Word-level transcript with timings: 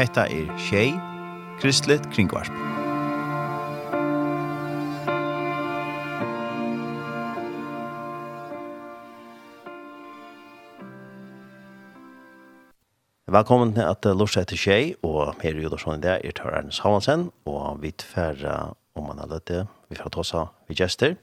Hetta 0.00 0.22
er 0.32 0.46
Shay 0.56 0.94
Kristlet 1.60 2.06
Kringvarp. 2.08 2.48
Velkommen 13.28 13.74
til 13.74 13.80
at 13.80 14.08
Lorsa 14.16 14.44
til 14.44 14.58
Shay, 14.58 14.94
og 15.02 15.36
Per 15.36 15.60
Jodarsson 15.60 15.98
i 15.98 16.00
det 16.00 16.16
er 16.24 16.32
Tør 16.32 16.56
Ernst 16.62 16.80
Havansen, 16.80 17.28
og 17.44 17.82
vi 17.82 17.92
tverra 17.92 18.72
om 18.96 19.04
man 19.12 19.20
har 19.20 19.28
løtt 19.28 19.48
det, 19.52 19.66
vi 19.92 20.00
får 20.00 20.16
ta 20.16 20.24
oss 20.24 20.32
av 20.32 20.48
vi 20.64 20.80
gjester 20.80 21.18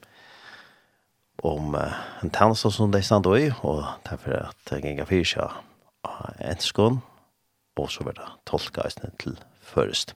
om 1.42 1.74
en 1.74 2.30
tjeneste 2.30 2.70
som 2.70 2.94
de 2.94 3.02
stand 3.02 3.26
i, 3.34 3.50
og 3.58 3.82
derfor 4.06 4.38
at 4.46 4.70
jeg 4.70 4.86
ganger 4.86 5.10
fyrir 5.10 5.32
seg 5.34 5.62
av 6.06 6.44
enskån, 6.54 7.02
og 7.78 7.90
så 7.92 8.06
verða 8.06 8.32
tolka 8.48 8.84
eisne 8.86 9.10
til 9.22 9.38
først. 9.72 10.14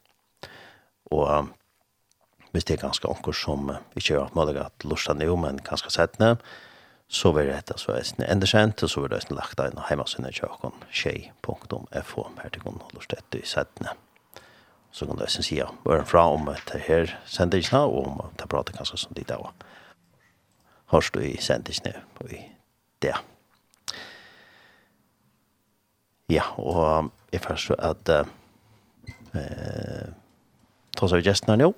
Og 1.12 1.26
um, 1.28 1.52
hvis 2.52 2.66
det 2.68 2.76
er 2.76 2.84
ganske 2.84 3.08
onker 3.08 3.36
som 3.36 3.70
uh, 3.70 3.80
ikke 3.96 4.16
har 4.16 4.28
vært 4.28 4.36
mulig 4.36 4.60
at 4.60 4.86
lusta 4.86 5.16
nu, 5.16 5.28
men 5.40 5.60
ganske 5.64 5.90
settene, 5.92 6.36
så 7.12 7.32
vil 7.36 7.50
det 7.50 7.58
etter 7.58 7.80
så 7.80 7.92
eisne 7.96 8.28
enda 8.30 8.48
kjent, 8.48 8.82
og 8.82 8.90
så 8.90 9.02
vil 9.02 9.12
det 9.12 9.20
eisne 9.20 9.36
lagt 9.36 9.60
inn 9.60 9.82
heimasunne 9.88 10.32
tjåkon 10.32 10.86
tjei.fo 10.88 12.24
her 12.40 12.54
til 12.54 12.64
kun 12.64 12.80
lusta 12.94 13.20
etter 13.20 13.42
i 13.42 13.48
settene. 13.48 13.92
Så 14.92 15.08
kan 15.08 15.16
du 15.16 15.24
eisne 15.24 15.44
sida 15.44 15.68
øren 15.88 16.08
fra 16.08 16.24
om 16.32 16.48
det 16.48 16.80
her 16.86 17.12
sendingsna, 17.28 17.84
og 17.84 18.06
om 18.06 18.32
det 18.40 18.48
prater 18.48 18.76
ganske 18.76 19.00
som 19.00 19.12
dit 19.16 19.30
av. 19.32 19.52
Hørst 20.92 21.14
du 21.14 21.20
i 21.24 21.36
sendingsna 21.40 21.94
og 22.20 22.32
i 22.32 22.40
det. 23.04 23.16
Ja, 26.28 26.42
og 26.58 27.10
jeg 27.32 27.40
først 27.40 27.66
så 27.66 27.74
at 27.78 28.08
eh, 29.34 30.08
ta 30.96 31.06
oss 31.06 31.12
av 31.12 31.22
gjestene 31.24 31.56
nå. 31.60 31.72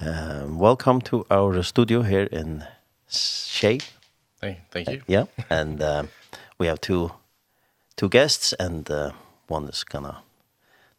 Uh, 0.00 0.46
welcome 0.46 1.00
to 1.02 1.24
our 1.30 1.62
studio 1.62 2.02
here 2.02 2.28
in 2.30 2.62
Shea. 3.08 3.80
Hey, 4.40 4.60
thank 4.70 4.88
you. 4.88 4.98
Uh, 5.00 5.04
yeah, 5.08 5.24
and 5.50 5.82
uh, 5.82 6.04
we 6.58 6.68
have 6.68 6.80
two 6.80 7.10
two 7.96 8.08
guests 8.08 8.52
and 8.60 8.88
uh, 8.90 9.10
one 9.48 9.68
is 9.68 9.82
gonna 9.84 10.22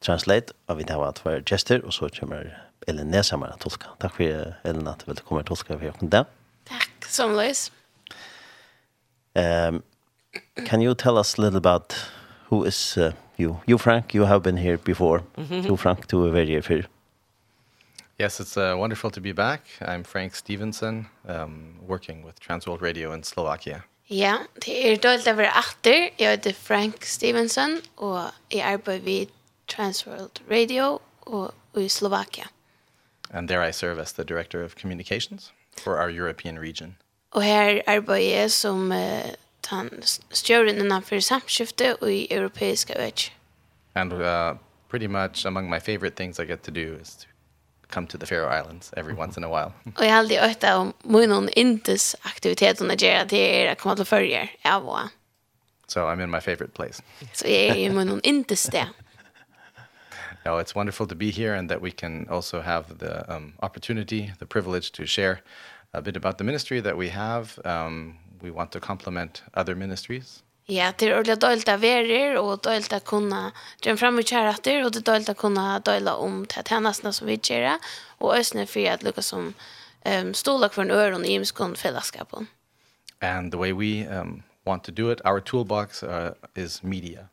translate 0.01 0.51
og 0.67 0.77
vi 0.77 0.83
tar 0.83 1.03
at 1.07 1.19
for 1.19 1.39
gesture 1.45 1.81
og 1.85 1.93
så 1.93 2.09
kommer 2.19 2.43
Ellen 2.87 3.07
Nesamar 3.07 3.53
at 3.53 3.59
tolka. 3.59 3.87
Takk 4.01 4.15
for 4.15 4.53
Ellen 4.67 4.87
at 4.87 4.99
du 5.05 5.11
vil 5.11 5.21
komme 5.23 5.39
og 5.41 5.47
tolka 5.47 5.77
for 5.77 5.89
oss 5.89 6.11
der. 6.11 6.23
Takk, 6.67 7.05
som 7.07 7.31
løs. 7.31 7.71
Um, 9.35 9.83
Can 10.65 10.81
you 10.81 10.93
tell 10.93 11.17
us 11.17 11.37
a 11.37 11.41
little 11.41 11.57
about 11.57 11.95
who 12.49 12.63
is 12.63 12.97
uh, 12.97 13.11
you? 13.37 13.59
You, 13.65 13.77
Frank, 13.77 14.13
you 14.13 14.25
have 14.25 14.41
been 14.41 14.57
here 14.57 14.77
before. 14.77 15.23
Mm 15.37 15.45
-hmm. 15.45 15.65
You, 15.65 15.77
Frank, 15.77 16.05
to 16.05 16.25
a 16.25 16.31
very 16.31 16.61
here. 16.61 16.87
Yes, 18.19 18.39
it's 18.39 18.57
uh, 18.57 18.77
wonderful 18.77 19.11
to 19.11 19.21
be 19.21 19.33
back. 19.33 19.61
I'm 19.81 20.03
Frank 20.03 20.35
Stevenson, 20.35 21.07
um, 21.29 21.79
working 21.87 22.25
with 22.25 22.39
Transworld 22.41 22.81
Radio 22.81 23.13
in 23.13 23.23
Slovakia. 23.23 23.81
Ja, 24.09 24.37
det 24.65 24.91
er 24.91 24.97
dåligt 24.97 25.27
å 25.27 25.35
være 25.35 25.51
achter. 25.57 26.09
Jeg 26.19 26.29
heter 26.29 26.53
Frank 26.53 27.05
Stevenson, 27.05 27.77
og 27.97 28.31
jeg 28.51 28.61
arbeider 28.61 29.03
ved 29.03 29.27
Transworld 29.67 30.41
Radio 30.51 30.99
og, 31.21 31.53
i 31.77 31.87
Slovakia. 31.87 32.43
And 33.31 33.47
there 33.47 33.69
I 33.69 33.71
serve 33.71 34.01
as 34.01 34.13
the 34.13 34.23
Director 34.23 34.63
of 34.63 34.75
Communications 34.81 35.53
for 35.77 35.95
our 35.95 36.09
European 36.09 36.59
region. 36.59 36.97
Og 37.31 37.43
her 37.43 37.81
arbeider 37.87 38.39
jeg 38.39 38.51
som 38.51 38.91
uh, 38.91 38.97
han 39.69 39.89
stjøren 40.31 40.81
innenfor 40.81 41.21
samskifte 41.23 41.95
og 42.01 42.11
i 42.11 42.27
europeiske 42.31 42.97
vekk. 42.97 43.29
And 43.95 44.13
uh, 44.13 44.55
pretty 44.89 45.07
much 45.07 45.45
among 45.45 45.69
my 45.69 45.79
favorite 45.79 46.15
things 46.15 46.39
I 46.39 46.45
get 46.45 46.63
to 46.63 46.71
do 46.71 46.97
is 47.01 47.15
to 47.15 47.27
come 47.89 48.07
to 48.07 48.17
the 48.17 48.25
Faroe 48.25 48.47
Islands 48.47 48.91
every 48.97 49.13
once 49.13 49.37
in 49.37 49.43
a 49.43 49.49
while. 49.49 49.73
Og 49.97 50.05
jag 50.05 50.13
hade 50.13 50.51
åt 50.51 50.63
av 50.63 50.93
munnen 51.03 51.49
intes 51.49 52.15
aktivitet 52.21 53.01
gör 53.01 53.21
att 53.21 53.29
til 53.29 53.39
er 53.39 53.71
å 53.71 53.75
komme 53.75 53.95
til 53.95 54.05
förrjer. 54.05 54.49
Ja, 54.65 54.77
og. 54.79 55.09
So 55.87 56.05
I'm 56.05 56.21
in 56.23 56.29
my 56.29 56.39
favorite 56.39 56.73
place. 56.73 57.01
Så 57.33 57.47
jeg 57.47 57.69
er 57.69 57.75
i 57.75 57.89
munnen 57.89 58.21
intes 58.23 58.63
det. 58.63 58.87
No, 60.45 60.57
it's 60.57 60.73
wonderful 60.73 61.05
to 61.07 61.15
be 61.15 61.31
here 61.31 61.53
and 61.53 61.69
that 61.69 61.81
we 61.81 61.91
can 61.91 62.25
also 62.29 62.61
have 62.61 62.99
the 62.99 63.29
um, 63.35 63.53
opportunity, 63.61 64.31
the 64.39 64.45
privilege 64.45 64.91
to 64.93 65.05
share 65.05 65.41
a 65.93 66.01
bit 66.01 66.15
about 66.15 66.37
the 66.37 66.43
ministry 66.43 66.79
that 66.79 66.97
we 66.97 67.09
have. 67.09 67.59
Um, 67.65 68.15
we 68.41 68.51
want 68.51 68.71
to 68.71 68.79
complement 68.79 69.43
other 69.53 69.75
ministries. 69.75 70.43
Ja, 70.65 70.93
det 70.97 71.05
är 71.05 71.13
ordentligt 71.13 71.39
dåligt 71.39 71.69
att 71.69 71.81
vara 71.81 72.41
och 72.41 72.59
dåligt 72.59 72.93
att 72.93 73.05
kunna 73.05 73.51
dra 73.83 73.97
fram 73.97 74.19
i 74.19 74.23
kärrater 74.23 74.85
och 74.85 74.91
det 74.91 74.99
är 74.99 75.13
dåligt 75.13 75.29
att 75.29 75.37
kunna 75.37 75.79
dåla 75.79 76.15
om 76.15 76.45
till 76.45 76.63
tjänsterna 76.69 77.13
som 77.13 77.27
vi 77.27 77.39
gör 77.43 77.77
och 78.17 78.35
ösna 78.37 78.65
för 78.65 78.91
att 78.91 79.03
lycka 79.03 79.21
som 79.21 79.53
um, 80.05 80.33
stola 80.33 80.69
för 80.69 80.81
en 80.81 80.91
öron 80.91 81.25
i 81.25 81.33
imskon 81.33 81.75
fällskapen. 81.75 82.47
And 83.19 83.51
the 83.51 83.57
way 83.57 83.73
we 83.73 84.07
um, 84.07 84.43
want 84.63 84.83
to 84.83 84.91
do 84.91 85.11
it, 85.11 85.21
our 85.25 85.39
toolbox 85.39 86.03
uh, 86.03 86.29
is 86.55 86.83
media. 86.83 87.27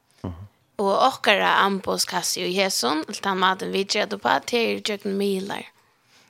Og 0.76 0.90
okkara 0.90 1.06
Och 1.06 1.06
åkara 1.06 1.48
ambos 1.48 2.04
kassi 2.04 2.44
och 2.44 2.48
jeson, 2.48 3.04
allt 3.08 3.24
han 3.24 3.38
maten 3.38 3.72
vi 3.72 3.86
gör 3.88 4.06
på 4.06 4.40
det 4.50 4.56
är 4.56 4.90
jöken 4.90 5.18
milar. 5.18 5.66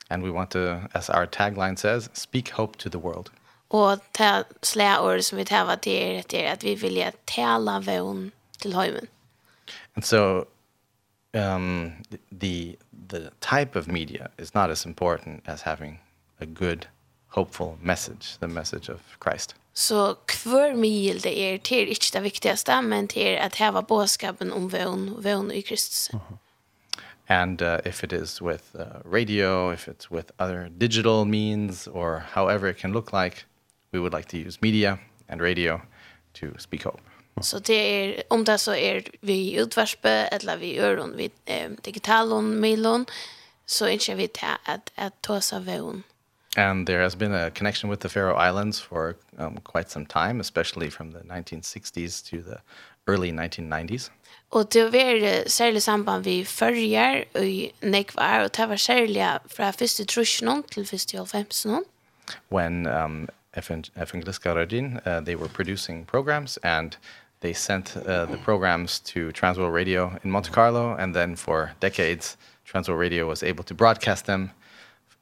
And 0.08 0.22
we 0.25 0.31
want 0.31 0.50
to, 0.50 0.58
as 0.93 1.10
our 1.10 1.26
tagline 1.26 1.76
says, 1.76 2.10
speak 2.12 2.50
hope 2.50 2.78
to 2.78 2.91
the 2.91 2.98
world. 2.98 3.31
Och 3.69 3.99
ta 4.12 4.44
släor 4.62 5.21
som 5.21 5.38
vi 5.38 5.44
tävlar 5.44 5.77
till 5.77 6.22
det 6.28 6.34
er 6.34 6.53
att 6.53 6.65
vi 6.65 6.75
vill 6.75 7.10
tälla 7.25 7.81
vån 7.81 8.31
till 8.59 8.75
høymen. 8.75 9.06
And 9.94 10.04
so 10.04 10.47
um 11.32 11.93
the 12.41 12.76
the 13.09 13.31
type 13.41 13.78
of 13.78 13.87
media 13.87 14.28
is 14.38 14.55
not 14.55 14.71
as 14.71 14.87
important 14.87 15.49
as 15.49 15.62
having 15.62 16.00
a 16.41 16.47
good 16.47 16.87
hopeful 17.28 17.78
message, 17.82 18.38
the 18.41 18.49
message 18.49 18.88
of 18.88 19.00
Christ. 19.25 19.55
Så 19.72 20.15
kvar 20.15 20.75
mil 20.75 21.21
det 21.21 21.38
är 21.38 21.59
till 21.59 21.88
inte 21.88 22.06
det 22.12 22.21
viktigaste, 22.21 22.82
men 22.82 23.09
till 23.09 23.38
att 23.38 23.55
häva 23.55 23.82
båskapen 23.82 24.53
om 24.53 24.69
vån, 24.69 25.22
vån 25.22 25.53
i 25.53 25.62
Kristus. 25.62 26.10
Mm. 26.12 26.38
And 27.28 27.62
uh, 27.62 27.78
if 27.84 28.05
it 28.05 28.12
is 28.12 28.41
with 28.41 28.65
uh, 28.75 28.84
radio, 29.05 29.72
if 29.72 29.88
it's 29.88 30.10
with 30.10 30.31
other 30.38 30.69
digital 30.69 31.25
means 31.25 31.88
or 31.88 32.22
however 32.32 32.69
it 32.69 32.78
can 32.78 32.93
look 32.93 33.12
like, 33.12 33.44
we 33.97 34.01
would 34.01 34.15
like 34.15 34.29
to 34.29 34.37
use 34.37 34.59
media 34.62 34.99
and 35.29 35.41
radio 35.41 35.81
to 36.33 36.47
speak 36.59 36.84
hope. 36.84 37.01
Så 37.41 37.59
det 37.59 37.75
är 37.75 38.23
om 38.29 38.45
det 38.45 38.59
så 38.59 38.75
är 38.75 39.03
vi 39.21 39.57
utvärspe 39.61 40.11
eller 40.11 40.57
vi 40.57 40.79
öron 40.79 41.17
vi 41.17 41.31
eh, 41.45 41.71
digitalon 41.83 42.61
mailon 42.61 43.06
så 43.67 43.89
inte 43.89 44.15
vi 44.15 44.29
ta 44.29 44.59
att 44.65 44.93
att 44.95 45.23
ta 45.23 45.41
så 45.41 45.59
väl. 45.59 46.03
And 46.56 46.87
there 46.87 47.03
has 47.03 47.17
been 47.17 47.35
a 47.35 47.51
connection 47.51 47.91
with 47.91 48.01
the 48.01 48.09
Faroe 48.09 48.49
Islands 48.49 48.81
for 48.81 49.15
um, 49.39 49.59
quite 49.73 49.91
some 49.91 50.06
time, 50.06 50.41
especially 50.41 50.91
from 50.91 51.12
the 51.12 51.19
1960s 51.19 52.23
to 52.31 52.37
the 52.43 52.59
early 53.06 53.31
1990s. 53.31 54.11
Og 54.51 54.73
det 54.73 54.85
var 54.93 55.49
særlig 55.49 55.83
samband 55.83 56.25
vi 56.25 56.45
førjer 56.45 57.25
i 57.43 57.73
nekvar, 57.83 58.43
og 58.43 58.56
det 58.56 58.69
var 58.69 58.77
særlig 58.77 59.39
fra 59.56 59.71
første 59.71 60.05
trusjonen 60.05 60.62
til 60.62 60.87
første 60.87 61.17
halvfemsen. 61.17 61.85
When 62.53 62.87
um, 62.87 63.29
Evangeliska 63.56 64.55
Radin, 64.55 65.00
uh, 65.06 65.21
they 65.21 65.37
were 65.37 65.49
producing 65.49 66.05
programs 66.05 66.59
and 66.62 66.97
they 67.41 67.55
sent 67.55 67.97
uh, 67.97 68.27
the 68.27 68.39
programs 68.44 69.00
to 69.00 69.33
Transworld 69.33 69.75
Radio 69.75 70.17
in 70.25 70.31
Monte 70.31 70.50
Carlo 70.50 70.97
and 70.99 71.15
then 71.15 71.37
for 71.37 71.71
decades 71.81 72.37
Transworld 72.65 72.99
Radio 72.99 73.27
was 73.27 73.43
able 73.43 73.65
to 73.65 73.75
broadcast 73.75 74.27
them 74.27 74.50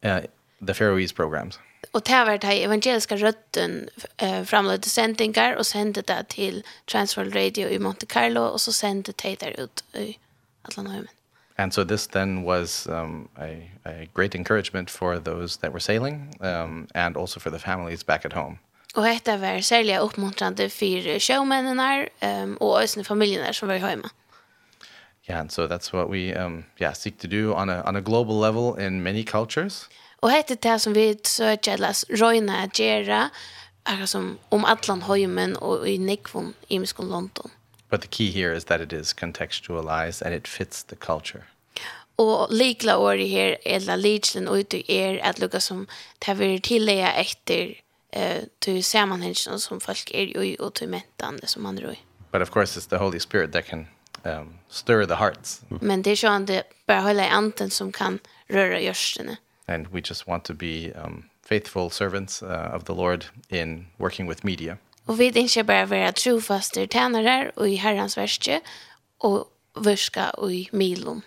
uh, 0.02 0.20
the 0.66 0.74
Faroese 0.74 1.12
programs. 1.12 1.58
Och 1.90 2.02
det 2.02 2.24
var 2.24 2.38
det 2.38 2.64
evangeliska 2.64 3.16
rötten 3.16 3.88
eh, 4.16 4.44
framlade 4.44 4.88
sändningar 4.88 5.56
och 5.56 5.66
sände 5.66 6.02
det 6.02 6.24
till 6.28 6.62
Transworld 6.84 7.36
Radio 7.36 7.68
i 7.68 7.78
Monte 7.78 8.06
Carlo 8.06 8.40
och 8.40 8.60
så 8.60 8.72
sände 8.72 9.12
det 9.22 9.40
där 9.40 9.60
ut 9.60 9.84
i 9.94 10.18
Atlanahummen. 10.62 11.08
And 11.56 11.72
so 11.72 11.84
this 11.84 12.06
then 12.06 12.42
was 12.42 12.86
um, 12.88 13.28
a, 13.38 13.70
a 13.86 14.08
great 14.14 14.34
encouragement 14.34 14.90
for 14.90 15.18
those 15.18 15.58
that 15.58 15.72
were 15.72 15.80
sailing 15.80 16.34
um, 16.40 16.88
and 16.94 17.16
also 17.16 17.40
for 17.40 17.50
the 17.50 17.58
families 17.58 18.02
back 18.02 18.24
at 18.24 18.32
home. 18.32 18.58
Og 18.94 19.04
dette 19.04 19.40
var 19.40 19.60
særlig 19.60 20.00
oppmuntrande 20.00 20.70
for 20.70 21.18
sjømennene 21.18 22.08
um, 22.22 22.56
og 22.60 22.82
øsne 22.82 23.04
familiene 23.04 23.52
som 23.52 23.68
var 23.68 23.76
hjemme. 23.76 24.08
Yeah, 25.28 25.40
and 25.40 25.50
so 25.50 25.66
that's 25.66 25.92
what 25.92 26.08
we 26.10 26.34
um, 26.34 26.64
yeah, 26.80 26.92
seek 26.92 27.18
to 27.18 27.28
do 27.28 27.54
on 27.54 27.70
a, 27.70 27.82
on 27.86 27.96
a 27.96 28.00
global 28.00 28.38
level 28.38 28.74
in 28.86 29.02
many 29.02 29.24
cultures. 29.24 29.88
Og 30.22 30.30
hette 30.30 30.54
det 30.54 30.80
som 30.80 30.94
vi 30.94 31.14
søker 31.24 31.76
las 31.76 32.04
røyna 32.10 32.66
gjera, 32.66 33.30
akkurat 33.86 34.08
som 34.08 34.38
om 34.50 34.64
atlan 34.64 35.02
høymen 35.02 35.56
og 35.60 35.88
i 35.88 35.96
nekvun 35.98 36.54
i 36.68 36.78
Miskon 36.78 37.08
London. 37.08 37.50
But 37.94 38.00
the 38.00 38.08
key 38.08 38.30
here 38.32 38.52
is 38.52 38.64
that 38.64 38.80
it 38.80 38.92
is 38.92 39.12
contextualized 39.12 40.20
and 40.22 40.34
it 40.34 40.48
fits 40.48 40.82
the 40.82 40.96
culture. 40.96 41.44
Og 42.16 42.48
likla 42.50 42.96
året 42.96 43.28
her, 43.28 43.56
eller 43.64 43.96
liklen 43.96 44.48
ut 44.48 44.74
i 44.74 44.84
er, 44.88 45.20
at 45.22 45.38
lukka 45.38 45.60
som 45.60 45.86
det 46.26 46.38
vil 46.38 46.60
tillegge 46.60 47.12
etter 47.20 47.74
eh 48.12 48.42
till 48.60 48.84
sammanhangen 48.84 49.60
som 49.60 49.80
folk 49.80 50.10
är 50.14 50.44
ju 50.44 50.56
och 50.56 50.74
till 50.74 50.88
mentan 50.88 51.40
som 51.44 51.62
man 51.62 51.78
rör. 51.78 51.96
But 52.32 52.42
of 52.42 52.50
course 52.50 52.80
it's 52.80 52.88
the 52.88 52.98
Holy 52.98 53.20
Spirit 53.20 53.52
that 53.52 53.66
can 53.66 53.86
um 54.24 54.58
stir 54.68 55.06
the 55.06 55.14
hearts. 55.14 55.60
Men 55.80 56.02
det 56.02 56.10
är 56.10 56.24
ju 56.24 56.36
inte 56.36 56.62
bara 56.86 57.00
hela 57.00 57.28
anden 57.28 57.70
som 57.70 57.92
kan 57.92 58.18
röra 58.48 58.80
hjärtan. 58.80 59.36
And 59.66 59.86
we 59.92 60.00
just 60.00 60.26
want 60.26 60.44
to 60.44 60.54
be 60.54 60.92
um 61.04 61.24
faithful 61.42 61.90
servants 61.90 62.42
uh, 62.42 62.76
of 62.76 62.84
the 62.84 62.94
Lord 62.94 63.26
in 63.50 63.86
working 63.98 64.28
with 64.28 64.44
media. 64.44 64.78
Och 65.06 65.20
vi 65.20 65.38
inte 65.38 65.64
bara 65.64 65.86
vara 65.86 66.12
trofaste 66.12 66.86
tjänare 66.86 67.50
och 67.56 67.68
i 67.68 67.74
Herrens 67.74 68.18
verske 68.18 68.60
och 69.18 69.44
värska 69.74 70.30
och 70.30 70.52
i 70.52 70.68
milon. 70.72 71.22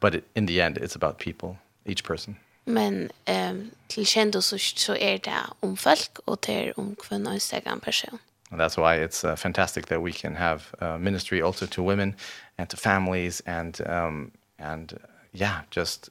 But 0.00 0.14
it, 0.14 0.24
in 0.34 0.46
the 0.46 0.60
end 0.60 0.78
it's 0.78 0.96
about 0.96 1.18
people, 1.18 1.56
each 1.84 2.04
person. 2.04 2.36
Men 2.64 3.10
um, 3.26 3.70
till 3.86 4.06
kända 4.06 4.42
så, 4.42 4.58
så 4.58 4.96
är 4.96 5.18
det 5.18 5.32
om 5.60 5.76
folk 5.76 6.18
och 6.24 6.38
det 6.46 6.68
är 6.68 6.80
om 6.80 6.96
kvinnor 6.96 7.34
och 7.34 7.66
en 7.66 7.80
person. 7.80 8.18
And 8.50 8.60
that's 8.60 8.78
why 8.78 9.06
it's 9.06 9.24
uh, 9.24 9.36
fantastic 9.36 9.86
that 9.86 10.00
we 10.00 10.12
can 10.12 10.36
have 10.36 10.60
uh, 10.80 10.98
ministry 10.98 11.42
also 11.42 11.66
to 11.66 11.82
women 11.82 12.14
and 12.56 12.68
to 12.68 12.76
families 12.76 13.42
and 13.46 13.80
um, 13.80 14.30
and 14.58 14.98
yeah, 15.32 15.60
just 15.70 16.10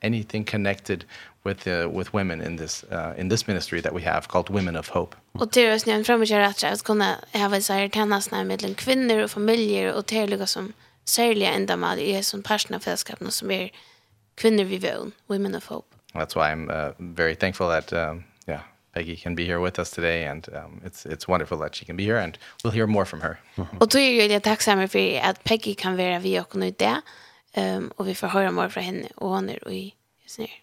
anything 0.00 0.44
connected 0.44 1.04
with 1.44 1.64
the 1.64 1.86
with 1.86 2.14
women 2.14 2.42
in 2.42 2.56
this 2.56 2.84
uh 2.92 3.20
in 3.20 3.28
this 3.28 3.46
ministry 3.46 3.82
that 3.82 3.94
we 3.94 4.02
have 4.02 4.28
called 4.28 4.50
Women 4.50 4.76
of 4.76 4.88
Hope. 4.88 5.16
Och 5.32 5.48
det 5.52 5.66
är 5.66 5.86
nämnt 5.86 6.06
fram 6.06 6.20
och 6.22 6.30
att 6.30 6.62
jag 6.62 6.78
kunna 6.78 7.16
ha 7.32 7.60
så 7.60 7.72
här 7.72 7.88
tennis 7.88 8.30
när 8.30 8.44
mellan 8.44 8.74
kvinnor 8.74 9.22
och 9.22 9.30
familjer 9.30 9.92
och 9.92 10.04
det 10.06 10.26
lika 10.26 10.46
som 10.46 10.72
särliga 11.04 11.50
ändamål 11.50 11.98
i 11.98 12.22
som 12.22 12.42
partnerfällskapen 12.42 13.30
som 13.30 13.50
är 13.50 13.70
kvinnor 14.34 14.64
vi 14.64 14.78
vön, 14.78 15.12
Women 15.26 15.54
of 15.54 15.66
Hope. 15.66 15.96
That's 16.14 16.34
why 16.34 16.52
I'm 16.52 16.70
uh, 16.70 16.92
very 16.98 17.36
thankful 17.36 17.68
that 17.68 17.92
um 17.92 18.24
yeah, 18.48 18.60
Peggy 18.94 19.16
can 19.16 19.34
be 19.34 19.44
here 19.44 19.58
with 19.58 19.78
us 19.78 19.90
today 19.90 20.26
and 20.26 20.48
um 20.48 20.80
it's 20.84 21.06
it's 21.06 21.28
wonderful 21.28 21.58
that 21.58 21.74
she 21.74 21.84
can 21.84 21.96
be 21.96 22.04
here 22.04 22.22
and 22.22 22.38
we'll 22.62 22.74
hear 22.74 22.86
more 22.86 23.04
from 23.04 23.20
her. 23.20 23.36
Och 23.78 23.88
då 23.88 23.98
är 23.98 24.30
jag 24.30 24.42
tacksam 24.42 24.88
för 24.88 25.20
att 25.20 25.44
Peggy 25.44 25.74
kan 25.74 25.96
vara 25.96 26.18
vi 26.18 26.40
och 26.40 26.56
nu 26.56 26.70
där. 26.70 27.00
Ehm 27.52 27.92
och 27.96 28.08
vi 28.08 28.14
får 28.14 28.26
höra 28.26 28.50
mer 28.50 28.68
från 28.68 28.82
henne 28.84 29.08
och 29.14 29.28
hon 29.28 29.50
är 29.50 29.72
i 29.72 29.94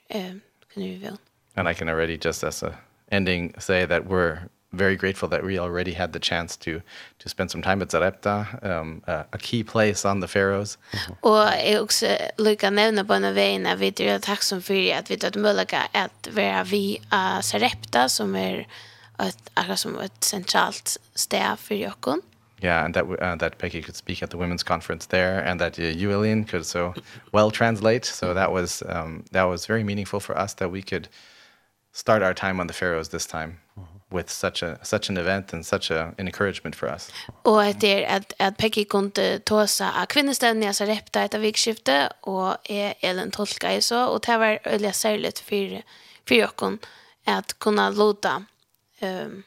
Ehm 0.10 0.42
and 0.78 0.86
we 0.86 0.98
will. 0.98 1.20
And 1.56 1.68
I 1.68 1.74
can 1.74 1.90
already 1.90 2.18
just 2.18 2.44
as 2.44 2.64
a 2.64 2.78
ending 3.12 3.54
say 3.60 3.86
that 3.86 4.06
we're 4.06 4.40
very 4.72 4.96
grateful 4.96 5.30
that 5.30 5.44
we 5.44 5.58
already 5.60 5.94
had 5.94 6.14
the 6.14 6.20
chance 6.20 6.58
to 6.58 6.82
to 7.20 7.30
spend 7.30 7.52
some 7.52 7.62
time 7.62 7.82
at 7.82 7.90
Zarepta, 7.90 8.64
um 8.64 9.02
a, 9.08 9.26
a 9.32 9.38
key 9.38 9.64
place 9.64 10.06
on 10.06 10.22
the 10.22 10.28
Faroes. 10.28 10.78
Och 11.22 11.38
jag 11.66 11.84
också 11.84 12.06
lika 12.38 12.70
nämna 12.70 13.06
på 13.06 13.14
en 13.14 13.34
väg 13.34 13.62
när 13.62 13.76
vi 13.76 13.92
tror 13.92 14.20
tack 14.20 14.44
som 14.44 14.62
för 14.62 14.94
att 14.94 15.12
vi 15.12 15.18
tog 15.18 15.36
möjliga 15.36 15.88
att 15.92 16.28
vara 16.32 16.64
vi 16.64 17.02
Zarepta 17.42 18.10
som 18.10 18.36
är 18.36 18.68
ett 19.20 19.50
akkurat 19.54 19.80
som 19.80 20.00
ett 20.00 20.24
centralt 20.24 20.98
ställe 21.16 21.58
för 21.58 21.76
Jokon. 21.76 22.22
Yeah, 22.62 22.86
and 22.86 22.94
that 22.96 23.06
uh, 23.06 23.36
that 23.36 23.58
Peggy 23.60 23.82
could 23.82 23.96
speak 23.96 24.24
at 24.24 24.30
the 24.30 24.38
women's 24.38 24.64
conference 24.64 25.06
there 25.08 25.40
and 25.46 25.60
that 25.60 25.80
uh, 25.80 25.84
you 25.84 26.44
could 26.46 26.66
so 26.66 26.94
well 27.32 27.52
translate. 27.52 28.06
So 28.06 28.34
that 28.34 28.52
was 28.52 28.84
um 28.90 29.24
that 29.32 29.44
was 29.44 29.68
very 29.68 29.84
meaningful 29.84 30.20
for 30.20 30.38
us 30.38 30.56
that 30.56 30.72
we 30.72 30.82
could 30.82 31.08
start 31.92 32.24
our 32.24 32.34
time 32.34 32.60
on 32.60 32.68
the 32.68 32.74
Faroes 32.74 33.10
this 33.10 33.28
time 33.28 33.60
with 34.12 34.30
such 34.30 34.64
a 34.64 34.80
such 34.84 35.10
an 35.10 35.18
event 35.18 35.54
and 35.54 35.66
such 35.66 35.92
a 35.92 36.14
an 36.18 36.28
encouragement 36.28 36.76
for 36.76 36.90
us. 36.90 37.12
Och 37.44 37.64
att 37.64 37.82
det 37.82 38.06
att 38.06 38.34
att 38.40 38.58
Peggy 38.58 38.86
kunde 38.86 39.40
ta 39.40 39.68
sig 39.68 39.88
av 39.88 40.06
kvinnoställningar 40.06 40.74
så 40.74 40.86
repta 40.86 41.24
ett 41.24 41.34
vikskifte 41.34 42.10
och 42.22 42.58
är 42.64 42.94
Ellen 43.00 43.32
tolka 43.32 43.76
i 43.76 43.82
så 43.82 44.06
och 44.08 44.22
det 44.22 44.38
var 44.38 44.60
eller 44.64 44.92
särskilt 44.92 45.40
för 45.40 45.82
för 46.28 46.36
jag 46.36 46.78
att 47.26 47.60
kunna 47.60 47.90
låta 47.90 48.46
ehm 49.00 49.26
um, 49.26 49.44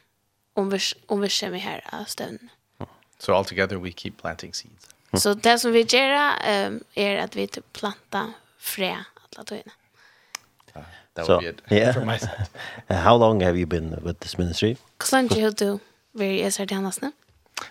om 0.53 0.69
vi 0.69 0.79
om 1.07 1.21
vi 1.21 1.29
ser 1.29 1.49
mig 1.49 1.59
här 1.59 1.81
av 1.91 2.05
stävnen. 2.05 2.49
So 3.21 3.33
altogether 3.33 3.77
we 3.77 3.91
keep 3.91 4.11
planting 4.17 4.55
seeds. 4.55 4.87
Så 5.13 5.19
so, 5.19 5.33
det 5.33 5.59
som 5.59 5.71
vi 5.71 5.81
gör 5.81 6.67
um, 6.67 6.83
är 6.95 7.17
att 7.17 7.35
vi 7.35 7.47
typ 7.47 7.73
plantar 7.73 8.33
frä 8.59 8.97
alla 9.35 9.43
tiden. 9.45 9.71
That 11.13 11.25
so, 11.25 11.33
would 11.33 11.61
be 11.69 11.75
it 11.75 11.81
yeah. 11.81 11.93
from 11.93 12.07
my 12.07 12.17
side. 12.17 12.47
uh, 12.89 12.95
how 12.95 13.17
long 13.17 13.41
have 13.41 13.57
you 13.57 13.65
been 13.65 13.89
with 14.05 14.19
this 14.19 14.37
ministry? 14.37 14.75
Hvordan 14.97 15.29
har 15.41 15.51
du 15.51 15.79
vært 16.13 16.31
i 16.31 16.47
is 16.47 16.59
Ardianasne? 16.59 17.11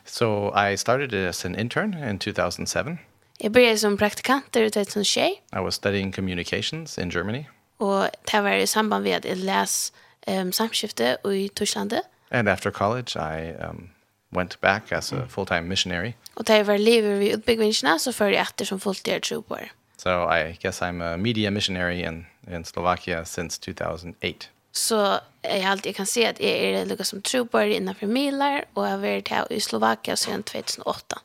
So 0.05 0.53
I 0.55 0.77
started 0.77 1.15
as 1.15 1.45
an 1.45 1.55
intern 1.55 1.95
in 1.95 2.19
2007. 2.19 2.99
Jeg 3.41 3.53
begynte 3.53 3.79
som 3.79 3.97
praktikant 3.97 4.55
där 4.55 4.67
ute 4.67 4.85
som 4.85 5.05
tjej. 5.05 5.31
I 5.53 5.61
was 5.61 5.75
studying 5.75 6.15
communications 6.15 6.99
in 6.99 7.11
Germany. 7.11 7.45
Og 7.79 8.11
det 8.33 8.43
var 8.43 8.53
i 8.53 8.67
samband 8.67 9.05
med 9.05 9.13
at 9.13 9.25
jeg 9.25 9.37
läs 9.37 9.93
um, 10.29 10.53
samskifte 10.53 11.17
i 11.25 11.49
Torslandet. 11.49 12.03
And 12.31 12.49
after 12.49 12.71
college 12.71 13.17
I 13.17 13.53
um, 13.69 13.91
went 14.31 14.61
back 14.61 14.93
as 14.93 15.13
a 15.13 15.27
full-time 15.29 15.69
missionary. 15.69 16.15
Och 16.35 16.45
det 16.45 16.63
var 16.63 16.79
lever 16.79 17.15
vi 17.15 17.33
utbyggvingarna 17.33 17.99
så 17.99 18.13
för 18.13 18.33
efter 18.33 18.65
som 18.65 18.81
fulltid 18.81 19.23
trooper. 19.23 19.73
So 19.97 20.11
I 20.11 20.59
guess 20.61 20.83
I'm 20.83 21.15
a 21.15 21.17
media 21.17 21.51
missionary 21.51 22.03
in 22.03 22.27
in 22.51 22.65
Slovakia 22.65 23.25
since 23.25 23.61
2008. 23.61 24.47
Så 24.73 25.21
jag 25.43 25.65
alltid 25.65 25.97
kan 25.97 26.07
se 26.07 26.27
att 26.27 26.41
jag 26.41 26.51
är 26.51 26.85
lika 26.85 27.05
som 27.05 27.23
trooper 27.23 27.67
innanför 27.67 28.07
Milar 28.07 28.65
och 28.75 28.85
jag 28.85 28.91
har 28.91 28.99
varit 28.99 29.29
här 29.29 29.53
i 29.53 29.61
Slovakia 29.61 30.17
sedan 30.17 30.43
2008. 30.43 31.19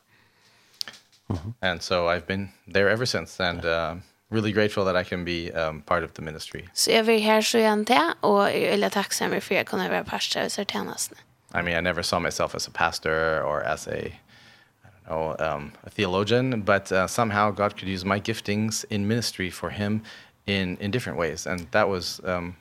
And 1.60 1.82
so 1.82 1.94
I've 1.94 2.26
been 2.26 2.48
there 2.72 2.92
ever 2.92 3.06
since 3.06 3.44
and 3.44 3.64
uh, 3.64 3.96
really 4.30 4.52
grateful 4.52 4.84
that 4.84 4.96
I 4.96 5.04
can 5.04 5.24
be 5.24 5.50
um, 5.50 5.82
part 5.82 6.04
of 6.04 6.12
the 6.12 6.22
ministry. 6.22 6.68
Så 6.72 6.90
jag 6.90 7.08
är 7.08 7.18
här 7.18 7.42
så 7.42 7.58
jag 7.58 7.72
inte 7.72 8.14
och 8.20 8.42
jag 8.42 8.54
är 8.54 8.90
tacksam 8.90 9.30
för 9.30 9.36
att 9.36 9.50
jag 9.50 9.66
kunde 9.66 9.88
vara 9.88 10.04
pastor 10.04 10.44
och 10.44 10.52
sertanast. 10.52 11.12
Mm. 11.12 11.22
I 11.54 11.62
mean, 11.62 11.76
I 11.76 11.80
never 11.80 12.02
saw 12.02 12.18
myself 12.18 12.54
as 12.54 12.66
a 12.66 12.70
pastor 12.70 13.42
or 13.42 13.62
as 13.62 13.86
a 13.86 14.12
I 14.84 14.88
don't 14.88 15.06
know, 15.08 15.36
um 15.38 15.72
a 15.84 15.90
theologian, 15.90 16.62
but 16.62 16.92
uh, 16.92 17.06
somehow 17.06 17.50
God 17.50 17.76
could 17.76 17.88
use 17.88 18.04
my 18.04 18.20
giftings 18.20 18.84
in 18.90 19.06
ministry 19.06 19.50
for 19.50 19.70
him 19.70 20.02
in 20.46 20.76
in 20.80 20.90
different 20.90 21.18
ways 21.18 21.46
and 21.46 21.66
that 21.70 21.88
was 21.88 22.20
um 22.24 22.56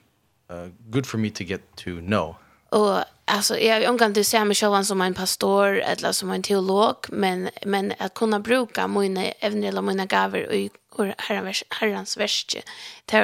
uh 0.49 0.67
good 0.89 1.05
for 1.07 1.17
me 1.17 1.29
to 1.29 1.43
get 1.43 1.61
to 1.77 2.01
know. 2.01 2.35
Och 2.69 3.03
alltså 3.25 3.57
jag 3.57 3.89
omkan 3.89 4.13
du 4.13 4.23
ser 4.23 4.45
mig 4.45 4.55
själv 4.55 4.83
som 4.83 5.01
en 5.01 5.13
pastor 5.13 5.79
eller 5.79 6.11
som 6.11 6.31
en 6.31 6.43
teolog 6.43 6.95
men 7.09 7.49
men 7.65 7.93
att 7.99 8.13
kunna 8.13 8.39
bruka 8.39 8.87
mina 8.87 9.23
evner 9.25 9.77
och 9.77 9.83
mina 9.83 10.05
gåvor 10.05 10.53
i 10.53 10.69
och 10.89 11.05
herrans 11.17 11.63
herrans 11.69 12.17
värste 12.17 12.61
det 13.05 13.17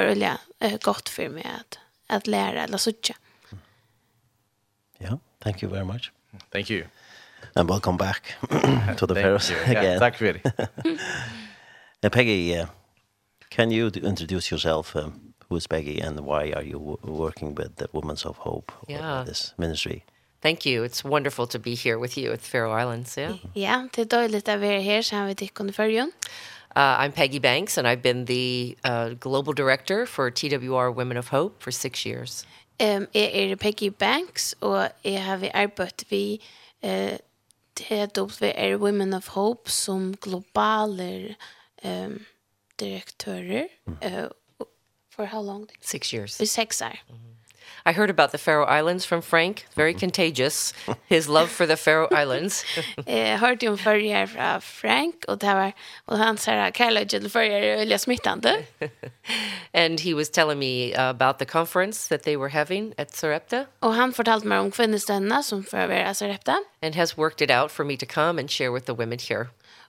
är 0.58 0.78
gott 0.78 1.08
för 1.08 1.28
mig 1.28 1.46
att 1.60 1.78
att 2.06 2.26
lära 2.26 2.62
eller 2.64 2.78
sådär. 2.78 3.16
Ja. 4.98 5.18
Thank 5.42 5.62
you 5.62 5.68
very 5.68 5.84
much. 5.84 6.12
Thank 6.50 6.70
you. 6.70 6.84
And 7.56 7.68
welcome 7.68 7.96
back 7.96 8.34
to 8.96 9.06
the 9.06 9.14
Pharaohs 9.14 9.50
again. 9.50 9.84
Yeah, 9.84 9.98
thank 9.98 10.20
you. 10.20 10.40
uh, 12.02 12.08
Peggy, 12.10 12.56
uh, 12.56 12.66
can 13.50 13.70
you 13.70 13.88
introduce 13.88 14.50
yourself? 14.50 14.96
Um, 14.96 15.32
who 15.52 15.56
is 15.56 15.66
Peggy 15.66 16.00
and 16.00 16.20
why 16.20 16.52
are 16.56 16.62
you 16.62 16.98
working 17.04 17.54
with 17.54 17.76
the 17.76 17.86
Women's 17.92 18.24
of 18.24 18.38
Hope 18.38 18.72
yeah. 18.88 19.22
this 19.26 19.52
ministry? 19.58 20.02
Thank 20.40 20.64
you. 20.64 20.82
It's 20.82 21.04
wonderful 21.04 21.46
to 21.48 21.58
be 21.58 21.74
here 21.74 21.98
with 21.98 22.16
you 22.16 22.32
at 22.32 22.40
the 22.40 22.48
Faroe 22.48 22.72
Islands. 22.72 23.16
Yeah. 23.16 23.36
Yeah, 23.54 23.88
det 23.92 24.00
är 24.00 24.04
dåligt 24.04 24.48
att 24.48 24.60
vara 24.60 24.80
här 24.80 25.02
så 25.02 25.16
här 25.16 25.26
med 25.26 25.36
dig 25.36 25.50
under 25.60 25.74
förrjun. 25.74 26.12
Uh, 26.74 27.00
I'm 27.00 27.12
Peggy 27.12 27.38
Banks, 27.38 27.78
and 27.78 27.86
I've 27.86 28.00
been 28.00 28.24
the 28.24 28.76
uh, 28.82 29.10
global 29.10 29.52
director 29.52 30.06
for 30.06 30.30
TWR 30.30 30.90
Women 30.94 31.18
of 31.18 31.28
Hope 31.28 31.62
for 31.62 31.70
six 31.70 32.06
years. 32.06 32.46
Um, 32.80 33.06
jeg 33.14 33.50
er 33.50 33.56
Peggy 33.56 33.92
Banks, 33.98 34.54
og 34.60 34.88
jeg 35.04 35.24
har 35.24 35.36
vi 35.36 35.50
arbeidt 35.54 36.04
vi 36.10 36.42
eh, 36.82 37.18
TWR 37.76 38.76
Women 38.76 39.12
of 39.12 39.28
Hope 39.28 39.70
som 39.70 40.16
globale 40.16 41.36
um, 41.84 42.26
direktører. 42.80 43.66
Mm. 43.86 43.96
Uh, 44.04 44.66
for 45.10 45.24
how 45.24 45.42
long? 45.42 45.68
Six 45.80 46.10
years. 46.14 46.36
For 46.36 46.44
seks 46.44 46.82
år. 46.82 46.98
Mm 47.08 47.14
-hmm. 47.14 47.31
I 47.84 47.92
heard 47.92 48.10
about 48.10 48.30
the 48.30 48.38
Faroe 48.38 48.78
Islands 48.78 49.06
from 49.06 49.22
Frank, 49.22 49.66
very 49.74 49.94
contagious, 49.94 50.74
his 51.06 51.28
love 51.28 51.48
for 51.48 51.66
the 51.66 51.76
Faroe 51.76 52.08
Islands. 52.22 52.64
Jag 53.06 53.38
hörde 53.38 53.68
om 53.68 53.78
förra 53.78 54.26
från 54.26 54.60
Frank 54.60 55.24
och 55.28 55.38
det 55.38 55.54
var 55.54 55.72
och 56.04 56.18
han 56.18 56.38
sa 56.38 56.52
att 56.52 56.74
Carla 56.74 57.02
Jill 57.02 57.30
förra 57.30 57.58
öliga 57.58 57.98
smittande. 57.98 58.64
And 59.72 60.00
he 60.00 60.14
was 60.14 60.30
telling 60.30 60.58
me 60.58 60.94
about 60.94 61.38
the 61.38 61.44
conference 61.44 62.08
that 62.08 62.24
they 62.24 62.36
were 62.36 62.50
having 62.50 62.94
at 62.98 63.14
Sarepta. 63.14 63.66
Och 63.80 63.94
han 63.94 64.12
fortalte 64.12 64.46
mig 64.46 64.58
om 64.58 64.70
kvinneständerna 64.70 65.42
som 65.42 65.64
förbereder 65.64 66.12
Sarepta. 66.12 66.58
And 66.82 66.94
has 66.94 67.18
worked 67.18 67.50
it 67.50 67.56
out 67.56 67.72
for 67.72 67.84
me 67.84 67.96
to 67.96 68.06
come 68.06 68.40
and 68.40 68.50
share 68.50 68.70
with 68.70 68.86
the 68.86 68.92
women 68.92 69.18
here. 69.28 69.46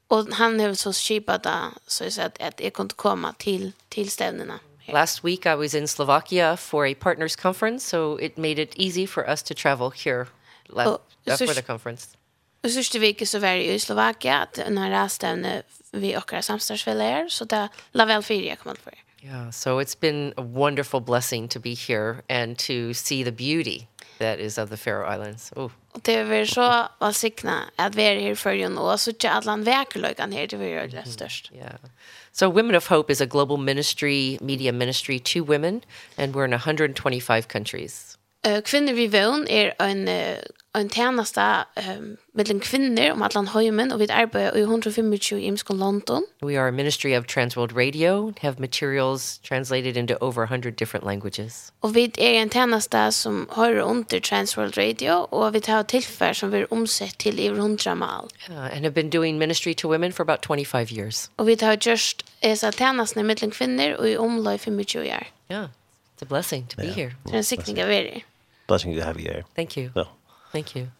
Och 0.07 0.27
han 0.31 0.59
har 0.59 0.73
så 0.73 0.93
skipat 0.93 1.47
så 1.87 2.03
att 2.21 2.59
jag 2.59 2.73
kunde 2.73 2.95
komma 2.95 3.33
till, 3.37 3.71
till 3.89 4.11
stävnerna. 4.11 4.59
Last 4.87 5.23
week 5.23 5.45
I 5.45 5.55
was 5.55 5.73
in 5.73 5.87
Slovakia 5.87 6.57
for 6.57 6.85
a 6.85 6.93
partners 6.93 7.35
conference, 7.35 7.83
so 7.83 8.17
it 8.17 8.37
made 8.37 8.59
it 8.59 8.73
easy 8.77 9.05
for 9.05 9.29
us 9.29 9.43
to 9.43 9.53
travel 9.53 9.89
here 9.89 10.27
last, 10.69 10.87
oh, 10.87 11.31
uh, 11.31 11.37
for 11.37 11.53
the 11.53 11.61
conference. 11.61 12.17
Och 12.63 12.71
sista 12.71 12.99
veckan 12.99 13.27
så 13.27 13.39
var 13.39 13.47
jag 13.47 13.63
i 13.63 13.79
Slovakia 13.79 14.41
at 14.41 14.59
når 14.69 14.85
jeg 14.85 15.11
stevne 15.11 15.63
vi 15.91 16.17
åkara 16.17 16.41
samstagsfällare, 16.41 17.29
så 17.29 17.45
det 17.45 17.69
la 17.91 18.05
väl 18.05 18.23
fyra 18.23 18.55
kom 18.55 18.69
allt. 18.69 18.87
Yeah, 19.23 19.51
so 19.51 19.79
it's 19.79 19.95
been 19.95 20.33
a 20.37 20.41
wonderful 20.41 20.99
blessing 20.99 21.47
to 21.47 21.59
be 21.59 21.73
here 21.73 22.23
and 22.29 22.57
to 22.57 22.93
see 22.93 23.23
the 23.23 23.31
beauty 23.31 23.87
that 24.19 24.39
is 24.39 24.57
of 24.57 24.69
the 24.69 24.77
Faroe 24.77 25.13
Islands. 25.15 25.53
Oh. 25.55 25.71
Och 25.91 26.01
det 26.01 26.15
är 26.15 26.23
väl 26.23 26.47
så 26.47 26.87
välsigna 26.99 27.63
att 27.75 27.95
vi 27.95 28.03
är 28.03 28.19
här 28.19 28.35
för 28.35 28.51
ju 28.51 28.69
nu 28.69 28.79
och 28.79 28.99
så 28.99 29.09
att 29.09 29.25
alla 29.25 29.57
verkligen 29.57 30.31
här 30.31 30.47
det 30.47 30.57
är 30.57 30.87
det 30.87 31.09
störst. 31.09 31.51
Yeah. 31.53 31.75
So 32.35 32.49
Women 32.49 32.73
of 32.73 32.87
Hope 32.87 33.11
is 33.11 33.21
a 33.21 33.27
global 33.27 33.57
ministry, 33.57 34.39
media 34.41 34.73
ministry 34.73 35.19
to 35.19 35.43
women, 35.43 35.83
and 36.17 36.33
we're 36.33 36.45
in 36.45 36.51
125 36.51 37.47
countries. 37.47 38.17
Uh, 38.43 38.61
Kvinner 38.61 38.93
vi 38.93 39.07
vøvn 39.07 39.45
er 39.49 39.71
en 39.79 40.07
uh, 40.07 40.41
en 40.73 40.89
tjänasta 40.89 41.65
um, 41.75 42.17
mellan 42.31 42.59
kvinnor 42.59 43.11
om 43.11 43.21
allan 43.21 43.47
höjmen 43.47 43.91
och 43.91 44.01
vi 44.01 44.11
arbetar 44.11 44.57
i 44.57 44.61
125 44.61 45.13
i 45.13 45.39
Imskon 45.39 45.79
London. 45.79 46.25
We 46.41 46.59
are 46.59 46.67
a 46.67 46.71
ministry 46.71 47.17
of 47.17 47.25
Transworld 47.27 47.71
Radio, 47.71 48.33
have 48.41 48.59
materials 48.59 49.37
translated 49.37 49.97
into 49.97 50.15
over 50.21 50.43
100 50.43 50.71
different 50.71 51.05
languages. 51.05 51.73
Och 51.79 51.95
vi 51.95 52.11
är 52.17 52.33
en 52.33 52.49
tjänasta 52.49 53.11
som 53.11 53.47
hör 53.51 53.75
under 53.75 54.19
Transworld 54.19 54.77
Radio 54.77 55.11
och 55.11 55.55
vi 55.55 55.61
tar 55.61 55.83
tillfär 55.83 56.33
som 56.33 56.51
vi 56.51 56.65
omsett 56.65 57.17
till 57.17 57.39
i 57.39 57.47
100 57.47 57.95
mal. 57.95 58.29
Uh, 58.49 58.57
and 58.57 58.73
have 58.73 58.91
been 58.91 59.09
doing 59.09 59.37
ministry 59.37 59.73
to 59.73 59.87
women 59.87 60.13
for 60.13 60.23
about 60.23 60.45
25 60.47 60.87
years. 60.91 61.29
Och 61.35 61.49
vi 61.49 61.55
tar 61.55 61.77
just 61.81 62.25
esa 62.39 62.71
tjänasta 62.71 63.23
mellan 63.23 63.51
kvinner 63.51 63.97
och 63.97 64.09
i 64.09 64.17
omlag 64.17 64.59
25 64.59 64.79
år. 64.79 65.27
Yeah, 65.49 65.67
it's 66.15 66.21
a 66.21 66.25
blessing 66.29 66.67
to 66.67 66.77
be 66.77 66.87
here. 66.87 67.15
Det 67.23 67.31
är 67.31 67.37
en 67.37 67.43
siktning 67.43 67.83
av 67.83 67.91
er. 67.91 68.23
Blessing 68.67 68.99
to 68.99 69.05
have 69.05 69.19
you 69.19 69.33
here. 69.33 69.43
Thank 69.55 69.77
you. 69.77 69.91
Well. 69.95 70.07
Thank 70.53 70.75
you. 70.75 70.91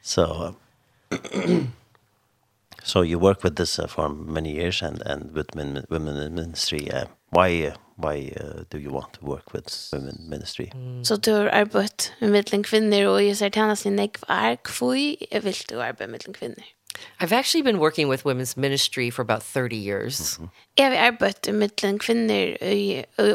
So, 0.00 0.54
uh, 1.12 1.18
so 2.82 3.02
you 3.02 3.18
work 3.18 3.44
with 3.44 3.56
this 3.56 3.78
uh, 3.78 3.86
for 3.86 4.08
many 4.08 4.52
years 4.52 4.82
and 4.82 5.02
and 5.06 5.34
with 5.34 5.54
men, 5.54 5.84
women 5.90 6.16
in 6.16 6.34
ministry. 6.34 6.90
Uh, 6.90 7.04
why 7.30 7.66
uh, 7.66 7.74
why 7.96 8.32
uh, 8.40 8.64
do 8.70 8.78
you 8.78 8.90
want 8.90 9.12
to 9.12 9.24
work 9.24 9.52
with 9.52 9.68
women 9.92 10.16
ministry? 10.28 10.70
Mm. 10.74 11.04
Så 11.04 11.14
so, 11.14 11.20
du 11.20 11.30
har 11.32 11.48
arbeidt 11.50 12.14
med 12.20 12.30
mellom 12.30 12.62
kvinner, 12.62 13.08
og 13.08 13.26
jeg 13.26 13.36
ser 13.36 13.48
tjene 13.48 13.76
sin 13.76 13.98
ekv 13.98 14.24
er 14.28 14.56
kvui, 14.64 15.16
jeg 15.32 15.44
vil 15.44 15.56
du 15.70 15.80
arbeid 15.80 16.08
med 16.08 16.32
kvinner. 16.34 16.64
I've 17.20 17.32
actually 17.32 17.62
been 17.62 17.78
working 17.78 18.08
with 18.08 18.24
women's 18.26 18.56
ministry 18.56 19.10
for 19.10 19.22
about 19.22 19.42
30 19.42 19.76
years. 19.76 20.40
Jeg 20.78 20.86
har 20.86 21.06
arbeidt 21.06 21.54
med 21.54 21.98
kvinner, 21.98 22.56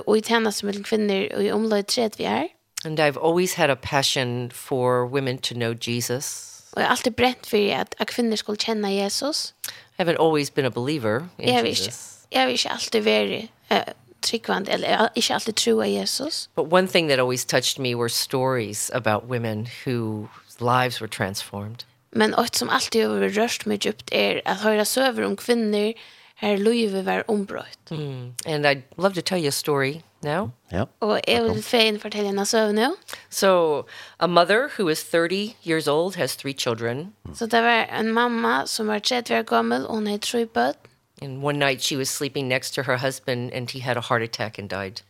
og 0.08 0.16
jeg 0.16 0.24
tjene 0.24 0.52
sin 0.52 0.66
mellom 0.66 0.84
kvinner, 0.84 1.28
og 1.36 1.46
jeg 1.46 1.54
omløy 1.54 1.82
tredje 1.82 2.18
vi 2.18 2.24
er. 2.24 2.48
And 2.86 3.00
I've 3.00 3.18
always 3.18 3.54
had 3.54 3.70
a 3.70 3.75
passion 3.75 4.50
for 4.52 5.06
women 5.06 5.38
to 5.38 5.56
know 5.56 5.74
Jesus. 5.74 6.50
Og 6.74 6.82
jag 6.82 6.88
har 6.88 6.92
alltid 6.92 7.13
bränt 7.13 7.48
för 7.48 7.74
att, 7.74 7.96
att 7.98 8.08
kvinnor 8.08 8.36
skulle 8.36 8.58
kjenne 8.58 8.94
Jesus. 8.94 9.54
I 9.98 10.02
haven't 10.02 10.18
always 10.20 10.54
been 10.54 10.66
a 10.66 10.70
believer 10.70 11.28
in 11.38 11.54
jag 11.54 11.68
Jesus. 11.68 11.88
Inte, 11.88 11.98
jag 12.30 12.42
har 12.42 12.50
ikke 12.50 12.70
alltid 12.70 13.04
vært 13.04 13.50
uh, 13.72 13.94
tryggvand, 14.22 14.70
eller 14.70 14.90
jeg 14.90 14.98
har 14.98 15.10
inte 15.16 15.34
alltid 15.34 15.56
troa 15.56 15.88
Jesus. 15.88 16.50
But 16.56 16.74
one 16.74 16.88
thing 16.88 17.10
that 17.10 17.20
always 17.20 17.46
touched 17.46 17.80
me 17.80 17.96
were 17.96 18.10
stories 18.10 18.92
about 18.94 19.24
women 19.24 19.68
whose 19.86 20.28
lives 20.60 21.02
were 21.02 21.10
transformed. 21.10 21.84
Men 22.12 22.30
något 22.30 22.56
som 22.56 22.70
alltid 22.70 23.08
har 23.08 23.30
rört 23.30 23.66
mig 23.66 23.78
djupt 23.82 24.10
är 24.12 24.42
att 24.46 24.62
höra 24.62 24.86
søver 24.86 25.24
om 25.24 25.36
kvinnor 25.36 25.94
her 26.44 26.58
livet 26.58 27.06
var 27.06 27.24
ombrøtt. 27.28 27.92
Mm. 27.92 28.34
And 28.46 28.68
I'd 28.68 28.84
love 28.98 29.14
to 29.14 29.22
tell 29.22 29.40
you 29.40 29.48
a 29.48 29.52
story 29.52 30.02
now. 30.24 30.52
Yeah. 30.74 30.86
Og 31.00 31.22
jeg 31.28 31.44
vil 31.44 31.64
fein 31.64 32.00
fortelle 32.00 32.30
en 32.30 32.46
søv 32.46 32.72
nå. 32.72 32.96
So, 33.30 33.86
a 34.20 34.28
mother 34.28 34.70
who 34.78 34.90
is 34.90 35.04
30 35.04 35.56
years 35.64 35.88
old 35.88 36.16
has 36.16 36.36
three 36.36 36.54
children. 36.54 37.14
Så 37.34 37.38
so, 37.40 37.46
det 37.46 37.64
var 37.64 38.00
en 38.00 38.14
mamma 38.14 38.66
som 38.66 38.88
var 38.88 39.00
30 39.00 39.40
år 39.40 39.44
gammel, 39.44 39.88
og 39.88 39.96
hun 39.96 40.08
har 40.08 40.18
tre 40.18 40.46
bøtt. 40.46 40.78
And 41.22 41.44
one 41.44 41.60
night 41.60 41.82
she 41.82 41.98
was 41.98 42.10
sleeping 42.10 42.48
next 42.48 42.74
to 42.74 42.82
her 42.82 42.98
husband 42.98 43.52
and 43.54 43.70
he 43.72 43.80
had 43.80 43.98
a 43.98 44.02
heart 44.02 44.22
attack 44.22 44.60
and 44.60 44.70
died. 44.70 45.02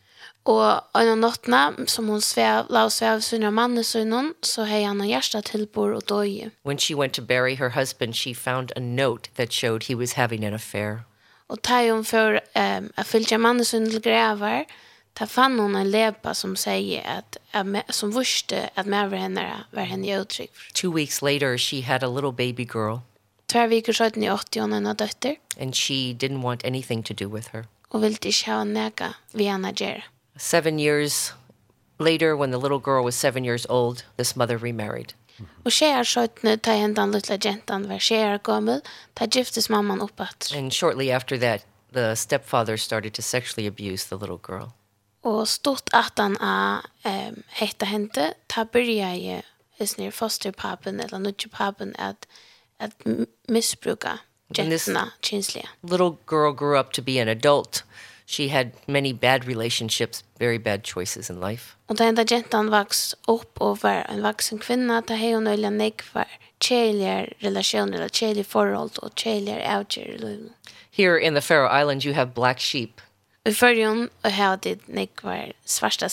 Og 0.44 0.82
en 0.94 1.08
av 1.08 1.16
nottene 1.18 1.86
som 1.88 2.08
hun 2.08 2.20
svev, 2.20 2.66
la 2.68 2.84
oss 2.84 2.98
svev 3.00 3.22
sin 3.24 3.46
av 3.48 3.58
og 3.58 3.84
sin, 3.84 4.34
så 4.42 4.64
hei 4.64 4.82
han 4.84 5.00
en 5.00 5.08
hjerte 5.08 5.38
og 5.38 6.02
døye. 6.08 6.50
When 6.62 6.78
she 6.78 6.94
went 6.94 7.14
to 7.14 7.22
bury 7.22 7.54
her 7.54 7.70
husband, 7.70 8.14
she 8.14 8.34
found 8.34 8.70
a 8.76 8.80
note 8.80 9.30
that 9.36 9.52
showed 9.52 9.84
he 9.84 9.94
was 9.94 10.12
having 10.12 10.44
an 10.44 10.52
affair. 10.52 11.06
Og 11.48 11.62
ta 11.62 11.90
hon 11.90 12.04
for 12.04 12.40
um, 12.54 12.92
att 12.94 13.06
följa 13.06 13.38
mannen 13.38 13.64
som 13.64 13.88
grävar. 13.88 14.64
Ta 15.12 15.26
fann 15.26 15.58
hon 15.58 15.76
en 15.76 15.90
lepa 15.90 16.34
som 16.34 16.56
sier 16.56 17.02
at, 17.06 17.36
at 17.52 17.66
me, 17.66 17.82
som 17.88 18.10
vurste 18.10 18.70
at 18.74 18.86
med 18.86 19.04
över 19.04 19.16
henne 19.16 19.64
var 19.70 19.82
henne 19.82 20.20
uttryck. 20.20 20.50
Two 20.74 20.90
weeks 20.90 21.22
later 21.22 21.58
she 21.58 21.82
had 21.82 22.02
a 22.02 22.08
little 22.08 22.32
baby 22.32 22.64
girl. 22.64 22.98
Tvär 23.46 23.68
viker 23.68 23.92
sedan 23.92 24.22
i 24.22 24.30
80 24.30 24.60
hon 24.60 24.72
en 24.72 24.96
døtter. 24.96 25.36
And 25.60 25.74
she 25.74 26.12
didn't 26.12 26.42
want 26.42 26.64
anything 26.64 27.02
to 27.02 27.14
do 27.14 27.28
with 27.28 27.48
her. 27.52 27.64
Og 27.90 28.00
ville 28.02 28.18
inte 28.22 28.50
ha 28.50 28.64
nega 28.64 29.14
vi 29.32 29.44
henne 29.44 29.72
göra. 29.72 30.02
Seven 30.36 30.78
years 30.78 31.32
later 31.98 32.36
when 32.36 32.50
the 32.50 32.58
little 32.58 32.80
girl 32.80 33.04
was 33.04 33.14
seven 33.14 33.44
years 33.44 33.66
old, 33.68 34.04
this 34.16 34.36
mother 34.36 34.58
remarried. 34.58 35.14
Og 35.64 35.72
skjer 35.72 36.06
skjøttene 36.06 36.56
ta 36.62 36.76
hendan 36.78 37.14
lilla 37.14 37.36
gentan 37.40 37.88
var 37.90 38.02
skjer 38.02 38.38
gammel, 38.46 38.82
ta 39.18 39.26
giftes 39.26 39.68
mamman 39.72 40.02
oppatt. 40.04 40.52
And 40.54 40.72
shortly 40.72 41.10
after 41.10 41.38
that, 41.38 41.64
the 41.92 42.14
stepfather 42.14 42.76
started 42.76 43.14
to 43.14 43.22
sexually 43.22 43.66
abuse 43.66 44.04
the 44.04 44.16
little 44.16 44.38
girl. 44.38 44.74
Og 45.24 45.48
stort 45.48 45.88
at 45.94 46.18
han 46.20 46.36
er 46.36 46.84
um, 47.08 47.42
hette 47.48 47.86
hente, 47.88 48.34
ta 48.48 48.64
byrja 48.64 49.14
i 49.16 49.40
hesnir 49.80 50.12
fosterpapen 50.12 51.00
eller 51.00 51.18
nudgepapen 51.18 51.94
at, 51.98 52.26
at 52.78 52.92
misbruka 53.48 54.18
jentene 54.54 55.10
kinslige. 55.22 55.68
Little 55.82 56.18
girl 56.26 56.52
grew 56.52 56.76
up 56.78 56.92
to 56.92 57.02
be 57.02 57.18
an 57.18 57.28
adult. 57.28 57.82
Mm 57.82 58.13
she 58.26 58.48
had 58.48 58.72
many 58.86 59.12
bad 59.12 59.44
relationships, 59.44 60.24
very 60.38 60.58
bad 60.58 60.82
choices 60.82 61.30
in 61.30 61.40
life. 61.40 61.76
Og 61.88 61.98
den 61.98 62.14
där 62.14 62.24
gentan 62.24 62.70
vaks 62.70 63.14
upp 63.28 63.60
og 63.60 63.82
var 63.82 64.06
en 64.10 64.22
vaksen 64.22 64.58
kvinna 64.58 65.00
ta 65.00 65.14
hej 65.14 65.34
hon 65.34 65.46
öliga 65.46 65.70
nek 65.70 66.02
var 66.14 66.26
tjejliga 66.60 67.26
relationer 67.42 67.96
eller 67.96 68.08
tjejliga 68.08 68.44
förhåll 68.44 68.90
och 69.02 69.12
tjejliga. 69.16 69.84
Here 70.90 71.18
in 71.18 71.34
the 71.34 71.40
Faroe 71.40 71.80
Islands 71.80 72.04
you 72.04 72.14
have 72.14 72.30
black 72.34 72.60
sheep. 72.60 73.00
I 73.46 73.52
förrjun 73.52 74.08
och 74.22 74.30
hei 74.30 74.56
det 74.62 74.88
nek 74.88 75.22
var 75.22 75.52
svarta. 75.64 76.08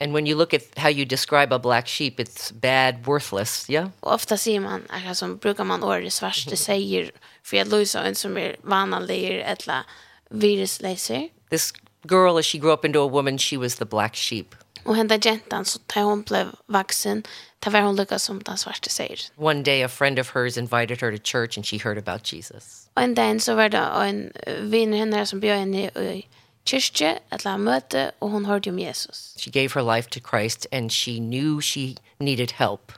And 0.00 0.12
when 0.12 0.26
you 0.26 0.38
look 0.38 0.54
at 0.54 0.62
how 0.76 0.90
you 0.90 1.04
describe 1.04 1.54
a 1.54 1.58
black 1.58 1.88
sheep 1.88 2.20
it's 2.20 2.52
bad, 2.52 3.06
worthless, 3.06 3.70
yeah? 3.70 3.88
Og 4.00 4.12
ofta 4.12 4.36
sier 4.36 4.60
man, 4.60 4.82
alltså 5.08 5.34
brukar 5.34 5.64
man 5.64 5.82
året 5.82 6.12
svarta 6.12 6.56
seier, 6.56 7.10
for 7.42 7.56
jeg 7.56 7.66
lösa 7.66 8.04
en 8.04 8.14
som 8.14 8.36
är 8.36 8.56
vanlig 8.62 9.42
eller 9.44 9.82
virusläser 10.30 11.28
this 11.50 11.72
girl 12.06 12.38
as 12.38 12.46
she 12.46 12.58
grew 12.58 12.72
up 12.72 12.84
into 12.84 13.00
a 13.00 13.06
woman, 13.06 13.38
she 13.38 13.56
was 13.56 13.74
the 13.74 13.86
black 13.86 14.14
sheep. 14.16 14.54
Og 14.84 14.96
henda 14.96 15.16
gentan 15.18 15.64
så 15.64 15.78
tar 15.88 16.02
hon 16.02 16.22
blev 16.22 16.46
vaksen 16.68 17.24
tar 17.60 17.70
var 17.70 17.80
hon 17.80 17.96
lukka 17.96 18.18
som 18.18 18.40
den 18.40 18.56
svarte 18.56 18.90
säger. 18.90 19.30
One 19.36 19.62
day 19.62 19.82
a 19.82 19.88
friend 19.88 20.18
of 20.18 20.30
hers 20.34 20.56
invited 20.56 21.00
her 21.00 21.10
to 21.10 21.18
church 21.18 21.56
and 21.56 21.66
she 21.66 21.78
heard 21.78 21.98
about 21.98 22.32
Jesus. 22.32 22.88
Og 22.94 23.04
en 23.04 23.14
dag 23.14 23.42
så 23.42 23.54
var 23.54 23.68
det 23.68 24.08
en 24.08 24.32
vinner 24.70 24.98
henne 24.98 25.26
som 25.26 25.40
bjöd 25.40 25.58
henne 25.58 25.90
i 25.96 26.28
kyrkje, 26.66 27.18
et 27.32 27.44
la 27.44 27.56
møte 27.56 28.10
og 28.20 28.30
hon 28.30 28.44
hørte 28.44 28.70
om 28.70 28.78
Jesus. 28.78 29.34
She 29.38 29.50
gave 29.50 29.72
her 29.74 29.96
life 29.96 30.10
to 30.10 30.20
Christ 30.20 30.66
and 30.72 30.90
she 30.90 31.18
knew 31.18 31.60
she 31.60 31.96
needed 32.20 32.50
help. 32.50 32.92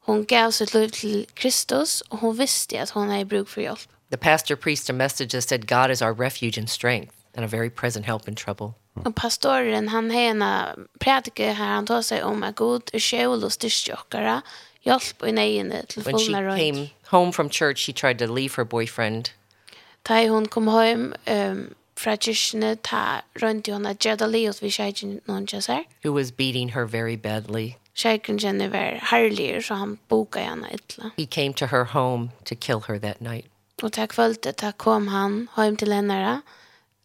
Hon 0.00 0.24
gav 0.24 0.50
sitt 0.52 0.74
liv 0.74 0.90
til 0.90 1.26
Kristus 1.36 2.00
og 2.00 2.18
hon 2.18 2.38
visste 2.38 2.78
at 2.78 2.90
hon 2.90 3.08
hade 3.08 3.28
bruk 3.28 3.48
for 3.48 3.60
hjelp 3.60 3.80
The 4.10 4.18
pastor 4.18 4.56
preached 4.56 4.90
a 4.90 4.92
message 4.92 5.32
that 5.32 5.42
said 5.42 5.66
God 5.66 5.90
is 5.90 6.02
our 6.02 6.12
refuge 6.12 6.58
and 6.58 6.68
strength 6.68 7.23
and 7.34 7.44
a 7.44 7.48
very 7.48 7.70
present 7.70 8.06
help 8.06 8.28
in 8.28 8.34
trouble. 8.34 8.74
Och 9.04 9.14
pastoren 9.14 9.88
han 9.88 10.10
hena 10.10 10.76
predike 10.98 11.52
här 11.52 11.74
han 11.74 11.86
tar 11.86 12.02
sig 12.02 12.22
om 12.22 12.42
att 12.42 12.56
god 12.56 12.90
är 12.92 12.98
själ 12.98 13.44
och 13.44 13.52
styrkjokare 13.52 14.42
hjälp 14.82 15.22
och 15.22 15.34
nejne 15.34 15.82
till 15.86 16.02
fulla 16.02 16.16
When 16.16 16.26
she 16.26 16.42
right. 16.42 16.74
came 16.74 16.90
home 17.10 17.32
from 17.32 17.50
church 17.50 17.86
she 17.86 17.92
tried 17.92 18.18
to 18.18 18.26
leave 18.34 18.54
her 18.56 18.64
boyfriend. 18.64 19.30
Tai 20.02 20.26
hon 20.26 20.48
kom 20.48 20.68
hem 20.68 21.14
um, 21.26 21.74
fra 21.96 22.16
kyrkene 22.16 22.76
ta 22.82 23.22
rundt 23.34 23.66
hon 23.66 23.86
at 23.86 23.98
gjeda 23.98 24.26
livet 24.26 24.62
vi 24.62 24.70
kjeikken 24.70 25.20
noen 25.26 25.46
kjøsar. 25.46 25.84
Who 26.04 26.12
was 26.12 26.30
beating 26.30 26.68
her 26.74 26.84
very 26.86 27.16
badly. 27.16 27.76
Kjeikken 27.94 28.38
kjenne 28.38 28.68
var 28.72 28.98
herlig, 29.10 29.64
så 29.64 29.74
han 29.74 29.98
boka 30.08 30.42
henne 30.42 30.68
ytla. 30.74 31.12
He 31.16 31.26
came 31.26 31.54
to 31.54 31.66
her 31.66 31.84
home 31.84 32.30
to 32.44 32.54
kill 32.54 32.80
her 32.88 32.98
that 32.98 33.20
night. 33.20 33.46
Og 33.82 33.92
ta 33.92 34.06
kvölde, 34.06 34.52
ta 34.52 34.72
kom 34.72 35.08
han 35.08 35.48
hjem 35.56 35.76
til 35.76 35.92
henne 35.92 36.42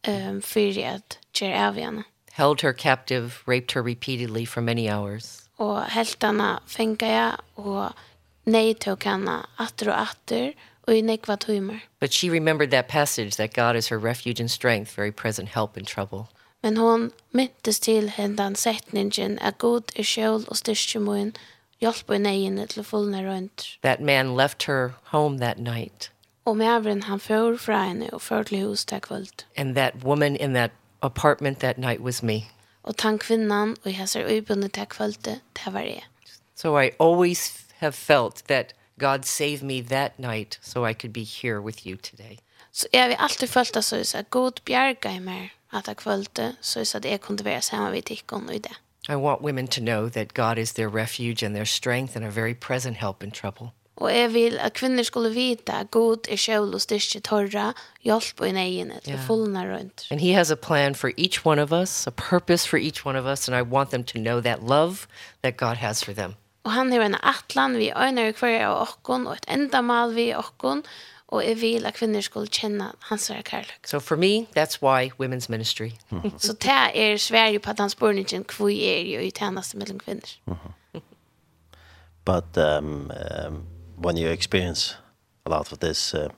um, 0.07 0.41
för 0.41 0.85
att 0.85 1.17
göra 1.41 1.67
av 1.67 1.75
henne. 1.75 2.03
Held 2.31 2.61
her 2.61 2.73
captive, 2.73 3.31
raped 3.45 3.71
her 3.71 3.83
repeatedly 3.83 4.45
for 4.45 4.61
many 4.61 4.89
hours. 4.89 5.41
Och 5.55 5.81
helt 5.81 6.23
henne 6.23 6.59
fängade 6.67 7.13
jag 7.13 7.33
och 7.55 7.89
nej 8.43 8.73
tog 8.73 9.03
henne 9.03 9.45
åter 9.59 9.89
och 9.89 9.95
åter 10.01 10.53
och 10.87 10.95
i 10.95 11.01
nekva 11.01 11.37
timmar. 11.37 11.79
But 11.99 12.13
she 12.13 12.29
remembered 12.29 12.71
that 12.71 12.87
passage 12.87 13.37
that 13.37 13.53
God 13.53 13.75
is 13.75 13.89
her 13.89 13.99
refuge 13.99 14.39
and 14.39 14.51
strength, 14.51 14.97
very 14.97 15.11
present 15.11 15.49
help 15.49 15.77
in 15.77 15.85
trouble. 15.85 16.27
Men 16.63 16.77
hon 16.77 17.11
myntes 17.31 17.79
til 17.79 18.09
hendan 18.09 18.55
setningen 18.55 19.39
at 19.41 19.57
god 19.57 19.91
er 19.95 20.03
sjål 20.03 20.43
og 20.47 20.57
styrke 20.57 20.99
moen, 20.99 21.35
hjelp 21.79 22.09
og 22.09 22.21
neien 22.21 22.59
til 22.67 22.83
fullne 22.83 23.23
rundt. 23.23 23.77
That 23.83 24.01
man 24.01 24.35
left 24.35 24.63
her 24.63 24.89
home 25.03 25.39
that 25.39 25.59
night. 25.59 26.11
Og 26.49 26.57
mævren 26.57 27.03
han 27.03 27.19
fører 27.19 27.57
fra 27.57 27.83
henne 27.83 28.09
og 28.13 28.21
fører 28.21 28.43
til 28.43 28.67
hos 28.67 28.85
til 28.85 29.01
kvöld. 29.07 29.45
And 29.55 29.75
that 29.75 29.93
woman 30.03 30.35
in 30.35 30.53
that 30.53 30.71
apartment 31.01 31.59
that 31.59 31.77
night 31.77 32.01
was 32.01 32.23
me. 32.23 32.41
Og 32.83 32.97
tan 32.97 33.19
kvinnan 33.19 33.75
og 33.85 33.97
jeg 33.99 34.09
ser 34.09 34.23
øybundet 34.27 34.73
til 34.73 34.85
kvöld, 34.93 35.21
det 35.23 35.41
var 35.65 35.79
jeg. 35.79 36.03
So 36.55 36.79
I 36.79 36.89
always 36.99 37.65
have 37.77 37.91
felt 37.91 38.35
that 38.35 38.75
God 38.99 39.23
saved 39.23 39.61
me 39.61 39.81
that 39.81 40.19
night 40.19 40.59
so 40.61 40.85
I 40.85 40.93
could 40.93 41.13
be 41.13 41.23
here 41.23 41.61
with 41.61 41.87
you 41.87 41.97
today. 41.97 42.37
Så 42.71 42.87
jeg 42.93 43.03
har 43.03 43.15
alltid 43.15 43.47
følt 43.47 43.77
at 43.77 43.85
så 43.85 44.17
at 44.17 44.29
God 44.29 44.51
bjerga 44.65 45.15
i 45.15 45.19
meg 45.19 45.49
at 45.73 45.87
jeg 45.87 45.95
kvöldte 45.97 46.55
så 46.61 46.91
at 46.95 47.05
jeg 47.05 47.21
kunne 47.21 47.45
være 47.45 47.61
sammen 47.61 47.91
med 47.91 48.01
tikkene 48.01 48.55
i 48.55 48.57
det. 48.57 48.81
I 49.09 49.15
want 49.15 49.41
women 49.41 49.67
to 49.67 49.81
know 49.81 50.09
that 50.09 50.33
God 50.33 50.57
is 50.57 50.73
their 50.73 50.95
refuge 50.95 51.45
and 51.45 51.55
their 51.55 51.65
strength 51.65 52.15
and 52.15 52.25
a 52.25 52.29
very 52.29 52.53
present 52.53 52.97
help 52.97 53.23
in 53.23 53.31
trouble. 53.31 53.67
Og 53.99 54.15
jeg 54.15 54.33
vil 54.33 54.57
at 54.59 54.73
kvinner 54.73 55.03
skulle 55.03 55.29
vite 55.35 55.73
at 55.75 55.91
god 55.91 56.29
er 56.31 56.39
kjøl 56.39 56.73
og 56.73 56.81
styrke 56.81 57.19
torra, 57.19 57.73
hjelp 58.07 58.41
og 58.41 58.47
en 58.47 58.93
til 59.03 59.13
yeah. 59.13 59.25
fullene 59.27 59.63
rundt. 59.75 60.07
And 60.11 60.21
he 60.21 60.31
has 60.33 60.51
a 60.51 60.55
plan 60.55 60.95
for 60.95 61.11
each 61.17 61.45
one 61.45 61.61
of 61.61 61.71
us, 61.71 62.07
a 62.07 62.11
purpose 62.11 62.67
for 62.69 62.77
each 62.77 63.05
one 63.05 63.19
of 63.19 63.25
us, 63.25 63.47
and 63.47 63.57
I 63.57 63.61
want 63.61 63.91
them 63.91 64.03
to 64.03 64.19
know 64.19 64.41
that 64.41 64.63
love 64.63 65.07
that 65.43 65.57
God 65.57 65.75
has 65.75 66.03
for 66.03 66.13
them. 66.13 66.35
Og 66.63 66.71
han 66.71 66.91
har 66.91 67.01
en 67.01 67.15
atlan 67.23 67.77
vi 67.77 67.91
øyner 67.97 68.31
hver 68.31 68.65
av 68.67 68.81
okkon, 68.81 69.27
og 69.27 69.33
et 69.33 69.45
endamal 69.47 70.15
vi 70.15 70.33
okkon, 70.35 70.83
og 71.27 71.45
jeg 71.45 71.61
vil 71.61 71.85
at 71.85 71.93
kvinner 71.93 72.21
skulle 72.21 72.47
kjenne 72.47 72.91
hans 73.09 73.29
være 73.29 73.43
kærløk. 73.43 73.87
So 73.87 73.99
for 73.99 74.15
me, 74.15 74.47
that's 74.57 74.81
why 74.81 75.11
women's 75.19 75.49
ministry. 75.49 75.89
Så 76.37 76.53
det 76.53 76.71
er 76.95 77.17
svære 77.17 77.59
på 77.59 77.69
at 77.69 77.79
han 77.79 77.89
spør 77.89 78.09
ikke 78.09 78.43
hvor 78.57 78.69
er 78.69 79.01
jo 79.15 79.19
i 79.19 79.31
tjeneste 79.31 79.77
mellom 79.77 79.99
kvinner. 79.99 80.37
But 82.25 82.57
um, 82.57 83.11
um, 83.47 83.65
when 84.01 84.17
you 84.17 84.29
experience 84.29 84.95
a 85.45 85.49
lot 85.49 85.71
of 85.71 85.79
this, 85.79 86.13
uh, 86.13 86.29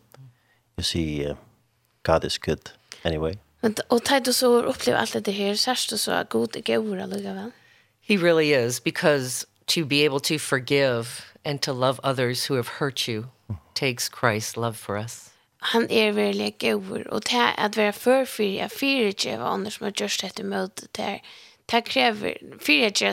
you 0.78 0.84
see 0.84 1.26
uh, 1.26 1.36
God 2.04 2.26
is 2.26 2.38
good 2.38 2.72
anyway. 3.04 3.38
Men 3.62 3.76
och 3.88 4.04
tid 4.04 4.24
du 4.24 4.34
så 4.34 4.62
upplever 4.62 5.00
allt 5.00 5.26
det 5.26 5.32
här 5.32 5.56
särskilt 5.56 6.02
så 6.02 6.12
är 6.12 6.24
god 6.24 6.56
i 6.56 6.62
gåra 6.62 7.52
He 8.02 8.18
really 8.18 8.54
is 8.54 8.84
because 8.84 9.46
to 9.66 9.86
be 9.86 10.06
able 10.06 10.20
to 10.20 10.40
forgive 10.40 11.06
and 11.46 11.62
to 11.62 11.74
love 11.74 12.00
others 12.04 12.50
who 12.50 12.56
have 12.56 12.68
hurt 12.80 13.10
you 13.10 13.26
takes 13.74 14.10
Christ's 14.10 14.58
love 14.58 14.74
for 14.74 14.98
us. 14.98 15.32
Han 15.60 15.90
är 15.90 16.12
verkligen 16.12 16.80
god 16.80 17.08
och 17.08 17.22
det 17.22 17.54
att 17.58 17.78
vara 17.78 17.94
för 17.94 18.26
fyra 18.26 18.70
fyra 18.70 19.12
tjeva 19.12 19.46
annars 19.46 19.78
som 19.78 19.84
har 19.84 19.94
gjort 19.96 20.22
detta 20.22 20.44
mötet 20.44 20.94
där. 20.94 21.22
Det 21.66 21.82
kräver 21.82 22.38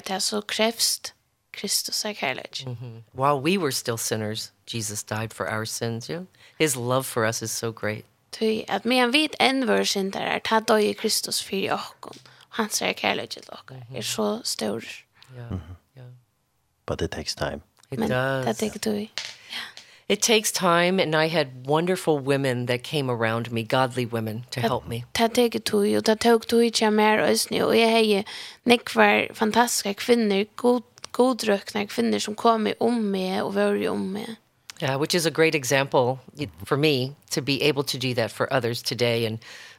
det 0.05 0.21
så 0.21 0.43
krävs 0.43 1.01
det 1.01 1.11
Kristus 1.59 2.05
är 2.05 2.15
kärlek. 2.15 2.63
Mm 2.67 2.77
-hmm. 2.77 3.03
While 3.13 3.51
we 3.51 3.63
were 3.63 3.73
still 3.73 3.99
sinners, 3.99 4.53
Jesus 4.67 5.03
died 5.03 5.33
for 5.33 5.47
our 5.47 5.65
sins. 5.65 6.11
Yeah? 6.11 6.23
His 6.59 6.77
love 6.77 7.03
for 7.03 7.25
us 7.25 7.43
is 7.43 7.53
so 7.53 7.73
great. 7.73 8.05
Ty 8.31 8.65
at 8.69 8.85
men 8.85 9.13
vid 9.13 9.35
en 9.41 9.67
vår 9.67 9.85
synder 9.85 10.21
er 10.21 10.39
ta 10.39 10.61
döj 10.61 10.95
Kristus 10.95 11.43
för 11.43 11.73
och 11.73 12.17
hans 12.49 12.83
är 12.83 12.93
kärlek 12.93 13.31
til 13.31 13.43
och 13.49 13.73
Er 13.95 14.03
så 14.03 14.41
stor. 14.45 14.85
Ja. 15.37 15.41
Yeah. 15.41 15.61
Yeah. 15.97 16.09
But 16.87 17.03
it 17.03 17.11
takes 17.11 17.35
time. 17.35 17.61
It 17.91 17.99
men, 17.99 18.11
does. 18.11 18.59
Det 18.59 18.71
tar 18.71 18.79
tid. 18.79 19.09
It 20.09 20.23
takes 20.23 20.53
time 20.53 21.03
and 21.03 21.15
I 21.15 21.29
had 21.29 21.47
wonderful 21.67 22.19
women 22.19 22.67
that 22.67 22.83
came 22.83 23.11
around 23.11 23.53
me, 23.53 23.63
godly 23.63 24.07
women 24.07 24.45
to 24.51 24.61
help 24.61 24.89
me. 24.89 25.05
Ta 25.13 25.29
teg 25.29 25.65
to 25.65 25.83
ju, 25.83 26.01
ta 26.01 26.15
tog 26.15 26.47
to 26.47 26.57
ju 26.61 26.91
mer 26.91 27.19
ösni 27.19 27.61
og 27.63 27.79
jeg 27.79 27.91
hej 27.91 28.25
nekvar 28.65 29.35
fantastiske 29.35 29.95
kvinner, 29.95 30.45
god 30.57 30.83
godrøkne 31.19 31.87
kvinner 31.91 32.23
som 32.23 32.37
kom 32.39 32.69
i 32.71 32.77
om 32.81 33.01
meg 33.13 33.43
og 33.43 33.55
var 33.59 33.79
i 33.79 33.89
om 33.91 34.05
meg. 34.15 34.37
Yeah, 34.81 34.97
which 34.97 35.15
is 35.15 35.27
a 35.27 35.31
great 35.31 35.55
example 35.55 36.21
for 36.65 36.77
me 36.77 37.17
to 37.31 37.43
be 37.43 37.63
able 37.63 37.83
to 37.83 37.99
do 37.99 38.15
that 38.15 38.31
for 38.31 38.47
others 38.53 38.81
today 38.81 39.27
and 39.27 39.39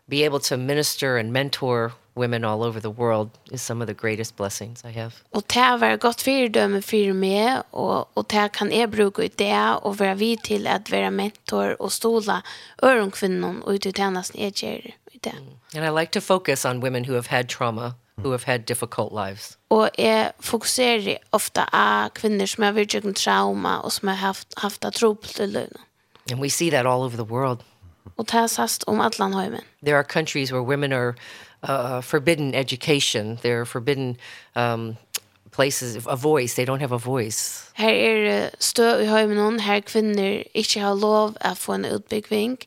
be 0.09 0.25
able 0.25 0.39
to 0.39 0.57
minister 0.57 1.17
and 1.17 1.31
mentor 1.31 1.93
women 2.15 2.43
all 2.43 2.63
over 2.63 2.81
the 2.81 2.89
world 2.89 3.29
is 3.51 3.61
some 3.61 3.81
of 3.81 3.87
the 3.87 3.93
greatest 3.93 4.35
blessings 4.35 4.83
I 4.83 4.91
have. 4.91 5.13
Och 5.29 5.43
det 5.47 5.77
var 5.77 5.97
gott 5.97 6.21
föredöme 6.21 6.81
för 6.81 7.13
mig 7.13 7.57
och 7.71 8.17
och 8.17 8.25
det 8.29 8.49
kan 8.53 8.71
jag 8.71 8.89
bruka 8.89 9.23
ut 9.23 9.37
det 9.37 9.75
och 9.81 9.97
vara 9.97 10.15
vid 10.15 10.43
till 10.43 10.67
att 10.67 10.91
vara 10.91 11.11
mentor 11.11 11.81
och 11.81 11.93
stola 11.93 12.43
öron 12.81 13.11
kvinnor 13.11 13.55
och 13.63 13.71
ut 13.71 13.85
i 13.85 13.93
tjänsten 13.93 14.41
är 14.41 14.51
det. 15.21 15.33
And 15.75 15.85
I 15.85 16.01
like 16.01 16.11
to 16.11 16.21
focus 16.21 16.65
on 16.65 16.79
women 16.79 17.03
who 17.03 17.13
have 17.13 17.27
had 17.27 17.49
trauma, 17.49 17.93
who 18.15 18.31
have 18.31 18.43
had 18.45 18.65
difficult 18.65 19.13
lives. 19.13 19.58
Og 19.69 19.89
jeg 19.97 20.31
fokuserer 20.39 21.17
ofte 21.31 21.65
av 21.73 22.09
kvinner 22.17 22.49
som 22.49 22.63
har 22.65 22.73
vært 22.73 22.95
gjennom 22.95 23.13
trauma 23.13 23.79
og 23.85 23.93
som 23.93 24.09
har 24.09 24.17
haft, 24.21 24.53
haft 24.57 24.85
av 24.85 24.95
tro 24.97 25.13
på 25.13 25.29
til 25.35 25.53
løgnet. 25.53 25.85
And 26.31 26.39
we 26.39 26.49
see 26.49 26.69
that 26.69 26.85
all 26.85 27.03
over 27.03 27.17
the 27.17 27.25
world. 27.25 27.59
Og 28.17 28.25
det 28.25 28.33
er 28.33 28.47
sast 28.47 28.83
om 28.87 28.99
Atlanheimen. 28.99 29.61
There 29.83 29.95
are 29.95 30.03
countries 30.03 30.51
where 30.51 30.63
women 30.63 30.93
are 30.93 31.15
uh, 31.63 32.01
forbidden 32.01 32.53
education. 32.55 33.37
They're 33.43 33.65
forbidden 33.65 34.17
um, 34.55 34.97
places, 35.51 36.05
a 36.07 36.15
voice. 36.15 36.55
They 36.55 36.65
don't 36.65 36.79
have 36.79 36.91
a 36.91 36.97
voice. 36.97 37.71
Her 37.73 37.89
er 37.89 38.49
stø 38.59 38.97
i 38.99 39.05
heimen, 39.05 39.59
her 39.59 39.79
kvinner 39.79 40.43
ikke 40.53 40.79
har 40.79 40.95
lov 40.95 41.37
å 41.45 41.53
få 41.55 41.73
en 41.73 41.85
utbyggving. 41.85 42.57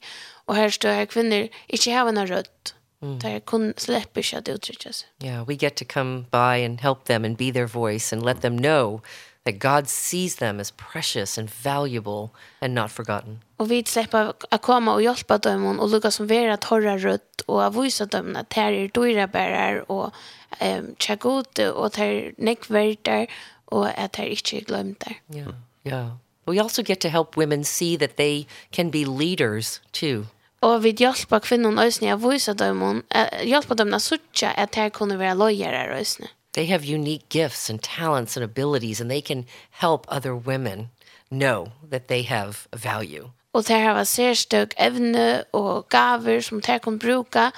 Og 0.47 0.57
her 0.57 0.69
stø 0.69 0.89
her 0.89 1.05
kvinner 1.05 1.49
ikke 1.69 1.93
har 1.93 2.09
en 2.09 2.23
rødt. 2.31 2.75
Mm. 3.03 3.19
Där 3.19 3.41
kun 3.41 3.75
släppa 3.77 4.23
sig 4.23 4.39
att 4.39 4.49
uttrycka 4.49 4.93
sig. 4.93 5.09
Yeah, 5.23 5.49
we 5.49 5.55
get 5.55 5.75
to 5.77 5.85
come 5.89 6.25
by 6.31 6.65
and 6.65 6.81
help 6.81 7.05
them 7.05 7.25
and 7.25 7.37
be 7.37 7.53
their 7.53 7.67
voice 7.67 8.13
and 8.13 8.25
let 8.25 8.41
them 8.41 8.57
know 8.57 9.01
that 9.45 9.59
God 9.59 9.89
sees 9.89 10.37
them 10.37 10.61
as 10.61 10.71
precious 10.71 11.39
and 11.39 11.51
valuable 11.51 12.31
and 12.61 12.75
not 12.75 12.91
forgotten. 12.91 13.41
Och 13.57 13.71
vi 13.71 13.85
släpper 13.85 14.33
att 14.51 14.63
komma 14.63 14.95
och 14.95 15.03
hjälpa 15.03 15.39
dem 15.39 15.81
och 15.81 15.89
lukka 15.89 16.11
som 16.11 16.51
at 16.53 16.61
torra 16.61 16.99
rött 16.99 17.41
och 17.47 17.65
att 17.65 17.77
visa 17.77 18.07
dem 18.07 18.37
att 18.37 18.53
här 18.53 18.73
är 18.73 18.89
dyra 18.89 19.27
bärar 19.27 19.91
och 19.91 20.15
um, 20.61 20.95
check 20.99 21.25
ut 21.25 21.59
och 21.59 21.97
här 21.97 22.35
näckvärtar 22.37 23.27
och 23.65 23.87
att 23.87 24.17
här 24.17 24.27
inte 24.27 24.61
glömt 24.61 25.01
där. 25.01 25.37
Yeah, 25.37 25.55
yeah. 25.85 26.17
We 26.45 26.61
also 26.61 26.83
get 26.83 27.01
to 27.01 27.09
help 27.09 27.37
women 27.37 27.65
see 27.65 27.97
that 27.99 28.17
they 28.17 28.47
can 28.71 28.91
be 28.91 29.05
leaders 29.05 29.81
too. 29.93 30.27
Og 30.63 30.83
vi 30.85 30.93
hjelper 30.95 31.43
kvinnorna 31.43 31.89
øsne 31.89 32.13
å 32.15 32.21
vise 32.23 32.55
dem 32.55 33.03
äh, 33.11 33.43
hjälpa 33.43 33.75
dem 33.75 33.95
å 33.95 33.99
söka 33.99 34.53
at 34.57 34.77
här 34.77 34.91
kunne 34.91 35.19
være 35.19 35.35
løyere 35.35 35.99
øsne. 36.01 36.29
They 36.53 36.67
have 36.67 36.85
unique 36.85 37.25
gifts 37.31 37.71
and 37.71 37.83
talents 37.83 38.37
and 38.37 38.45
abilities 38.45 39.01
and 39.01 39.11
they 39.11 39.21
can 39.21 39.47
help 39.71 40.07
other 40.09 40.35
women 40.35 40.91
know 41.31 41.73
that 41.91 42.09
they 42.09 42.23
have 42.23 42.69
value. 42.73 43.31
Og 43.53 43.65
där 43.69 43.81
har 43.81 44.05
særstøk 44.05 44.75
evne 44.79 45.45
og 45.53 45.89
gaver 45.89 46.41
som 46.41 46.61
där 46.61 46.79
kan 46.79 46.99
bruka 46.99 47.51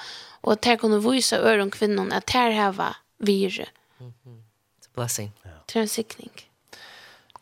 og 0.43 0.63
där 0.63 0.75
kan 0.75 1.13
vise 1.13 1.37
øren 1.37 1.71
kvinnorna 1.71 2.15
at 2.15 2.27
där 2.33 2.51
har 2.51 2.95
vire. 3.19 3.65
Mm 3.99 4.13
-hmm. 4.25 4.41
It's 4.79 4.87
a 4.87 4.95
blessing. 4.95 5.31
Yeah. 5.45 5.87
sikning. 5.87 6.31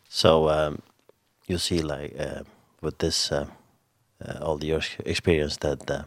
So 0.10 0.50
um 0.50 0.82
you 1.48 1.58
see 1.58 1.82
like 1.82 2.16
uh, 2.20 2.44
with 2.82 2.98
this 2.98 3.32
uh, 3.32 3.46
uh, 4.28 4.50
all 4.50 4.60
the 4.60 4.68
years 4.68 4.98
experience 5.06 5.58
that 5.58 5.92
uh, 5.92 6.04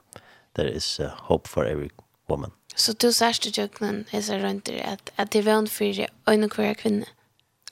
there 0.54 0.76
is 0.76 1.00
uh, 1.00 1.08
hope 1.08 1.48
for 1.48 1.64
every 1.64 1.90
woman. 2.28 2.50
Så 2.76 2.92
du 2.92 3.12
sørste 3.12 3.50
jøkkenen 3.58 4.06
er 4.12 4.20
så 4.20 4.34
rundt 4.34 4.68
at, 4.68 5.10
at 5.16 5.32
det 5.32 5.38
er 5.38 5.42
vant 5.42 5.70
for 5.70 5.84
øyne 6.28 6.48
en 6.58 6.74
kvinne? 6.74 7.06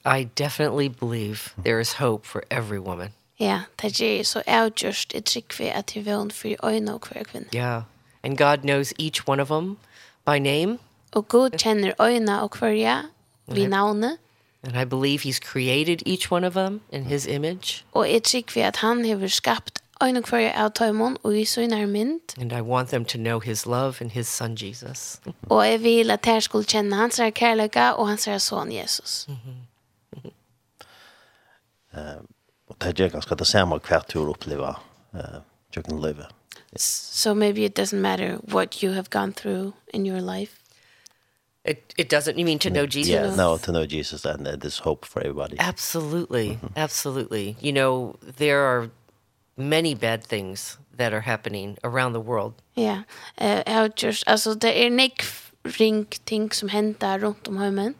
I 0.07 0.24
definitely 0.38 0.88
believe 0.88 1.38
there 1.64 1.80
is 1.80 1.92
hope 1.92 2.26
for 2.26 2.42
every 2.50 2.78
woman. 2.78 3.09
Ja, 3.40 3.62
det 3.83 4.00
er 4.00 4.24
så 4.24 4.42
avgjørst 4.46 5.14
et 5.14 5.24
trikk 5.24 5.59
ved 5.61 5.66
at 5.66 5.90
det 5.94 6.00
er 6.00 6.16
vant 6.16 6.33
for 6.33 6.66
øyne 6.68 6.92
en 6.92 7.24
kvinne. 7.24 7.46
Ja, 7.52 7.80
and 8.22 8.38
God 8.38 8.57
knows 8.59 8.92
each 8.98 9.28
one 9.28 9.42
of 9.42 9.48
them 9.48 9.78
by 10.26 10.38
name. 10.38 10.78
Og 11.12 11.28
God 11.28 11.50
kjenner 11.50 11.92
øyne 12.02 12.40
og 12.40 12.50
kvarja 12.50 13.02
vi 13.46 13.66
navnet. 13.66 14.18
And 14.62 14.76
I 14.76 14.85
believe 14.85 15.20
he's 15.20 15.38
created 15.38 16.02
each 16.07 16.33
one 16.33 16.46
of 16.46 16.52
them 16.52 16.80
in 16.92 17.04
his 17.04 17.26
image. 17.26 17.85
Og 17.92 18.12
jeg 18.12 18.22
tror 18.22 18.64
at 18.64 18.76
han 18.76 19.04
har 19.04 19.28
skapt 19.28 19.84
Ein 20.00 20.16
og 20.16 20.24
kvar 20.26 20.50
av 20.59 20.72
tøymon 20.74 21.16
og 21.22 21.37
i 21.38 21.44
søgnar 21.44 21.87
mynd. 21.87 22.35
And 22.40 22.52
I 22.52 22.61
want 22.61 22.88
them 22.88 23.04
to 23.04 23.18
know 23.18 23.40
his 23.40 23.66
love 23.66 24.00
and 24.00 24.11
his 24.11 24.26
son 24.28 24.57
Jesus. 24.57 25.20
og 25.48 25.66
jeg 25.66 25.83
vil 25.83 26.11
at 26.11 26.26
her 26.26 26.40
skulle 26.40 26.64
kjenne 26.64 26.96
hans 26.96 27.16
her 27.16 27.30
kærlega 27.30 27.90
og 27.90 28.09
hans 28.09 28.24
her 28.24 28.38
son 28.38 28.72
Jesus. 28.72 29.28
Uh, 31.94 32.24
og 32.68 32.76
det 32.80 33.00
er 33.00 33.09
ganske 33.09 33.35
det 33.35 33.46
samme 33.46 33.78
hva 33.78 34.00
du 34.12 34.30
opplever 34.30 34.83
uh, 35.14 35.40
tjøkken 35.72 36.00
livet. 36.02 36.26
So 36.76 37.35
maybe 37.35 37.64
it 37.64 37.78
doesn't 37.78 38.00
matter 38.00 38.38
what 38.52 38.83
you 38.83 38.92
have 38.92 39.11
gone 39.11 39.33
through 39.33 39.72
in 39.92 40.07
your 40.07 40.20
life. 40.20 40.59
It 41.64 41.94
it 41.96 42.11
doesn't 42.11 42.37
you 42.37 42.44
mean 42.44 42.59
to 42.59 42.68
know 42.68 42.87
Jesus? 42.87 43.12
Yeah, 43.12 43.37
no, 43.37 43.57
to 43.59 43.70
know 43.70 43.87
Jesus 43.87 44.24
and 44.24 44.46
uh, 44.46 44.57
there's 44.57 44.78
hope 44.78 45.07
for 45.07 45.20
everybody. 45.20 45.57
Absolutely. 45.59 46.48
Mm 46.48 46.59
-hmm. 46.61 46.83
Absolutely. 46.83 47.57
You 47.61 47.72
know, 47.72 48.14
there 48.37 48.59
are 48.59 48.90
many 49.56 49.94
bad 49.94 50.24
things 50.24 50.78
that 50.96 51.12
are 51.12 51.20
happening 51.20 51.76
around 51.82 52.12
the 52.12 52.20
world. 52.20 52.54
Ja. 52.74 53.02
Eh 53.36 53.84
uh, 53.84 53.90
just 53.96 54.28
alltså 54.28 54.54
det 54.54 54.86
är 54.86 54.90
nick 54.90 55.22
ring 55.62 56.06
ting 56.24 56.50
som 56.52 56.68
händer 56.68 57.18
runt 57.18 57.48
om 57.48 57.56
hemmen. 57.56 57.94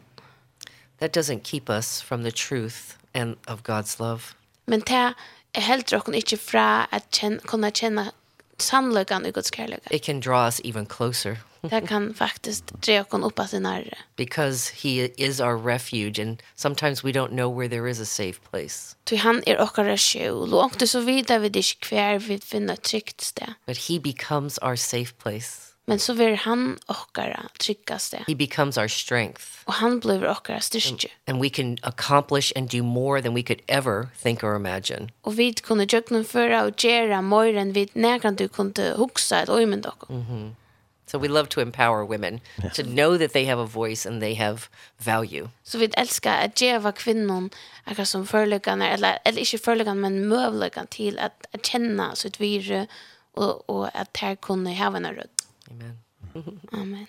That 0.99 1.17
doesn't 1.17 1.43
keep 1.43 1.69
us 1.69 2.01
from 2.01 2.23
the 2.23 2.31
truth 2.31 2.97
and 3.13 3.35
of 3.47 3.61
God's 3.63 3.99
love. 3.99 4.21
Men 4.65 4.79
det 4.79 5.13
är 5.51 5.61
helt 5.61 5.93
rocken 5.93 6.13
inte 6.13 6.37
fra 6.37 6.83
att 6.83 7.15
känna 7.15 7.39
kunna 7.39 7.71
känna 7.71 8.11
sannolikan 8.57 9.25
i 9.25 9.31
Guds 9.31 9.51
kärlek. 9.55 9.79
It 9.91 10.03
can 10.03 10.19
draw 10.19 10.45
us 10.45 10.61
even 10.63 10.85
closer. 10.85 11.37
Det 11.69 11.87
kan 11.87 12.13
faktiskt 12.13 12.81
dra 12.81 13.03
kon 13.03 13.23
upp 13.23 13.39
att 13.39 13.49
sin. 13.49 13.67
Because 14.15 14.73
he 14.73 15.09
is 15.17 15.39
our 15.39 15.57
refuge 15.57 16.19
and 16.19 16.43
sometimes 16.55 17.03
we 17.03 17.11
don't 17.11 17.29
know 17.29 17.59
where 17.59 17.69
there 17.69 17.89
is 17.91 17.99
a 17.99 18.05
safe 18.05 18.39
place. 18.49 18.95
Ty 19.03 19.15
han 19.15 19.43
är 19.45 19.57
och 19.57 19.99
skjul 19.99 20.53
och 20.53 20.63
inte 20.63 20.87
så 20.87 20.99
vidare 20.99 21.39
vid 21.39 21.51
dig 21.51 21.63
kvar 21.63 22.19
vid 22.19 22.43
finna 22.43 22.75
tryggt 22.75 23.21
sted. 23.21 23.53
But 23.65 23.77
he 23.77 23.99
becomes 23.99 24.59
our 24.61 24.75
safe 24.75 25.13
place. 25.13 25.75
Men 25.87 25.99
så 25.99 26.13
blir 26.13 26.35
han 26.35 26.77
åkara 26.87 27.43
tryggaste. 27.59 28.23
He 28.27 28.35
becomes 28.35 28.77
our 28.77 28.87
strength. 28.87 29.43
Och 29.65 29.73
han 29.73 29.99
blir 29.99 30.29
åkara 30.29 30.59
styrke. 30.59 31.07
And, 31.25 31.35
and 31.35 31.43
we 31.43 31.49
can 31.49 31.77
accomplish 31.81 32.53
and 32.55 32.69
do 32.69 32.83
more 32.83 33.21
than 33.21 33.33
we 33.33 33.43
could 33.43 33.61
ever 33.67 34.07
think 34.23 34.43
or 34.43 34.55
imagine. 34.55 35.11
Och 35.21 35.39
vi 35.39 35.53
kunde 35.53 35.85
jökna 35.89 36.23
förra 36.23 36.63
och 36.63 36.83
göra 36.83 37.21
mer 37.21 37.55
än 37.55 37.73
vi 37.73 37.89
näkan 37.93 38.35
du 38.35 38.47
kunde 38.47 38.93
huxa 38.97 39.41
ett 39.41 39.49
ojmynd 39.49 39.85
åkara. 39.85 40.15
Mm 40.15 40.25
-hmm. 40.25 40.55
So 41.05 41.19
we 41.19 41.27
love 41.27 41.49
to 41.49 41.61
empower 41.61 42.05
women 42.05 42.41
to 42.73 42.83
know 42.83 43.17
that 43.17 43.33
they 43.33 43.45
have 43.45 43.59
a 43.59 43.65
voice 43.65 44.05
and 44.05 44.21
they 44.21 44.35
have 44.35 44.69
value. 44.97 45.49
Så 45.63 45.77
vi 45.77 45.85
elskar 45.85 46.45
att 46.45 46.61
ge 46.61 46.79
kvinnon 46.95 47.49
kvinnan 47.85 48.05
som 48.05 48.27
förläggan 48.27 48.81
eller 48.81 49.19
eller 49.23 49.39
inte 49.39 49.57
förläggan 49.57 49.99
men 49.99 50.27
möjligheten 50.27 50.87
till 50.87 51.19
att, 51.19 51.45
at 51.51 51.65
känna 51.65 52.15
sitt 52.15 52.39
virre 52.39 52.87
och 53.31 53.69
och 53.69 53.95
att 53.95 54.17
här 54.17 54.35
kunna 54.35 54.69
ha 54.69 54.97
en 54.97 55.05
röd. 55.05 55.29
Amen. 55.71 55.99
Amen. 56.71 57.07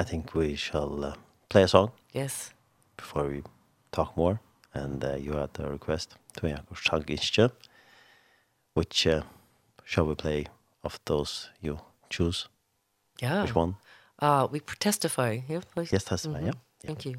I 0.00 0.04
think 0.04 0.34
we 0.34 0.56
shall 0.56 1.04
uh, 1.04 1.14
play 1.48 1.64
a 1.64 1.68
song. 1.68 1.90
Yes. 2.12 2.52
Before 2.96 3.28
we 3.28 3.42
talk 3.90 4.16
more 4.16 4.38
and 4.72 5.04
uh, 5.04 5.16
you 5.16 5.36
had 5.36 5.60
a 5.60 5.70
request 5.70 6.16
to 6.40 6.48
Jakob 6.48 6.76
Chaginsche 6.76 7.50
which 8.74 9.06
uh, 9.06 9.22
shall 9.84 10.06
we 10.06 10.14
play 10.14 10.46
of 10.82 11.00
those 11.04 11.50
you 11.60 11.80
choose? 12.08 12.48
Yeah. 13.22 13.42
Which 13.42 13.54
one? 13.54 13.76
Uh, 14.18 14.48
we 14.50 14.60
testify. 14.60 15.40
Yeah, 15.48 15.60
please. 15.74 15.92
Yes, 15.92 16.04
testify, 16.04 16.40
mm 16.40 16.44
-hmm. 16.44 16.46
yeah. 16.46 16.54
yeah. 16.82 16.86
Thank 16.86 17.06
you. 17.06 17.14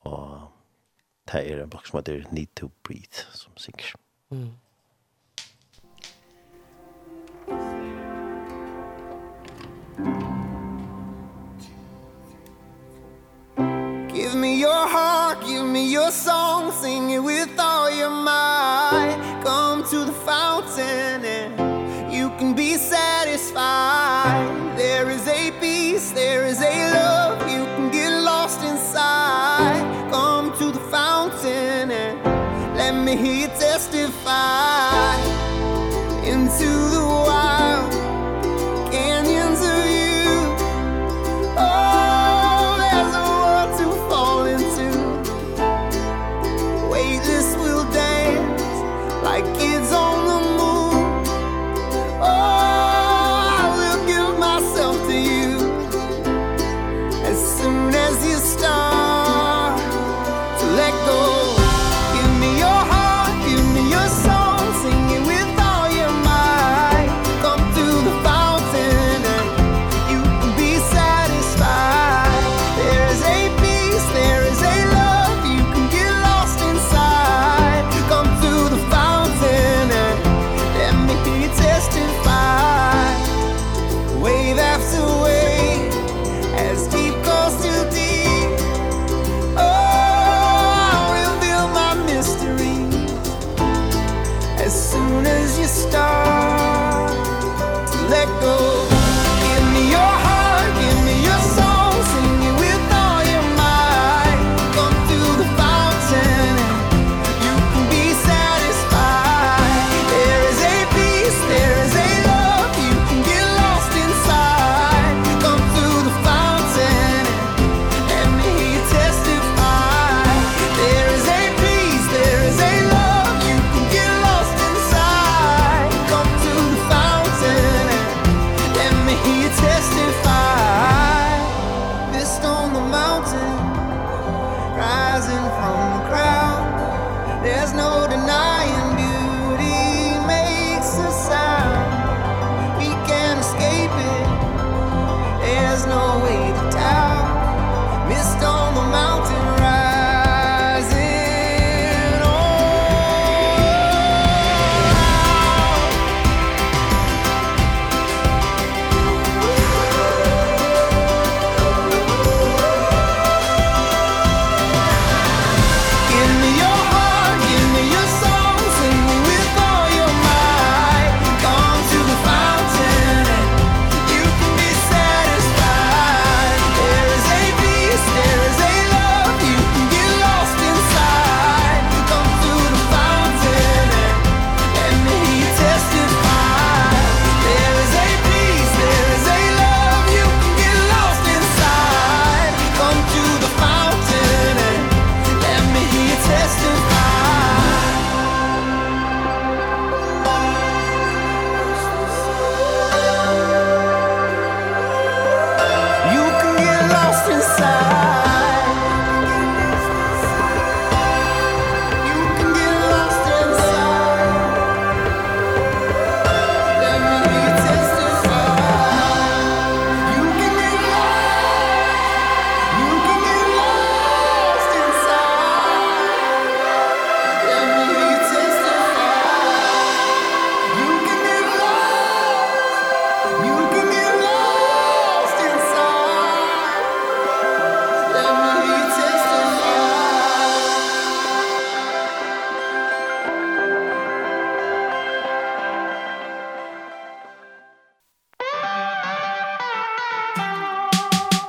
Og 0.00 0.48
det 1.32 1.52
er 1.52 1.62
en 1.62 1.70
bok 1.70 1.86
som 1.86 1.98
heter 1.98 2.24
Need 2.32 2.48
to 2.56 2.70
Breathe, 2.82 3.26
som 3.32 3.52
sikker. 3.56 3.94
Mm. 4.30 4.52
Give 14.14 14.36
me 14.36 14.60
your 14.60 14.86
heart, 14.88 15.38
give 15.46 15.64
me 15.64 15.82
your 15.96 16.10
song, 16.10 16.72
sing 16.82 17.10
it 17.10 17.22
with 17.22 17.58
all 17.58 17.90
your 18.00 18.10
might. 18.10 19.16
Come 19.44 19.82
to 19.92 20.04
the 20.04 20.16
fountain 20.30 21.24
and 21.24 21.41
be 22.62 22.76
satisfied. 22.76 24.46
There 24.76 25.10
is 25.10 25.26
a 25.26 25.50
peace, 25.60 26.12
there 26.12 26.44
is 26.46 26.60
a 26.60 26.74
love 26.94 27.40
You 27.50 27.64
can 27.74 27.90
get 27.90 28.12
lost 28.30 28.60
inside. 28.62 29.82
Come 30.12 30.46
to 30.60 30.66
the 30.70 30.84
fountain 30.96 31.90
and 31.90 32.14
Let 32.76 32.94
me 32.94 33.16
hear 33.16 33.38
you 33.42 33.50
testify. 33.66 35.31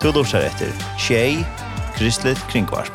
Du 0.03 0.11
lursar 0.11 0.43
etter 0.43 0.67
Tjei, 0.99 1.45
Kristelig 1.95 2.35
Kringvarp. 2.51 2.91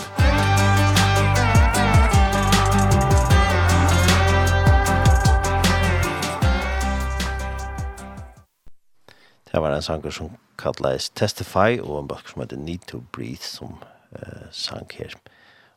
Det 9.49 9.63
var 9.63 9.73
en 9.73 9.83
sanger 9.83 10.11
som 10.11 10.37
kallades 10.61 11.09
Testify 11.09 11.81
og 11.81 12.03
en 12.03 12.13
bøk 12.13 12.29
som 12.29 12.45
heter 12.45 12.61
Need 12.61 12.85
to 12.93 13.01
Breathe 13.17 13.41
som 13.41 13.81
uh, 14.13 14.45
sang 14.53 14.85
her. 14.93 15.17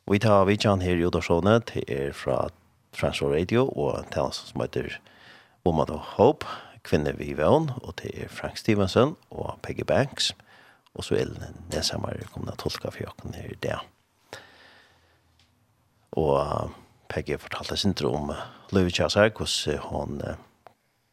Vi 0.04 0.20
tar 0.20 0.44
vidjan 0.44 0.84
her 0.84 1.00
i 1.00 1.08
Odarsone, 1.08 1.62
det 1.72 1.88
er 1.88 2.12
fra 2.12 2.50
Transworld 2.92 3.40
Radio 3.40 3.70
og 3.72 4.04
det 4.12 4.20
er 4.20 4.36
som 4.36 4.60
heter 4.60 5.00
Woman 5.64 5.96
of 5.96 6.12
Hope, 6.20 6.46
Kvinne 6.84 7.16
vi 7.16 7.32
vevn, 7.32 7.70
og 7.80 7.96
det 8.02 8.12
er 8.20 8.28
Frank 8.28 8.60
Stevenson 8.60 9.16
og 9.30 9.56
Peggy 9.62 9.88
Banks 9.88 10.34
og 10.94 11.04
så 11.06 11.18
er 11.18 11.32
det 11.72 11.84
som 11.88 12.04
er 12.04 12.22
kommet 12.32 12.52
til 12.52 12.58
å 12.58 12.62
tolke 12.68 12.92
for 12.92 13.12
åkken 13.12 13.36
her 13.36 13.52
i 13.52 13.60
det. 13.64 13.78
Og 16.20 16.72
Peggy 17.12 17.38
fortalte 17.40 17.76
sin 17.80 17.94
tro 17.96 18.12
om 18.16 18.32
Løyve 18.72 18.92
Kjasar, 18.92 19.32
hvordan 19.32 19.80
hun 19.88 20.18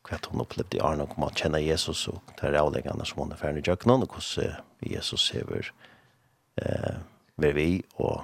hva 0.10 0.18
hun 0.32 0.42
opplevde 0.42 0.78
i 0.78 0.82
Arne 0.82 1.06
om 1.06 1.26
å 1.26 1.30
kjenne 1.38 1.62
Jesus 1.62 2.08
og 2.10 2.34
det 2.40 2.50
er 2.50 2.58
avleggende 2.62 3.06
som 3.06 3.22
hun 3.22 3.34
er 3.36 3.40
ferdig 3.40 3.62
i 3.62 3.70
Jøkkenen, 3.70 4.06
og 4.06 4.16
hvordan 4.16 4.58
Jesus 4.82 5.30
hever 5.36 5.70
eh, 6.64 6.98
med 7.38 7.56
vi 7.56 7.84
og 8.00 8.24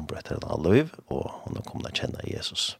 ombrettet 0.00 0.44
av 0.44 0.62
Løyve 0.64 0.96
og 1.10 1.28
hun 1.44 1.58
har 1.58 1.66
kommet 1.68 1.92
å 1.92 2.00
kjenne 2.00 2.24
Jesus. 2.28 2.76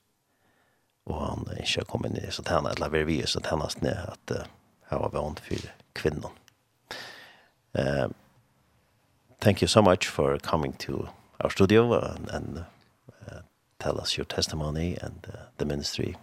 Og 1.07 1.21
han 1.21 1.45
er 1.53 1.63
ikke 1.63 1.87
kommet 1.91 2.17
inn 2.17 2.27
i 2.27 2.35
satana, 2.35 2.73
eller 2.75 2.91
ved 2.91 3.07
vi 3.11 3.21
i 3.23 3.29
satana, 3.31 3.69
at 3.69 4.25
det 4.27 4.43
var 4.91 5.13
vant 5.15 5.43
for 5.45 5.69
kvinnen. 5.95 6.43
Uh, 7.77 8.09
thank 9.41 9.61
you 9.61 9.69
so 9.69 9.83
much 9.83 10.09
for 10.09 10.39
coming 10.39 10.73
to 10.73 11.09
our 11.41 11.51
studio 11.51 11.93
and, 11.93 12.31
and 12.31 12.65
uh, 13.29 13.41
tell 13.79 14.01
us 14.01 14.17
your 14.17 14.25
testimony 14.25 14.97
and 15.03 15.27
uh, 15.33 15.37
the 15.59 15.65
ministry. 15.65 16.17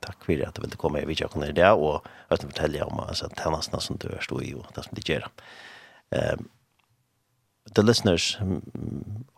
Takk 0.00 0.24
for 0.24 0.32
at 0.32 0.54
du 0.54 0.60
ville 0.60 0.76
komma 0.76 0.98
hit. 0.98 1.20
Jag 1.20 1.30
kunde 1.30 1.52
det 1.52 1.70
och 1.70 2.06
att 2.28 2.42
fortälla 2.42 2.84
om 2.84 3.00
altså, 3.00 3.28
tjänsterna 3.36 3.80
som 3.80 3.96
du 3.96 4.08
står 4.20 4.44
i 4.44 4.54
og 4.54 4.66
det 4.74 4.84
som 4.84 4.94
de 4.94 5.12
gjør. 5.12 5.28
Um, 6.10 6.48
the 7.74 7.82
listeners, 7.82 8.38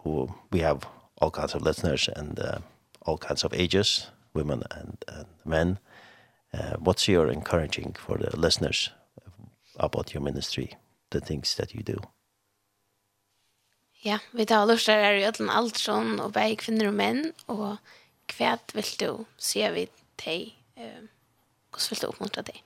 who 0.04 0.28
we 0.50 0.60
have 0.60 0.86
all 1.20 1.30
kinds 1.30 1.54
of 1.54 1.62
listeners 1.62 2.08
and 2.08 2.38
uh, 2.38 2.58
all 3.06 3.18
kinds 3.18 3.44
of 3.44 3.52
ages, 3.52 4.10
women 4.34 4.62
and, 4.70 5.04
and 5.08 5.26
men. 5.44 5.78
Uh, 6.54 6.76
what's 6.78 7.08
your 7.08 7.30
encouraging 7.30 7.94
for 7.98 8.16
the 8.18 8.36
listeners 8.36 8.92
about 9.78 10.14
your 10.14 10.22
ministry? 10.22 10.76
the 11.10 11.20
things 11.20 11.54
that 11.56 11.74
you 11.74 11.82
do. 11.82 12.00
Ja, 14.04 14.18
vi 14.32 14.44
tar 14.44 14.64
lust 14.66 14.84
til 14.88 14.94
er 14.94 15.18
jo 15.18 15.48
alt 15.50 15.76
sånn, 15.76 16.20
og 16.20 16.32
bare 16.32 16.56
kvinner 16.56 16.88
og 16.88 16.94
menn, 16.96 17.32
og 17.48 17.76
hva 18.36 18.56
vil 18.72 18.92
du 19.00 19.26
se 19.36 19.72
vi 19.74 19.88
til, 20.18 20.52
eh 20.76 21.08
hvordan 21.70 21.90
vil 21.90 22.00
du 22.02 22.06
oppmuntre 22.06 22.42
deg? 22.42 22.62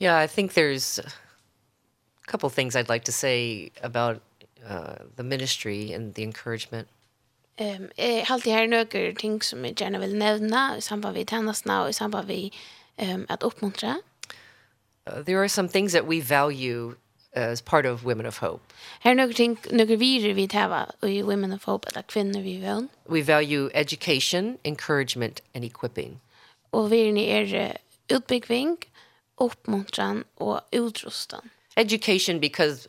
Yeah, 0.00 0.24
I 0.24 0.26
think 0.26 0.52
there's 0.52 0.98
a 0.98 1.10
couple 2.26 2.50
things 2.50 2.76
I'd 2.76 2.88
like 2.88 3.04
to 3.04 3.12
say 3.12 3.70
about 3.82 4.20
uh, 4.68 4.96
the 5.16 5.22
ministry 5.22 5.92
and 5.92 6.14
the 6.14 6.22
encouragement. 6.22 6.88
Ehm, 7.58 7.90
eh 7.96 8.24
halt 8.24 8.44
det 8.44 8.50
här 8.52 8.66
några 8.66 9.12
ting 9.18 9.42
som 9.42 9.64
jag 9.64 9.80
gärna 9.80 9.98
vill 9.98 10.16
nämna 10.16 10.76
i 10.76 10.80
samband 10.80 11.16
med 11.16 11.30
tjänsterna 11.30 11.82
och 11.82 11.90
i 11.90 11.92
samband 11.92 12.28
med 12.28 12.50
ehm 12.96 13.26
att 13.28 13.42
uppmuntra 13.42 14.00
uh, 15.06 15.22
there 15.22 15.42
are 15.42 15.48
some 15.48 15.68
things 15.68 15.92
that 15.92 16.06
we 16.06 16.20
value 16.20 16.96
as 17.36 17.60
part 17.60 17.86
of 17.86 18.04
Women 18.04 18.26
of 18.26 18.38
Hope. 18.38 18.72
Her 19.00 19.14
några 19.14 19.34
ting, 19.34 19.58
några 19.70 19.96
vidare 19.96 20.32
vi 20.32 20.48
täva 20.48 20.92
i 21.02 21.22
Women 21.22 21.52
of 21.52 21.64
Hope 21.64 21.88
att 21.94 22.06
kvinner 22.06 22.42
vi 22.42 22.58
vill. 22.58 22.88
We 23.06 23.22
value 23.22 23.70
education, 23.74 24.58
encouragement 24.64 25.40
and 25.54 25.64
equipping. 25.64 26.20
Og 26.72 26.90
vi 26.90 27.12
ni 27.12 27.30
er 27.30 27.76
utbygging, 28.12 28.76
uppmuntran 29.38 30.24
og 30.36 30.60
utrustan. 30.72 31.50
Education 31.76 32.40
because 32.40 32.88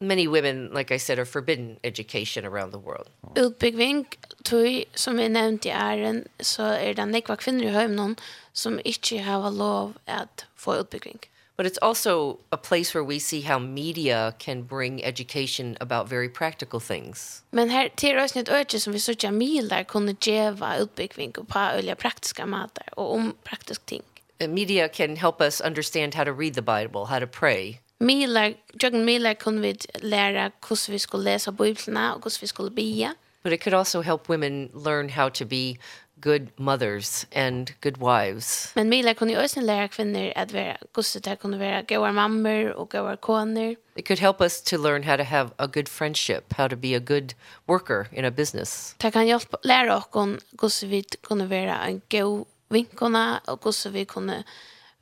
many 0.00 0.26
women 0.28 0.70
like 0.72 0.90
I 0.90 0.98
said 0.98 1.18
are 1.18 1.24
forbidden 1.24 1.78
education 1.84 2.44
around 2.44 2.72
the 2.72 2.78
world. 2.78 3.08
Utbygging 3.34 4.06
tui 4.44 4.84
som 4.94 5.16
vi 5.16 5.28
nevnt 5.28 5.66
i 5.66 5.70
æren 5.70 6.26
så 6.40 6.62
er 6.62 6.94
det 6.94 7.08
nekva 7.08 7.36
kvinner 7.36 7.70
i 7.70 7.72
høymnon 7.72 8.16
som 8.52 8.80
ikke 8.84 9.22
har 9.22 9.50
lov 9.50 9.94
at 10.06 10.46
få 10.56 10.80
utbygging. 10.82 11.18
But 11.56 11.64
it's 11.64 11.78
also 11.78 12.38
a 12.52 12.58
place 12.58 12.92
where 12.94 13.04
we 13.04 13.18
see 13.18 13.40
how 13.40 13.58
media 13.58 14.34
can 14.38 14.62
bring 14.62 15.02
education 15.02 15.76
about 15.80 16.06
very 16.06 16.28
practical 16.28 16.80
things. 16.80 17.42
Men 17.50 17.70
her 17.70 17.88
til 17.96 18.18
oss 18.18 18.34
nytt 18.36 18.48
øyne 18.48 18.80
som 18.80 18.92
vi 18.92 18.98
sørger 18.98 19.30
miler 19.30 19.82
kunne 19.82 20.12
djeva 20.12 20.82
utbygging 20.82 21.32
på 21.32 21.58
øyne 21.58 21.94
praktiska 21.94 22.44
mater 22.44 22.84
og 22.96 23.12
om 23.12 23.36
praktisk 23.44 23.86
ting. 23.86 24.04
media 24.40 24.88
can 24.88 25.16
help 25.16 25.40
us 25.40 25.62
understand 25.64 26.14
how 26.14 26.24
to 26.24 26.32
read 26.32 26.52
the 26.52 26.62
Bible, 26.62 27.06
how 27.06 27.18
to 27.18 27.26
pray. 27.26 27.78
Milar, 28.00 28.52
Jørgen 28.82 29.04
Milar 29.04 29.34
kunne 29.34 29.60
vi 29.60 29.78
lære 30.02 30.50
hvordan 30.68 30.92
vi 30.92 30.98
skulle 30.98 31.24
lese 31.24 31.52
Bibelene 31.52 32.12
og 32.12 32.20
hvordan 32.20 32.38
vi 32.40 32.46
skulle 32.46 32.70
bia. 32.70 33.08
But 33.42 33.52
it 33.52 33.60
could 33.60 33.74
also 33.74 34.00
help 34.00 34.28
women 34.28 34.70
learn 34.84 35.08
how 35.08 35.28
to 35.28 35.44
be 35.44 35.76
good 36.20 36.48
mothers 36.58 37.26
and 37.32 37.66
good 37.80 37.96
wives. 37.98 38.72
Men 38.76 38.88
Mila 38.88 39.14
kunde 39.14 39.44
också 39.44 39.60
lära 39.60 39.88
kvinnor 39.88 40.32
att 40.36 40.52
vara 40.52 40.76
gosse 40.92 41.20
där 41.20 41.36
kunde 41.36 41.58
vara 41.58 41.82
goda 41.82 42.12
mammor 42.12 42.70
och 42.70 42.90
goda 42.90 43.16
koner. 43.16 43.76
It 43.94 44.06
could 44.06 44.20
help 44.20 44.40
us 44.40 44.62
to 44.62 44.76
learn 44.76 45.02
how 45.02 45.16
to 45.16 45.22
have 45.22 45.50
a 45.56 45.66
good 45.66 45.88
friendship, 45.88 46.52
how 46.52 46.68
to 46.68 46.76
be 46.76 46.96
a 46.96 47.00
good 47.00 47.34
worker 47.66 48.08
in 48.12 48.24
a 48.24 48.30
business. 48.30 48.94
Det 48.98 49.10
kan 49.10 49.26
hjälpa 49.26 49.58
lära 49.62 49.96
oss 49.96 50.08
om 50.10 50.38
gosse 50.52 50.86
vi 50.86 51.04
kunde 51.22 51.46
vara 51.46 51.86
en 51.86 52.00
god 52.10 52.46
vinkona 52.68 53.40
och 53.46 53.60
gosse 53.60 53.90
vi 53.90 54.04
kunde 54.04 54.44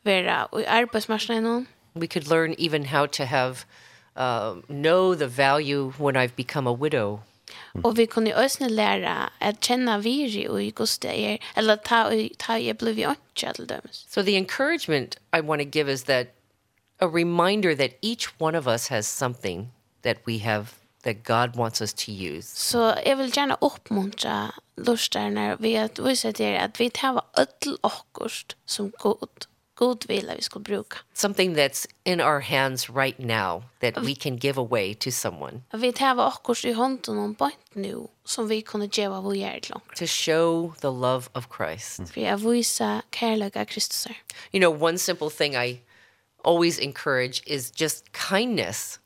vara 0.02 0.48
i 0.60 0.66
arbetsmarknaden 0.66 1.66
we 1.94 2.06
could 2.06 2.28
learn 2.28 2.54
even 2.58 2.84
how 2.84 3.06
to 3.06 3.24
have 3.24 3.64
uh 4.16 4.54
know 4.68 5.14
the 5.14 5.28
value 5.28 5.92
when 5.98 6.16
I've 6.16 6.36
become 6.36 6.66
a 6.66 6.72
widow. 6.72 7.20
Mm. 7.74 7.84
Och 7.84 7.98
vi 7.98 8.06
kunde 8.06 8.34
ösna 8.34 8.68
lära 8.68 9.30
att 9.38 9.64
känna 9.64 9.98
viri 9.98 10.48
och 10.48 10.62
just 10.62 11.02
det 11.02 11.20
er 11.20 11.38
eller 11.54 11.76
ta 11.76 12.10
ta 12.38 12.58
jag 12.58 12.76
blev 12.76 12.98
ju 12.98 13.08
inte 13.08 13.80
So 13.92 14.22
the 14.22 14.36
encouragement 14.36 15.18
I 15.36 15.40
want 15.40 15.62
to 15.62 15.78
give 15.78 15.92
is 15.92 16.04
that 16.04 16.26
a 16.98 17.06
reminder 17.06 17.76
that 17.76 17.90
each 18.02 18.28
one 18.38 18.58
of 18.58 18.66
us 18.66 18.88
has 18.88 19.08
something 19.08 19.72
that 20.02 20.16
we 20.26 20.38
have 20.38 20.66
that 21.02 21.24
God 21.24 21.56
wants 21.56 21.80
us 21.80 21.94
to 21.94 22.12
use. 22.12 22.56
Så 22.56 22.94
jag 23.06 23.16
vill 23.16 23.36
gärna 23.36 23.56
uppmuntra 23.60 24.52
lustarna 24.76 25.56
vi 25.56 25.76
att 25.76 25.98
visa 25.98 26.32
det 26.32 26.58
att 26.58 26.80
vi 26.80 26.90
tar 26.90 27.22
öll 27.36 27.78
okkurst 27.80 28.56
som 28.64 28.92
god 28.98 29.46
god 29.74 30.06
vilja 30.08 30.34
vi 30.34 30.42
skal 30.42 30.60
bruka. 30.60 30.96
Something 31.14 31.54
that's 31.56 31.86
in 32.04 32.20
our 32.20 32.40
hands 32.40 32.90
right 32.90 33.18
now 33.18 33.62
that 33.80 33.98
we 34.06 34.14
can 34.14 34.36
give 34.36 34.60
away 34.60 34.94
to 34.94 35.10
someone. 35.10 35.62
Vi 35.72 35.92
tar 35.92 36.32
också 36.48 36.68
i 36.68 36.72
hånden 36.72 37.18
om 37.18 37.32
bort 37.32 37.74
nu 37.74 38.08
som 38.24 38.48
vi 38.48 38.62
kunne 38.62 38.88
ge 38.92 39.06
av 39.06 39.36
hjert 39.36 39.70
langt. 39.70 39.96
To 39.96 40.06
show 40.06 40.74
the 40.80 40.90
love 40.90 41.22
of 41.32 41.46
Christ. 41.56 42.16
Vi 42.16 42.26
att 42.26 42.40
visa 42.40 43.02
kärlek 43.10 43.56
av 43.56 43.64
Kristus. 43.64 44.06
You 44.52 44.60
know, 44.60 44.82
one 44.82 44.98
simple 44.98 45.30
thing 45.30 45.54
I 45.54 45.80
always 46.44 46.80
encourage 46.80 47.42
is 47.46 47.72
just 47.80 48.04
kindness. 48.28 49.00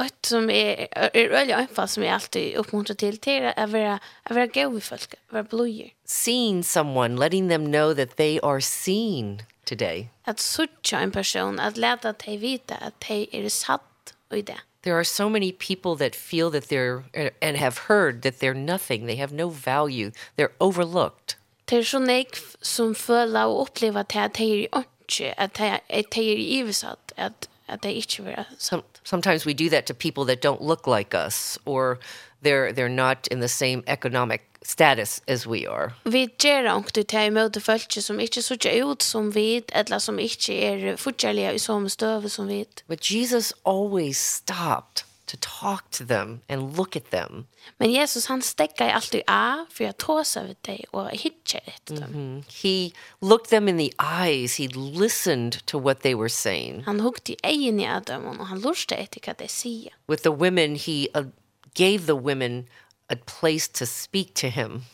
Ett 0.00 0.26
som 0.26 0.50
är 0.50 0.88
är 0.92 1.28
väldigt 1.28 1.56
anfall 1.56 1.88
som 1.88 2.02
jag 2.02 2.14
alltid 2.14 2.56
uppmuntrar 2.56 2.94
till 2.94 3.18
till 3.18 3.42
är 3.42 3.58
att 3.58 3.70
vara 3.70 3.94
att 4.22 4.34
vara 4.34 4.46
god 4.46 4.74
vid 4.74 4.82
folk, 4.82 5.14
vara 5.30 5.42
blöjer. 5.42 5.90
Seeing 6.04 6.64
someone, 6.64 7.16
letting 7.16 7.48
them 7.48 7.72
know 7.72 7.94
that 7.94 8.16
they 8.16 8.38
are 8.42 8.60
seen 8.60 9.42
today. 9.68 10.08
At 10.24 10.40
such 10.40 10.92
en 10.92 11.10
person, 11.10 11.60
att 11.60 11.76
lära 11.76 12.12
dig 12.12 12.36
vita 12.36 12.74
at 12.74 13.00
dig 13.08 13.28
er 13.32 13.48
satt 13.48 14.14
i 14.30 14.42
det. 14.42 14.60
There 14.82 14.94
are 14.94 15.04
so 15.04 15.28
many 15.28 15.52
people 15.52 15.96
that 15.96 16.16
feel 16.16 16.50
that 16.50 16.68
they're 16.68 17.02
and 17.42 17.56
have 17.56 17.78
heard 17.88 18.22
that 18.22 18.38
they're 18.40 18.54
nothing, 18.54 19.06
they 19.06 19.16
have 19.16 19.34
no 19.34 19.48
value, 19.48 20.10
they're 20.36 20.54
overlooked. 20.60 21.36
Det 21.64 21.76
är 21.76 21.82
så 21.82 21.98
nek 21.98 22.36
som 22.62 22.94
føler 22.94 23.44
og 23.44 23.60
opplever 23.60 24.00
at 24.00 24.38
det 24.38 24.46
er 24.46 24.78
ikke, 24.78 25.40
at 25.40 25.58
det 25.58 26.32
er 26.32 26.60
ivesatt, 26.60 27.12
at 27.16 27.48
at 27.68 27.82
det 27.82 27.88
ikke 27.88 28.24
var 28.24 28.46
Some, 28.58 28.82
sometimes 29.04 29.46
we 29.46 29.52
do 29.52 29.68
that 29.68 29.86
to 29.86 29.94
people 29.94 30.24
that 30.24 30.42
don't 30.42 30.62
look 30.62 30.86
like 30.86 31.14
us 31.26 31.58
or 31.66 31.98
they're 32.42 32.72
they're 32.72 32.88
not 32.88 33.28
in 33.30 33.40
the 33.40 33.48
same 33.48 33.82
economic 33.86 34.40
status 34.62 35.22
as 35.26 35.46
we 35.46 35.70
are. 35.70 35.92
Vi 36.04 36.28
ger 36.38 36.64
ankt 36.64 36.94
det 36.94 37.12
här 37.12 37.30
med 37.30 37.52
de 37.52 37.60
folk 37.60 37.92
som 38.02 38.20
inte 38.20 38.42
så 38.42 38.54
ut 38.54 39.02
som 39.02 39.30
vi 39.30 39.62
eller 39.68 39.98
som 39.98 40.18
inte 40.18 40.52
är 40.52 40.96
fortfarande 40.96 41.52
i 41.52 41.58
samma 41.58 41.88
stöv 41.88 42.28
som 42.28 42.46
vi. 42.46 42.64
But 42.86 43.10
Jesus 43.10 43.54
always 43.62 44.18
stopped 44.18 45.04
to 45.28 45.36
talk 45.40 45.90
to 45.90 46.04
them 46.04 46.40
and 46.48 46.76
look 46.76 46.96
at 46.96 47.10
them. 47.10 47.46
Men 47.78 47.90
Jesus 47.90 48.26
han 48.26 48.42
stäckar 48.42 48.88
alltid 48.88 49.22
av 49.26 49.66
för 49.70 49.84
att 49.84 49.98
tåsa 49.98 50.42
vid 50.42 50.56
dig 50.60 50.84
och 50.90 51.10
hitcha 51.10 51.58
efter 51.58 51.94
dem. 51.94 52.04
Mm 52.04 52.42
-hmm. 52.42 52.62
He 52.62 52.90
looked 53.20 53.48
them 53.48 53.68
in 53.68 53.78
the 53.78 53.92
eyes. 54.22 54.58
He 54.58 54.68
listened 55.02 55.66
to 55.66 55.80
what 55.80 56.00
they 56.00 56.14
were 56.14 56.28
saying. 56.28 56.82
Han 56.86 57.00
hugg 57.00 57.18
i 57.26 57.36
ögonen 57.42 57.80
i 57.80 58.04
dem 58.04 58.38
och 58.40 58.46
han 58.46 58.60
lurste 58.60 58.94
efter 58.94 59.20
vad 59.26 59.36
de 59.36 59.48
säger. 59.48 59.94
With 60.06 60.22
the 60.22 60.30
women 60.30 60.76
he 60.76 61.08
uh, 61.16 61.26
gave 61.74 61.98
the 62.06 62.12
women 62.12 62.66
a 63.08 63.16
place 63.40 63.68
to 63.72 63.86
speak 63.86 64.34
to 64.34 64.46
him. 64.46 64.84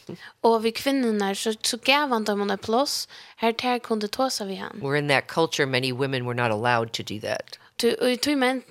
Och 0.41 0.65
vi 0.65 0.73
kvinnorna 0.73 1.35
så 1.35 1.53
så 1.63 1.77
gav 1.77 2.09
han 2.09 2.25
dem 2.25 2.51
en 2.51 2.59
plats 2.59 3.09
här 3.37 3.53
där 3.53 3.79
kunde 3.79 4.09
ta 4.09 4.31
sig 4.31 4.47
vi 4.47 4.55
han. 4.55 4.81
We're 4.83 4.99
in 4.99 5.09
that 5.09 5.27
culture 5.27 5.67
many 5.67 5.93
women 5.93 6.27
were 6.27 6.35
not 6.35 6.53
allowed 6.53 6.93
to 6.93 7.03
do 7.03 7.21
that. 7.21 7.59
Du 7.77 7.95
och 7.95 8.19
du 8.23 8.37
men 8.37 8.63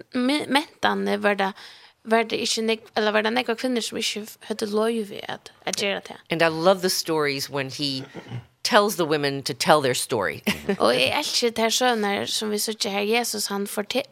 mentan 0.48 1.22
var 1.22 1.36
det 1.36 1.54
var 2.04 2.24
det 2.24 2.38
inte 2.38 2.62
nek 2.62 2.80
eller 2.94 3.12
var 3.12 3.24
det 3.24 3.32
några 3.32 3.56
kvinnor 3.56 3.82
som 3.82 3.98
inte 3.98 4.32
hade 4.40 4.66
lov 4.66 5.14
att 5.28 5.52
att 5.64 5.82
göra 5.82 6.00
det. 6.00 6.18
And 6.30 6.42
I 6.42 6.50
love 6.66 6.82
the 6.82 6.90
stories 6.90 7.50
when 7.50 7.70
he 7.70 8.04
tells 8.64 8.96
the 8.96 9.06
women 9.06 9.44
to 9.44 9.54
tell 9.54 9.82
their 9.82 9.94
story. 9.94 10.42
Och 10.80 10.96
i 10.96 11.12
allt 11.12 11.56
det 11.56 11.62
här 11.62 11.70
skönar 11.70 12.26
som 12.26 12.50
vi 12.50 12.60
söker 12.60 12.90
här 12.90 13.02
Jesus 13.02 13.48
han 13.48 13.64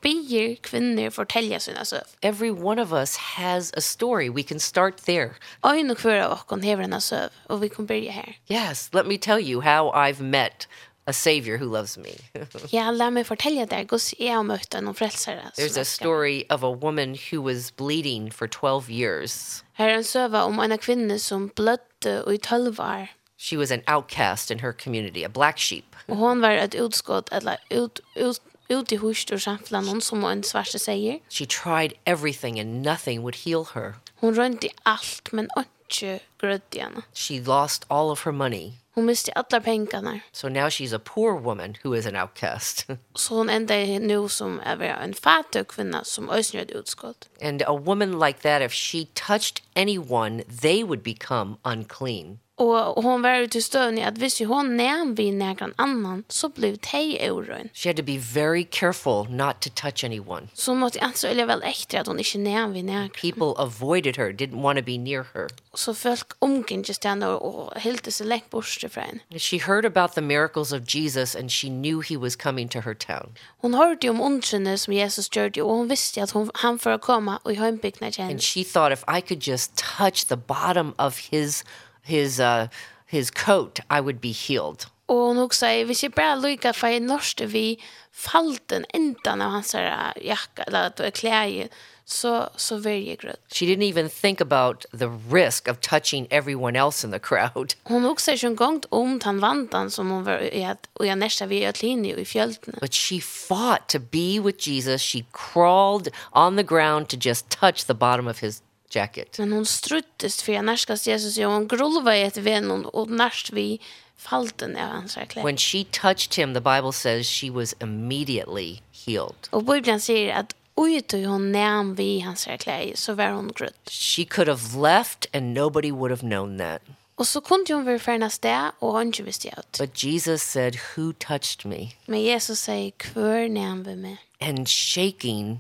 ber 0.02 0.56
kvinnor 0.56 1.10
fortälja 1.10 1.60
sina 1.60 1.86
söv. 1.86 2.04
Every 2.22 2.52
one 2.52 2.82
of 2.82 2.92
us 2.92 3.18
has 3.18 3.74
a 3.74 3.82
story. 3.82 4.30
We 4.30 4.44
can 4.44 4.60
start 4.60 4.98
there. 4.98 5.32
Och 5.62 5.76
en 5.76 5.92
och 5.92 5.98
kvar 5.98 6.28
och 6.32 6.48
kon 6.48 6.62
hever 6.62 6.84
en 6.84 7.02
söv 7.02 7.30
och 7.48 7.64
vi 7.64 7.70
kan 7.70 7.86
börja 7.86 8.12
här. 8.12 8.38
Yes, 8.48 8.90
let 8.94 9.08
me 9.08 9.18
tell 9.18 9.40
you 9.40 9.62
how 9.62 9.92
I've 9.94 10.22
met 10.22 10.68
a 11.06 11.14
savior 11.14 11.58
who 11.58 11.66
loves 11.66 11.98
me. 11.98 12.10
Ja, 12.70 12.92
låt 12.92 13.14
mig 13.14 13.24
fortälja 13.24 13.66
dig 13.66 13.86
Guds 13.86 14.14
är 14.18 14.44
møtt 14.44 14.48
möten 14.48 14.88
och 14.88 14.98
frälsare. 14.98 15.52
There's 15.58 15.82
a 15.82 15.86
story 15.86 16.46
of 16.50 16.64
a 16.64 16.76
woman 16.82 17.18
who 17.32 17.42
was 17.42 17.76
bleeding 17.76 18.32
for 18.32 18.48
12 18.48 18.90
years. 18.90 19.64
Här 19.74 19.90
är 19.90 19.94
en 19.94 20.04
söva 20.04 20.44
om 20.44 20.60
en 20.60 20.78
kvinna 20.78 21.20
som 21.20 21.48
blödde 21.56 22.34
i 22.34 22.38
12 22.38 22.80
år 22.80 23.08
she 23.42 23.58
was 23.58 23.72
an 23.72 23.82
outcast 23.88 24.52
in 24.52 24.60
her 24.60 24.74
community, 24.74 25.24
a 25.24 25.30
black 25.30 25.58
sheep. 25.58 25.96
Och 26.08 26.18
hon 26.18 26.42
var 26.42 26.50
ett 26.50 26.76
utskott 26.76 27.30
eller 27.32 27.58
ut 27.70 28.00
ut 28.16 28.42
ut 28.68 28.92
i 28.92 28.96
hust 28.96 29.32
och 29.32 29.42
samfla 29.42 29.82
någon 29.82 30.02
som 30.02 30.24
en 30.24 30.44
svarte 30.44 30.80
säger. 30.80 31.20
She 31.30 31.46
tried 31.46 31.94
everything 32.06 32.60
and 32.60 32.82
nothing 32.86 33.22
would 33.22 33.36
heal 33.36 33.66
her. 33.74 33.94
Hon 34.16 34.36
rönte 34.36 34.68
allt 34.84 35.32
men 35.32 35.48
inte 35.58 36.20
grödde 36.38 36.80
henne. 36.80 37.02
She 37.14 37.42
lost 37.42 37.86
all 37.88 38.12
of 38.12 38.26
her 38.26 38.32
money. 38.32 38.74
Hon 38.94 39.06
miste 39.06 39.32
alla 39.32 39.62
pengarna. 39.62 40.20
So 40.32 40.50
now 40.50 40.70
she's 40.70 40.94
a 40.96 41.00
poor 41.00 41.40
woman 41.40 41.76
who 41.84 41.96
is 41.96 42.06
an 42.06 42.16
outcast. 42.16 42.86
Så 43.16 43.36
hon 43.36 43.50
enda 43.50 43.76
nu 44.00 44.30
som 44.30 44.60
är 44.60 44.82
en 44.82 45.14
fattig 45.14 45.68
kvinna 45.68 46.04
som 46.04 46.30
ösnjöd 46.30 46.72
utskott. 46.72 47.30
And 47.42 47.62
a 47.62 47.74
woman 47.74 48.20
like 48.20 48.40
that 48.40 48.62
if 48.62 48.74
she 48.74 49.06
touched 49.14 49.64
anyone 49.76 50.44
they 50.62 50.84
would 50.84 51.04
become 51.04 51.56
unclean 51.64 52.40
og 52.62 53.04
hon 53.04 53.22
var 53.22 53.40
ute 53.40 53.52
till 53.52 53.64
stöd 53.64 54.00
att 54.00 54.18
visst 54.18 54.42
ju 54.42 54.46
hon 54.46 54.78
när 54.78 55.16
vi 55.16 55.32
någon 55.32 55.74
annan 55.76 56.24
så 56.28 56.50
blev 56.50 56.78
det 56.78 57.26
euron. 57.26 57.70
She 57.74 57.90
had 57.90 57.98
to 57.98 58.04
be 58.04 58.18
very 58.18 58.64
careful 58.64 59.30
not 59.30 59.62
to 59.62 59.70
touch 59.76 60.04
anyone. 60.04 60.48
Så 60.54 60.74
måste 60.74 60.98
jag 60.98 61.06
alltså 61.06 61.28
eller 61.28 61.46
väl 61.46 61.64
ekter 61.64 62.00
att 62.00 62.08
hon 62.08 62.20
inte 62.20 62.38
när 62.38 62.68
vi 62.68 62.84
när. 62.84 63.10
People 63.10 63.64
avoided 63.64 64.18
her, 64.18 64.32
didn't 64.32 64.62
want 64.62 64.80
to 64.80 64.86
be 64.86 64.98
near 64.98 65.26
her. 65.34 65.48
Så 65.74 65.94
folk 65.94 66.34
omkring 66.40 66.84
just 66.88 67.06
og 67.06 67.42
och 67.42 67.82
seg 67.82 68.14
så 68.14 68.40
borste 68.50 68.90
fra 68.90 69.02
henne. 69.02 69.40
She 69.40 69.58
heard 69.58 69.86
about 69.86 70.14
the 70.14 70.22
miracles 70.22 70.74
of 70.74 70.82
Jesus 70.96 71.36
and 71.36 71.52
she 71.52 71.70
knew 71.70 72.02
he 72.02 72.18
was 72.18 72.36
coming 72.36 72.70
to 72.70 72.80
her 72.82 72.94
town. 72.94 73.36
Hon 73.62 73.74
hörde 73.74 74.10
om 74.10 74.22
underne 74.22 74.78
som 74.78 74.94
Jesus 74.94 75.30
gjorde 75.36 75.62
och 75.62 75.76
hon 75.76 75.88
visste 75.88 76.24
att 76.24 76.32
hon 76.32 76.52
han 76.54 76.80
for 76.80 76.94
å 76.94 76.98
komme 76.98 77.38
og 77.44 77.52
i 77.52 77.56
hembygden. 77.56 78.30
And 78.30 78.42
she 78.42 78.64
thought 78.64 78.94
if 78.94 79.04
I 79.08 79.22
could 79.22 79.48
just 79.48 79.72
touch 79.98 80.28
the 80.28 80.38
bottom 80.38 80.94
of 80.98 81.18
his 81.32 81.64
his 82.04 82.40
uh 82.40 82.68
his 83.12 83.32
coat 83.32 83.80
I 83.90 84.00
would 84.00 84.20
be 84.20 84.32
healed. 84.32 84.86
Och 85.06 85.16
hon 85.16 85.38
också 85.38 85.60
säger 85.60 85.86
vi 85.86 85.96
ser 85.96 86.10
bara 86.10 86.36
lika 86.36 86.74
för 86.74 86.88
en 86.88 87.06
norsk 87.06 87.42
vi 87.42 87.80
falten 88.12 88.86
ändan 88.90 89.42
av 89.42 89.52
hans 89.52 89.74
här 89.74 90.14
jacka 90.22 90.64
eller 90.64 90.88
att 90.88 91.14
kläder 91.14 91.70
så 92.06 92.50
så 92.56 92.78
väldigt 92.78 93.22
gröt. 93.22 93.40
She 93.50 93.66
didn't 93.66 93.90
even 93.90 94.10
think 94.10 94.42
about 94.42 94.86
the 95.00 95.08
risk 95.32 95.68
of 95.68 95.80
touching 95.80 96.28
everyone 96.30 96.80
else 96.80 97.08
in 97.08 97.12
the 97.12 97.20
crowd. 97.20 97.74
Hon 97.84 98.06
också 98.06 98.38
sen 98.38 98.56
gångt 98.56 98.86
om 98.90 99.20
han 99.24 99.40
vantan 99.40 99.92
som 99.92 100.10
hon 100.10 100.24
var 100.24 100.54
i 100.54 100.66
att 100.66 100.90
och 100.94 101.06
jag 101.06 101.18
nästa 101.18 101.46
vi 101.46 101.70
åt 101.70 101.82
linje 101.82 102.16
i 102.16 102.26
fjälten. 102.26 102.76
But 102.82 102.94
she 102.94 103.22
fought 103.22 103.88
to 103.88 104.00
be 104.00 104.40
with 104.40 104.70
Jesus. 104.70 105.02
She 105.02 105.26
crawled 105.32 106.08
on 106.32 106.58
the 106.58 106.64
ground 106.64 107.08
to 107.08 107.18
just 107.20 107.50
touch 107.50 107.86
the 107.88 107.94
bottom 107.94 108.28
of 108.28 108.40
his 108.40 108.62
jacket. 108.96 109.40
Men 109.40 109.52
hon 109.52 109.66
struttes 109.66 110.44
för 110.44 110.54
jag 110.54 110.66
närskas 110.66 111.08
Jesus 111.08 111.38
och 111.38 111.44
hon 111.44 111.68
grulva 111.68 112.18
i 112.18 112.24
ett 112.24 112.38
vän 112.38 112.72
och, 112.72 112.96
och 112.96 113.10
närst 113.10 113.52
vi 113.54 113.80
falten 114.18 114.76
av 114.76 114.90
hans 114.90 115.14
kläder. 115.14 115.44
When 115.44 115.58
she 115.58 115.84
touched 115.92 116.34
him, 116.34 116.54
the 116.54 116.62
Bible 116.62 116.94
says 116.94 117.28
she 117.28 117.50
was 117.50 117.76
immediately 117.80 118.80
healed. 119.06 119.48
Och 119.50 119.64
Bibeln 119.64 120.00
säger 120.00 120.36
att 120.36 120.56
ut 120.88 121.14
och 121.14 121.20
hon 121.20 121.52
näm 121.52 121.96
vi 121.96 122.20
hans 122.20 122.48
kläder 122.60 122.92
så 122.96 123.14
var 123.14 123.30
hon 123.30 123.52
grött. 123.56 123.90
She 123.90 124.26
could 124.26 124.48
have 124.48 124.82
left 124.82 125.36
and 125.36 125.54
nobody 125.54 125.92
would 125.92 126.12
have 126.12 126.22
known 126.22 126.58
that. 126.58 126.82
Och 127.16 127.28
så 127.28 127.42
kunde 127.42 127.74
hon 127.74 127.86
vara 127.86 128.00
färnas 128.00 128.40
där 128.40 128.72
och 128.80 128.92
hon 128.92 129.02
inte 129.02 129.24
visste 129.24 129.48
ut. 129.48 129.78
But 129.80 130.04
Jesus 130.04 130.42
said, 130.44 130.76
who 130.96 131.14
touched 131.14 131.66
me? 131.66 131.92
Men 132.06 132.22
Jesus 132.22 132.60
säger, 132.60 132.92
kvör 132.92 133.50
näm 133.50 133.84
vi 133.84 133.96
mig. 133.96 134.18
And 134.40 134.70
shaking, 134.70 135.60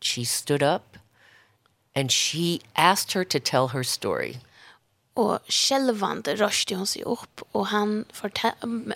she 0.00 0.24
stood 0.24 0.62
up 0.62 0.91
and 1.94 2.10
she 2.10 2.60
asked 2.76 3.12
her 3.12 3.24
to 3.24 3.38
tell 3.38 3.68
her 3.68 3.82
story. 3.82 4.40
Og 5.14 5.40
skjelvande 5.48 6.38
røste 6.40 6.76
hon 6.76 6.88
seg 6.88 7.04
upp 7.04 7.42
og 7.52 7.66
han, 7.68 8.04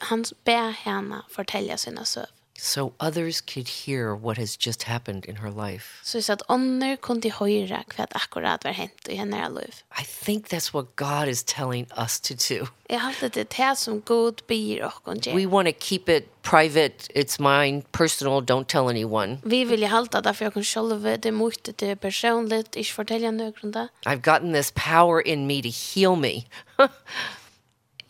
han 0.09 0.25
ber 0.49 0.73
henne 0.85 1.21
fortelle 1.29 1.77
sine 1.79 2.07
søv 2.09 2.31
so 2.59 2.93
others 3.01 3.41
could 3.41 3.69
hear 3.69 4.15
what 4.15 4.39
has 4.39 4.67
just 4.67 4.83
happened 4.83 5.25
in 5.25 5.37
her 5.37 5.51
life. 5.51 5.87
Så 6.03 6.23
så 6.23 6.33
att 6.33 6.43
andra 6.49 6.97
kunde 6.97 7.31
höra 7.31 7.85
vad 7.97 8.09
akkurat 8.11 8.65
var 8.65 8.73
hänt 8.73 9.09
i 9.09 9.17
hennes 9.17 9.51
liv. 9.51 9.75
I 10.01 10.05
think 10.25 10.49
that's 10.49 10.73
what 10.73 10.97
God 10.97 11.29
is 11.29 11.45
telling 11.45 11.87
us 11.97 12.21
to 12.21 12.35
do. 12.35 12.67
Jag 12.89 12.99
har 12.99 13.15
det 13.21 13.35
det 13.35 13.53
här 13.53 13.75
som 13.75 14.01
god 14.01 14.43
ber 14.47 14.83
och 14.83 14.93
kon 15.05 15.21
We 15.35 15.47
want 15.47 15.69
to 15.69 15.75
keep 15.85 16.09
it 16.09 16.43
private. 16.43 17.13
It's 17.15 17.41
mine, 17.41 17.83
personal, 17.93 18.43
don't 18.43 18.65
tell 18.65 18.89
anyone. 18.89 19.39
Vi 19.45 19.65
vill 19.65 19.81
ju 19.83 19.89
hålla 19.89 20.21
därför 20.21 20.45
jag 20.45 20.55
kan 20.55 20.65
själva 20.65 21.17
det 21.17 21.33
måste 21.33 21.73
det 21.77 21.97
personligt, 21.97 22.77
inte 22.77 22.91
fortälja 22.91 23.31
någon 23.31 23.73
där. 23.73 23.89
I've 24.05 24.21
gotten 24.33 24.53
this 24.53 24.71
power 24.71 25.27
in 25.27 25.47
me 25.47 25.63
to 25.63 25.69
heal 25.95 26.17
me. 26.17 26.45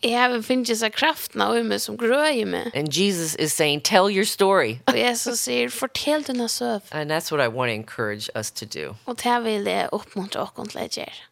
I 0.03 0.11
har 0.13 0.41
finnet 0.45 0.77
seg 0.77 0.93
kraften 0.93 1.41
av 1.41 1.55
meg 1.65 1.81
som 1.81 1.97
grøy 1.97 2.43
meg. 2.45 2.69
And 2.75 2.93
Jesus 2.93 3.35
is 3.35 3.53
saying, 3.53 3.81
tell 3.81 4.09
your 4.09 4.25
story. 4.25 4.79
Og 4.87 4.97
Jesus 4.97 5.39
sier, 5.39 5.69
fortell 5.69 6.23
dina 6.23 6.47
søv. 6.47 6.81
And 6.91 7.09
that's 7.09 7.31
what 7.31 7.41
I 7.41 7.47
want 7.47 7.69
to 7.69 7.73
encourage 7.73 8.29
us 8.35 8.51
to 8.51 8.65
do. 8.65 8.95
Og 9.05 9.17
det 9.23 9.43
vil 9.43 9.65
jeg 9.65 9.89
oppmuntre 9.91 10.45
dere 10.53 10.67
til 10.69 10.83
å 10.83 10.89
gjøre. 11.01 11.23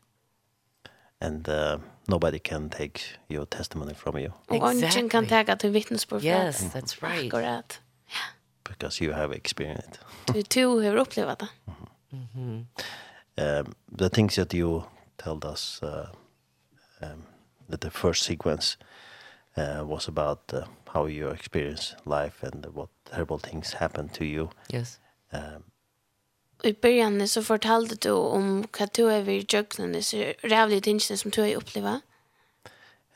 And 1.21 1.47
uh, 1.47 1.77
nobody 2.07 2.39
can 2.39 2.69
take 2.69 3.17
your 3.29 3.45
testimony 3.45 3.93
from 3.93 4.17
you. 4.17 4.33
Exactly. 4.49 4.59
Og 4.59 4.73
ingen 4.75 5.09
kan 5.09 5.27
ta 5.27 5.55
til 5.55 5.73
vittnesbord. 5.73 6.23
Yes, 6.23 6.61
that's 6.73 7.01
right. 7.03 7.25
Akkurat. 7.25 7.79
Yeah. 8.09 8.33
Because 8.63 9.01
you 9.01 9.13
have 9.13 9.31
experienced 9.31 9.99
it. 10.27 10.35
du 10.35 10.41
to 10.41 10.79
har 10.81 10.97
opplevd 10.97 11.39
det. 11.39 11.47
Mm 12.11 12.27
-hmm. 12.35 12.65
um, 13.59 13.75
the 13.97 14.09
things 14.09 14.35
that 14.35 14.53
you 14.53 14.83
told 15.17 15.45
us 15.45 15.81
uh, 15.83 15.89
um, 17.01 17.25
that 17.69 17.81
the 17.81 17.89
first 17.89 18.23
sequence 18.23 18.77
uh, 19.57 19.83
was 19.83 20.07
about 20.07 20.53
uh, 20.53 20.63
how 20.93 21.07
you 21.07 21.29
experience 21.29 21.95
life 22.05 22.43
and 22.43 22.65
what 22.73 22.89
terrible 23.05 23.39
things 23.39 23.73
happen 23.73 24.09
to 24.09 24.23
you. 24.25 24.49
Yes. 24.73 24.99
Um, 25.31 25.63
I 26.63 26.73
början 26.73 27.27
så 27.27 27.41
fortalte 27.41 27.95
du 27.95 28.11
om 28.11 28.63
hva 28.77 28.85
du 28.85 29.05
er 29.07 29.21
ved 29.21 29.53
jøkkenen, 29.53 30.01
så 30.03 30.33
rævlige 30.43 30.81
tingene 30.81 31.17
som 31.17 31.31
du 31.31 31.41
har 31.41 31.57
opplevd. 31.57 32.01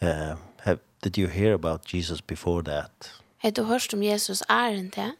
Uh, 0.01 0.37
have, 0.59 0.79
did 1.03 1.17
you 1.17 1.27
hear 1.27 1.53
about 1.53 1.93
Jesus 1.93 2.21
before 2.21 2.63
that? 2.63 3.21
Har 3.37 3.51
du 3.51 3.63
hørt 3.63 3.93
om 3.93 4.03
Jesus 4.03 4.41
er 4.49 4.67
en 4.67 4.89
det? 4.89 5.13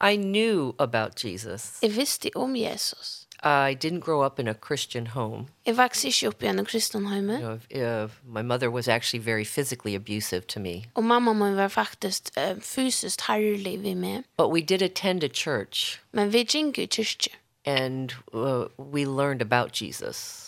I 0.00 0.16
knew 0.16 0.72
about 0.78 1.24
Jesus. 1.24 1.78
Jeg 1.82 1.96
visste 1.96 2.30
om 2.34 2.56
Jesus. 2.56 3.25
I 3.42 3.74
didn't 3.74 4.00
grow 4.00 4.22
up 4.22 4.38
in 4.38 4.48
a 4.48 4.54
Christian 4.54 5.06
home. 5.06 5.46
Jeg 5.66 5.76
vokste 5.76 6.08
ikke 6.08 6.28
upp 6.28 6.42
i 6.42 6.46
en 6.46 6.64
kristen 6.64 7.06
hem. 7.06 7.30
You 7.30 7.38
know, 7.38 8.04
uh, 8.04 8.10
my 8.24 8.42
mother 8.42 8.70
was 8.70 8.88
actually 8.88 9.24
very 9.24 9.44
physically 9.44 9.94
abusive 9.94 10.46
to 10.46 10.60
me. 10.60 10.84
Og 10.94 11.04
mamma 11.04 11.32
min 11.32 11.56
var 11.56 11.68
faktisk 11.68 12.28
uh, 12.36 12.60
fysiskt 12.60 13.26
herlig 13.26 13.82
ved 13.82 13.94
meg. 13.94 14.24
But 14.36 14.50
we 14.50 14.60
did 14.60 14.82
attend 14.82 15.24
a 15.24 15.28
church. 15.28 16.00
Men 16.12 16.32
vi 16.32 16.44
gikk 16.44 16.78
i 16.78 16.86
kyrkje. 16.86 17.32
And 17.66 18.14
uh, 18.32 18.64
we 18.78 19.04
learned 19.04 19.42
about 19.42 19.82
Jesus. 19.82 20.42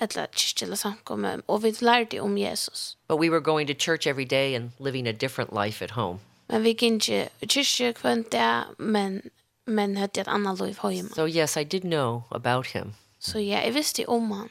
Etla 0.00 0.26
eller 0.62 0.76
samkommet, 0.76 1.42
og 1.48 1.62
vi 1.62 1.74
lærte 1.80 2.20
om 2.20 2.38
Jesus. 2.38 2.96
But 3.08 3.18
we 3.18 3.30
were 3.30 3.40
going 3.40 3.68
to 3.68 3.74
church 3.74 4.06
every 4.06 4.24
day 4.24 4.54
and 4.54 4.70
living 4.78 5.08
a 5.08 5.12
different 5.12 5.52
life 5.64 5.84
at 5.84 5.90
home. 5.90 6.18
Men 6.48 6.64
vi 6.64 6.72
gikk 6.72 7.08
ikke 7.08 7.30
kyrkje 7.46 7.94
hver 8.00 8.22
dag, 8.32 8.64
men 8.78 9.22
men 9.68 9.96
hade 9.96 10.20
ett 10.20 10.28
annat 10.28 10.60
liv 10.60 10.78
hemma. 10.82 11.08
So 11.14 11.28
yes, 11.28 11.56
I 11.56 11.64
did 11.64 11.82
know 11.82 12.22
about 12.30 12.66
him. 12.66 12.94
So 13.18 13.38
yeah, 13.38 13.64
jag 13.64 13.72
visste 13.72 14.06
om 14.06 14.30
han. 14.30 14.48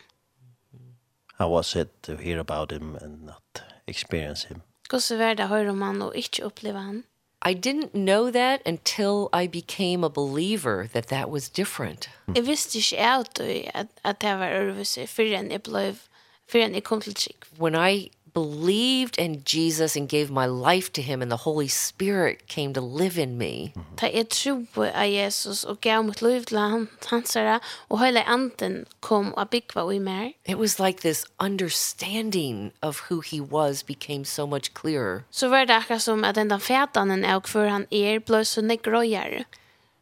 How 1.38 1.50
was 1.50 1.76
it 1.76 2.02
to 2.02 2.16
hear 2.16 2.40
about 2.40 2.72
him 2.72 2.96
and 2.96 3.26
not 3.26 3.62
experience 3.86 4.48
him? 4.48 4.62
Gosse 4.90 5.16
värda 5.16 5.46
höra 5.46 5.72
om 5.72 5.82
han 5.82 6.02
och 6.02 6.16
inte 6.16 6.42
uppleva 6.42 6.80
han. 6.80 7.04
I 7.46 7.54
didn't 7.54 7.92
know 7.92 8.32
that 8.32 8.62
until 8.66 9.30
I 9.44 9.48
became 9.48 10.04
a 10.04 10.10
believer 10.10 10.88
that 10.88 11.08
that 11.08 11.30
was 11.30 11.50
different. 11.50 12.10
Jag 12.26 12.42
visste 12.44 12.78
inte 12.78 13.72
att 13.74 13.88
att 14.02 14.20
det 14.20 14.36
var 14.36 14.48
överse 14.48 15.08
förrän 15.08 15.52
jag 15.52 15.62
blev 15.62 16.00
förrän 16.48 16.74
jag 16.74 16.84
kom 16.84 17.02
till 17.02 17.16
When 17.56 17.76
I 17.76 18.12
believed 18.34 19.18
in 19.18 19.44
Jesus 19.44 19.96
and 19.96 20.10
gave 20.10 20.30
my 20.30 20.46
life 20.46 20.92
to 20.94 21.02
him 21.02 21.22
and 21.22 21.32
the 21.32 21.38
Holy 21.38 21.68
Spirit 21.68 22.48
came 22.48 22.74
to 22.74 22.82
live 22.82 23.18
in 23.18 23.38
me. 23.38 23.74
Ta 23.98 24.08
jag 24.08 24.30
trodde 24.30 24.66
på 24.74 24.84
Jesus 25.06 25.64
og 25.64 25.82
gav 25.82 26.04
mitt 26.04 26.22
liv 26.22 26.44
til 26.44 26.58
han, 26.58 26.88
hans 27.06 27.36
ära 27.36 27.60
och 27.90 28.02
anden 28.02 28.86
kom 29.00 29.34
og 29.34 29.50
byggva 29.50 29.92
i 29.92 30.00
mer. 30.00 30.32
It 30.46 30.58
was 30.58 30.80
like 30.80 31.02
this 31.02 31.26
understanding 31.40 32.72
of 32.82 33.00
who 33.10 33.22
he 33.22 33.42
was 33.42 33.84
became 33.84 34.26
so 34.26 34.46
much 34.46 34.72
clearer. 34.82 35.22
Så 35.32 35.48
var 35.48 35.66
det 35.66 35.74
akkurat 35.74 36.02
som 36.02 36.24
at 36.24 36.36
den 36.36 36.50
där 36.50 36.60
fätanen 36.60 37.36
och 37.36 37.50
han 37.50 37.86
er 37.92 38.20
blev 38.20 38.44
så 38.44 38.62
negrojare. 38.62 39.46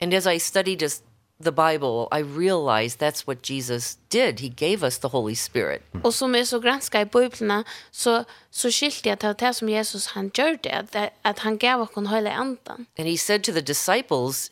And 0.02 0.14
as 0.14 0.26
I 0.26 0.40
studied 0.40 0.82
just 0.82 1.04
the 1.40 1.52
Bible, 1.52 2.08
I 2.12 2.20
realized 2.20 3.00
that's 3.00 3.28
what 3.28 3.42
Jesus 3.42 3.98
did. 4.10 4.40
He 4.40 4.50
gave 4.50 4.84
us 4.84 4.98
the 4.98 5.10
Holy 5.10 5.34
Spirit. 5.34 5.82
Og 6.04 6.14
som 6.14 6.36
er 6.36 6.44
så 6.44 6.60
granska 6.60 7.02
i 7.02 7.06
bibeln 7.06 7.64
så 7.92 8.24
så 8.52 8.72
skilte 8.72 9.10
jeg 9.10 9.20
till 9.20 9.34
det 9.40 9.56
som 9.56 9.70
Jesus 9.70 10.06
han 10.06 10.30
gjorde 10.30 10.70
at, 10.70 11.14
at 11.24 11.40
han 11.40 11.58
gav 11.58 11.82
oss 11.82 11.90
den 11.96 12.08
heliga 12.08 12.34
anden. 12.34 12.88
And 12.98 13.08
he 13.08 13.18
said 13.18 13.40
to 13.44 13.52
the 13.52 13.62
disciples 13.62 14.52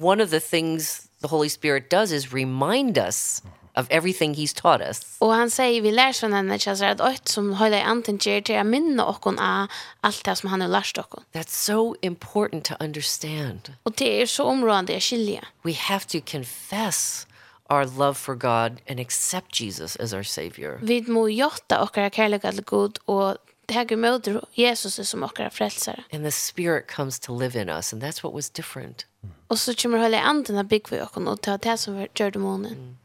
one 0.00 0.22
of 0.22 0.28
the 0.28 0.40
things 0.40 1.06
the 1.20 1.28
Holy 1.28 1.48
Spirit 1.48 1.90
does 1.90 2.12
is 2.12 2.32
remind 2.32 2.98
us. 2.98 3.42
Mm 3.44 3.61
of 3.74 3.86
everything 3.90 4.34
he's 4.34 4.52
taught 4.52 4.80
us. 4.90 5.00
Og 5.20 5.34
han 5.34 5.50
säger 5.50 5.82
vi 5.82 5.90
lær 5.90 6.12
sånn 6.12 6.34
henne 6.36 6.58
ikke 6.58 6.74
at 6.84 7.00
alt 7.00 7.28
som 7.28 7.52
håller 7.56 7.84
anten 7.88 8.18
gjør 8.18 8.44
til 8.44 8.60
å 8.60 8.64
minna 8.64 9.04
och 9.04 9.26
av 9.26 9.68
alt 10.02 10.24
det 10.24 10.36
som 10.36 10.50
han 10.50 10.60
har 10.60 10.68
lært 10.68 10.98
oss. 10.98 11.24
That's 11.32 11.56
so 11.56 11.94
important 12.02 12.64
to 12.66 12.76
understand. 12.80 13.72
Og 13.84 13.98
det 13.98 14.22
er 14.22 14.26
så 14.26 14.44
områdende 14.44 14.96
att 14.96 15.02
skilja. 15.02 15.40
We 15.64 15.72
have 15.72 16.04
to 16.06 16.20
confess 16.20 17.26
our 17.70 17.84
love 17.86 18.14
for 18.14 18.34
God 18.34 18.80
and 18.86 19.00
accept 19.00 19.60
Jesus 19.60 19.96
as 19.96 20.12
our 20.12 20.22
savior. 20.22 20.78
Vi 20.82 21.00
må 21.08 21.28
jotta 21.28 21.80
okkara 21.82 22.10
kærleika 22.10 22.52
til 22.52 22.64
Gud 22.64 22.98
og 23.06 23.36
tega 23.68 23.94
emot 23.94 24.28
Jesus 24.56 25.00
som 25.08 25.22
okkara 25.22 25.48
frälsare. 25.48 26.04
And 26.12 26.24
the 26.24 26.30
spirit 26.30 26.86
comes 26.86 27.18
to 27.20 27.32
live 27.32 27.56
in 27.56 27.68
us 27.68 27.92
and 27.92 28.02
that's 28.02 28.22
what 28.22 28.34
was 28.34 28.50
different. 28.50 29.06
Og 29.48 29.58
så 29.58 29.74
kommer 29.74 29.98
hela 29.98 30.20
anden 30.20 30.56
att 30.58 30.68
bygg 30.68 30.90
vi 30.90 31.00
okkara 31.00 31.30
og 31.30 31.40
ta 31.40 31.56
det 31.56 31.78
som 31.78 32.06
gjør 32.14 32.30
det 32.30 32.40
månen 32.40 32.98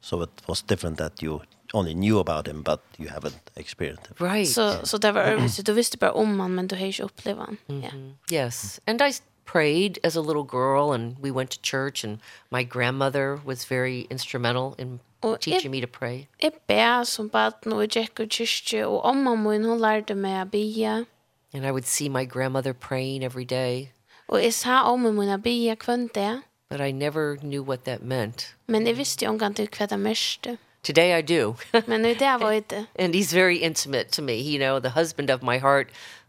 so 0.00 0.22
it 0.22 0.30
was 0.46 0.62
different 0.62 0.98
that 0.98 1.22
you 1.22 1.40
only 1.72 1.94
knew 1.94 2.18
about 2.18 2.46
him 2.46 2.62
but 2.62 2.80
you 2.98 3.08
haven't 3.08 3.50
experienced 3.56 4.06
him. 4.06 4.16
Right. 4.18 4.46
So 4.46 4.68
yeah. 4.68 4.82
so 4.84 4.98
there 4.98 5.12
were 5.12 5.48
so 5.48 5.62
du 5.62 5.72
visste 5.72 5.98
bara 5.98 6.12
om 6.12 6.40
han 6.40 6.54
men 6.54 6.66
du 6.66 6.76
har 6.76 6.86
inte 6.86 7.02
upplevt 7.02 7.38
han. 7.38 7.58
Yeah. 7.68 7.94
Yes. 8.30 8.80
And 8.86 9.00
I 9.02 9.12
prayed 9.44 9.98
as 10.04 10.16
a 10.16 10.20
little 10.20 10.44
girl 10.44 10.92
and 10.92 11.16
we 11.20 11.30
went 11.30 11.50
to 11.50 11.58
church 11.62 12.04
and 12.04 12.18
my 12.50 12.62
grandmother 12.62 13.40
was 13.44 13.64
very 13.64 14.06
instrumental 14.10 14.74
in 14.78 15.00
og 15.22 15.40
teaching 15.40 15.62
jeg, 15.62 15.70
me 15.70 15.80
to 15.80 15.86
pray. 15.86 16.26
Jeg 16.42 16.52
ber 16.66 17.04
som 17.04 17.30
baden 17.30 17.72
og 17.72 17.80
jeg 17.80 17.90
gikk 17.90 18.20
og 18.20 18.28
kyrkje 18.28 18.86
og 18.86 19.02
omma 19.04 19.34
min 19.34 19.64
hun 19.64 19.80
lærte 19.80 20.14
meg 20.14 20.42
å 20.42 20.50
bia. 20.50 21.04
And 21.52 21.66
I 21.66 21.70
would 21.70 21.86
see 21.86 22.08
my 22.08 22.24
grandmother 22.24 22.72
praying 22.72 23.24
every 23.24 23.44
day. 23.44 23.90
Og 24.28 24.42
jeg 24.42 24.54
sa 24.54 24.82
omma 24.88 25.10
min 25.12 25.28
å 25.28 25.36
bia 25.42 25.74
kvendt 25.74 26.14
det 26.14 26.42
but 26.70 26.80
I 26.80 26.92
never 26.92 27.36
knew 27.42 27.62
what 27.62 27.84
that 27.84 28.02
meant. 28.02 28.54
Men 28.66 28.86
jeg 28.86 28.96
visste 28.96 29.26
ju 29.26 29.38
til 29.54 29.68
hva 29.68 29.86
det 29.86 29.98
mørste. 29.98 30.58
Today 30.82 31.18
I 31.18 31.22
do. 31.22 31.56
Men 31.88 32.00
nu 32.00 32.14
det 32.14 32.40
var 32.40 32.50
inte. 32.50 32.86
And 32.98 33.14
he's 33.14 33.32
very 33.34 33.56
intimate 33.56 34.12
to 34.12 34.22
me, 34.22 34.34
you 34.34 34.58
know, 34.58 34.78
the 34.78 34.90
husband 34.90 35.30
of 35.30 35.42
my 35.42 35.58
heart, 35.58 35.88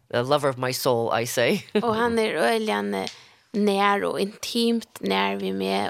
the 0.09 0.23
lover 0.23 0.49
of 0.49 0.57
my 0.57 0.71
soul, 0.71 1.21
I 1.21 1.25
say. 1.25 1.59
och 1.83 1.95
han 1.95 2.19
är 2.19 2.33
öljande 2.33 3.07
när 3.51 4.03
och 4.03 4.19
intimt 4.19 4.97
när 4.99 5.35
vi 5.35 5.53
med 5.53 5.89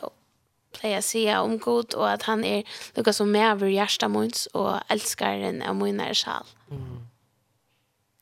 plejer 0.79 1.01
säga 1.01 1.41
om 1.41 1.57
god 1.57 1.93
och 1.93 2.09
att 2.09 2.23
han 2.23 2.43
är 2.43 2.63
något 2.93 3.15
som 3.15 3.31
med 3.31 3.51
över 3.51 3.67
hjärsta 3.67 4.07
munns 4.07 4.45
och 4.45 4.77
älskar 4.87 5.37
den 5.37 5.61
av 5.61 5.75
mina 5.75 6.13
själ. 6.13 6.43
Mm. 6.71 7.07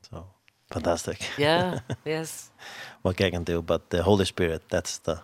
So, 0.10 0.28
fantastic. 0.72 1.40
yeah, 1.40 1.80
yes. 2.06 2.52
What 3.02 3.22
I 3.22 3.32
can 3.32 3.44
do, 3.44 3.62
but 3.62 3.90
the 3.90 4.02
Holy 4.02 4.26
Spirit, 4.26 4.64
that's 4.70 5.00
the 5.04 5.18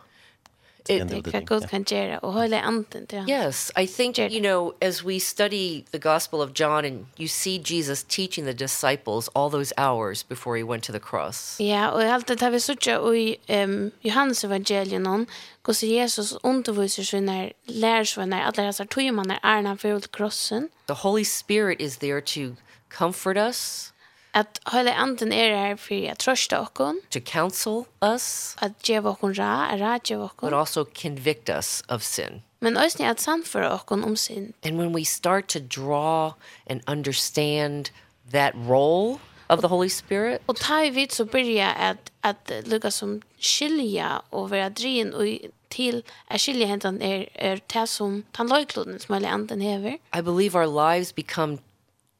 it 0.89 1.31
can 1.31 1.45
go 1.45 1.59
can 1.61 1.83
jera 1.83 2.19
och 2.19 2.41
hela 2.41 2.61
anden 2.61 3.05
där. 3.09 3.29
Yes, 3.29 3.71
I 3.75 3.87
think 3.87 4.19
you 4.19 4.41
know 4.41 4.73
as 4.81 5.03
we 5.03 5.19
study 5.19 5.83
the 5.91 5.97
gospel 5.97 6.41
of 6.41 6.51
John 6.53 6.85
and 6.85 7.05
you 7.17 7.27
see 7.27 7.61
Jesus 7.65 8.03
teaching 8.03 8.45
the 8.45 8.53
disciples 8.53 9.29
all 9.33 9.49
those 9.49 9.73
hours 9.77 10.27
before 10.27 10.57
he 10.57 10.63
went 10.63 10.83
to 10.83 10.93
the 10.93 10.99
cross. 10.99 11.59
Ja, 11.59 11.91
och 11.91 12.01
allt 12.01 12.27
det 12.27 12.41
har 12.41 12.51
vi 12.51 12.59
såg 12.59 12.77
och 13.01 13.17
i 13.17 13.35
ehm 13.47 13.91
Johannes 14.01 14.43
evangelion 14.43 15.25
hur 15.67 15.73
så 15.73 15.85
Jesus 15.85 16.37
undervisar 16.43 17.03
sina 17.03 17.49
lärjungar 17.65 18.41
alla 18.41 18.63
dessa 18.63 18.85
tjänarna 18.85 19.37
är 19.37 19.61
när 19.61 19.69
han 19.69 19.77
för 19.77 19.99
krossen. 19.99 20.69
The 20.87 20.93
Holy 20.93 21.25
Spirit 21.25 21.81
is 21.81 21.97
there 21.97 22.21
to 22.21 22.55
comfort 22.89 23.37
us 23.37 23.93
at 24.35 24.59
hele 24.71 24.93
anden 24.93 25.31
er 25.31 25.55
her 25.55 25.75
for 25.79 25.95
å 26.11 26.15
trøste 26.19 26.57
okken. 26.59 26.99
To 27.15 27.19
counsel 27.19 27.85
us. 28.03 28.55
At 28.61 28.75
gjeve 28.83 29.13
okken 29.15 29.37
ra, 29.39 29.69
at 29.71 29.79
ra 29.81 29.97
gjeve 29.97 30.27
okken. 30.27 30.49
But 30.49 30.53
also 30.53 30.83
convict 30.83 31.49
us 31.49 31.81
of 31.89 32.03
sin. 32.03 32.43
Men 32.59 32.77
også 32.77 33.05
at 33.05 33.21
samføre 33.21 33.71
okken 33.71 34.03
om 34.03 34.15
sin. 34.15 34.53
And 34.63 34.77
when 34.77 34.93
we 34.93 35.03
start 35.03 35.47
to 35.49 35.59
draw 35.59 36.33
and 36.67 36.81
understand 36.87 37.91
that 38.31 38.53
role 38.55 39.19
of 39.49 39.59
the 39.59 39.67
Holy 39.67 39.89
Spirit. 39.89 40.41
Og 40.47 40.55
ta 40.55 40.81
i 40.83 40.89
vidt 40.89 41.13
så 41.13 41.25
byrja 41.25 41.73
at, 41.77 42.11
at 42.23 42.51
lukka 42.65 42.89
som 42.89 43.21
skilja 43.39 44.17
og 44.31 44.51
vera 44.51 44.69
drien 44.69 45.13
og 45.13 45.27
til 45.69 46.03
at 46.27 46.41
skilja 46.41 46.67
hentan 46.67 47.01
er, 47.01 47.25
er 47.35 47.59
det 47.73 47.89
som 47.89 48.23
tan 48.33 48.49
løykloden 48.49 48.99
som 48.99 49.15
alle 49.15 49.29
anden 49.29 49.61
hever. 49.61 49.97
I 50.13 50.21
believe 50.21 50.55
our 50.55 50.67
lives 50.67 51.13
become 51.13 51.59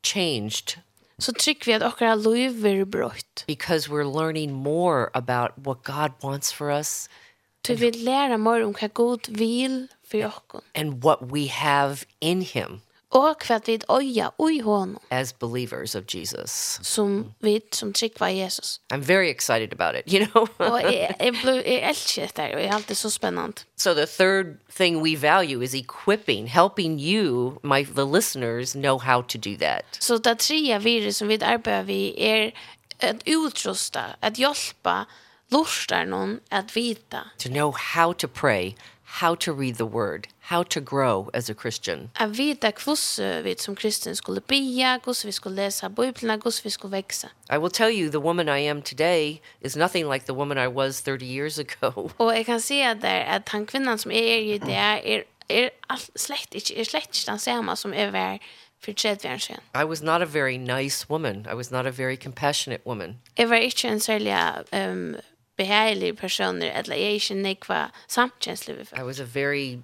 changed 0.04 0.78
så 1.18 1.34
tryck 1.34 1.68
vi 1.68 1.74
att 1.74 1.84
åkra 1.84 2.16
liv 2.16 2.66
är 2.66 2.86
brott. 2.86 3.44
Because 3.48 3.90
we're 3.90 4.20
learning 4.20 4.54
more 4.54 5.10
about 5.14 5.52
what 5.56 5.84
God 5.84 6.12
wants 6.22 6.54
for 6.54 6.72
us. 6.72 7.10
to 7.62 7.74
vi 7.74 7.92
lära 7.92 8.38
mer 8.38 8.64
om 8.64 8.76
vad 8.82 8.94
god 8.94 9.28
vill 9.30 9.88
för 10.04 10.26
oss. 10.26 10.64
And 10.74 11.04
what 11.04 11.20
we 11.22 11.48
have 11.50 11.98
in 12.20 12.42
him 12.42 12.82
og 13.12 13.36
hva 13.48 13.60
vi 13.66 13.80
øya 13.90 14.30
ui 14.40 14.60
honom. 14.60 14.98
As 15.12 15.34
believers 15.34 15.96
of 15.96 16.04
Jesus. 16.16 16.80
Som 16.84 17.34
vi, 17.42 17.62
som 17.72 17.94
tryggva 17.94 18.28
Jesus. 18.28 18.80
I'm 18.94 19.02
very 19.02 19.30
excited 19.30 19.74
about 19.74 19.96
it, 19.96 20.14
you 20.14 20.26
know. 20.26 20.48
og 20.60 20.82
jeg, 20.94 21.16
jeg, 21.20 21.34
jeg 21.66 21.90
elsker 21.90 22.22
dette, 22.22 22.42
og 22.42 22.62
jeg 22.62 22.68
er 22.68 22.74
alltid 22.74 22.96
så 22.96 23.10
spennende. 23.10 23.64
So 23.78 23.94
the 23.94 24.06
third 24.06 24.46
thing 24.76 25.02
we 25.02 25.16
value 25.22 25.62
is 25.62 25.76
equipping, 25.76 26.48
helping 26.48 27.00
you, 27.00 27.60
my, 27.64 27.84
the 27.84 28.06
listeners, 28.06 28.74
know 28.74 28.98
how 28.98 29.22
to 29.22 29.38
do 29.38 29.56
that. 29.58 29.86
Så 30.00 30.08
so, 30.08 30.18
det 30.18 30.40
tredje 30.40 30.84
virus 30.84 31.16
som 31.16 31.28
vi 31.28 31.38
arbeider 31.42 31.84
vi 31.84 32.14
er 32.18 32.52
at 33.00 33.24
utrusta, 33.28 34.16
at 34.22 34.34
hjelpa, 34.34 35.06
lurstar 35.52 36.06
noen 36.06 36.40
at 36.52 36.76
vita. 36.76 37.30
To 37.40 37.50
know 37.50 37.72
how 37.72 38.14
to 38.14 38.28
pray, 38.28 38.76
how 39.06 39.36
to 39.36 39.54
read 39.54 39.76
the 39.76 39.86
word, 39.86 40.28
how 40.40 40.64
to 40.64 40.82
grow 40.82 41.30
as 41.34 41.50
a 41.50 41.54
Christian. 41.54 42.10
Att 42.14 42.30
vita 42.30 42.68
hur 42.68 43.42
vi 43.42 43.56
som 43.58 43.76
kristen 43.76 44.16
skulle 44.16 44.42
bia, 44.42 45.00
hur 45.06 45.26
vi 45.26 45.32
skulle 45.32 45.56
läsa 45.56 45.90
Bibeln, 45.90 46.30
hur 46.30 46.64
vi 46.64 46.70
skulle 46.70 46.92
växa. 46.92 47.30
I 47.50 47.58
will 47.58 47.72
tell 47.72 47.90
you 47.90 48.12
the 48.12 48.20
woman 48.20 48.50
I 48.50 48.70
am 48.70 48.82
today 48.82 49.42
is 49.62 49.76
nothing 49.76 50.10
like 50.10 50.26
the 50.26 50.34
woman 50.34 50.58
I 50.58 50.68
was 50.68 51.02
30 51.02 51.26
years 51.26 51.60
ago. 51.60 52.10
Och 52.18 52.34
jag 52.36 52.46
kan 52.46 52.62
säga 52.62 52.96
där 52.96 53.26
att 53.26 53.50
han 53.50 53.66
kvinnan 53.66 53.98
som 53.98 54.12
är 54.12 54.16
er 54.16 54.60
det 54.60 54.74
är 54.74 54.98
er, 54.98 55.24
är 55.50 55.64
er 55.64 55.70
slett 56.16 56.54
inte 56.54 56.80
är 56.80 56.84
slett 56.84 57.28
inte 57.28 57.40
samma 57.40 57.76
som 57.76 57.94
är 57.94 58.12
var 58.12 58.40
för 58.82 58.94
tredje 58.94 59.34
år 59.34 59.38
sedan. 59.38 59.60
I 59.74 59.84
was 59.84 60.02
not 60.02 60.22
a 60.22 60.26
very 60.26 60.58
nice 60.58 61.06
woman. 61.10 61.48
I 61.52 61.56
was 61.56 61.72
not 61.72 61.86
a 61.86 61.92
very 61.92 62.18
compassionate 62.18 62.82
woman. 62.86 63.20
Jag 63.36 63.48
var 63.48 63.58
inte 63.58 63.88
en 63.88 64.00
särskilt 64.00 64.74
um, 64.74 65.18
behagelig 65.58 66.18
person 66.18 66.62
eller 66.62 66.96
jeg 66.96 67.06
er 67.06 67.20
ikke 67.20 67.36
nekva 67.36 67.82
samtjenslig 68.08 68.78
vi. 68.78 68.88
I 68.98 69.04
was 69.04 69.20
a 69.20 69.26
very 69.26 69.80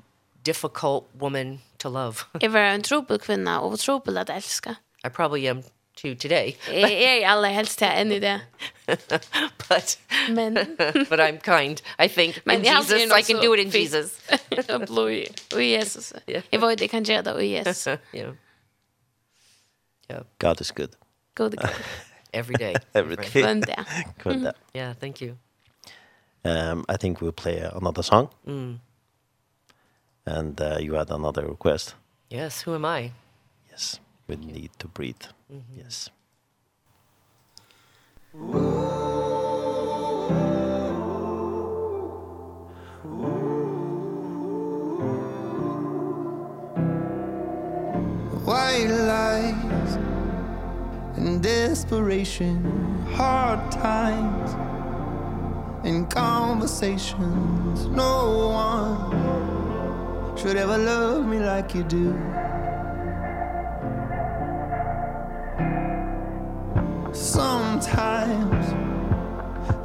difficult 0.45 1.05
woman 1.19 1.61
to 1.79 1.89
love. 1.89 2.15
jeg 2.41 2.53
var 2.53 2.73
en 2.73 2.83
trobel 2.83 3.19
kvinna 3.19 3.59
og 3.59 3.79
trobel 3.79 4.17
at 4.17 4.29
elska. 4.29 4.75
I 5.05 5.09
probably 5.09 5.47
am 5.47 5.63
to 5.95 6.15
today. 6.15 6.53
Jeg 6.67 7.21
er 7.21 7.29
aller 7.29 7.49
helst 7.49 7.79
til 7.79 7.87
enn 7.87 8.11
i 8.11 8.19
det. 8.19 8.41
But, 9.69 9.97
Men. 10.29 10.53
but 11.09 11.19
I'm 11.19 11.39
kind, 11.39 11.81
I 11.99 12.07
think. 12.07 12.45
Men 12.45 12.59
in 12.59 12.65
Jesus, 12.65 13.11
I 13.11 13.21
can 13.21 13.41
do 13.41 13.53
it 13.53 13.59
in 13.59 13.71
Jesus. 13.81 14.19
Blod 14.87 15.11
i 15.59 15.73
Jesus. 15.77 16.13
Jeg 16.27 16.61
var 16.61 16.75
det 16.75 16.89
kan 16.89 17.03
gjøre 17.03 17.21
det 17.21 17.43
i 17.43 17.53
Jesus. 17.55 17.87
Yeah. 17.87 18.33
Yeah. 20.11 20.23
God 20.39 20.61
is 20.61 20.71
good. 20.71 20.95
God 21.35 21.53
is 21.53 21.59
good. 21.59 21.85
Every 22.33 22.55
day. 22.55 22.75
Every 22.93 23.15
day. 23.15 23.41
Kvönda. 23.41 23.85
Good. 24.23 24.53
Yeah, 24.75 24.93
thank 24.93 25.21
you. 25.21 25.37
Um, 26.43 26.85
I 26.89 26.97
think 26.97 27.21
we'll 27.21 27.31
play 27.31 27.59
another 27.59 28.03
song. 28.03 28.29
Mm. 28.47 28.79
And 30.25 30.59
uh, 30.59 30.77
you 30.79 30.93
had 30.93 31.09
another 31.11 31.45
request. 31.47 31.95
Yes, 32.29 32.61
who 32.61 32.75
am 32.75 32.85
I? 32.85 33.11
Yes, 33.69 33.99
we 34.27 34.35
need 34.35 34.71
to 34.79 34.87
breathe. 34.87 35.25
Mm 35.49 35.61
-hmm. 35.61 35.77
Yes. 35.77 36.09
White 48.45 48.89
lies 48.89 49.97
and 51.17 51.43
desperation 51.43 52.63
hard 53.15 53.71
times 53.71 54.70
in 55.83 56.05
conversations. 56.07 57.87
No 57.87 58.49
one 58.49 60.37
should 60.37 60.55
ever 60.55 60.77
love 60.77 61.25
me 61.25 61.39
like 61.39 61.73
you 61.73 61.83
do. 61.83 62.13
Sometimes 67.13 68.73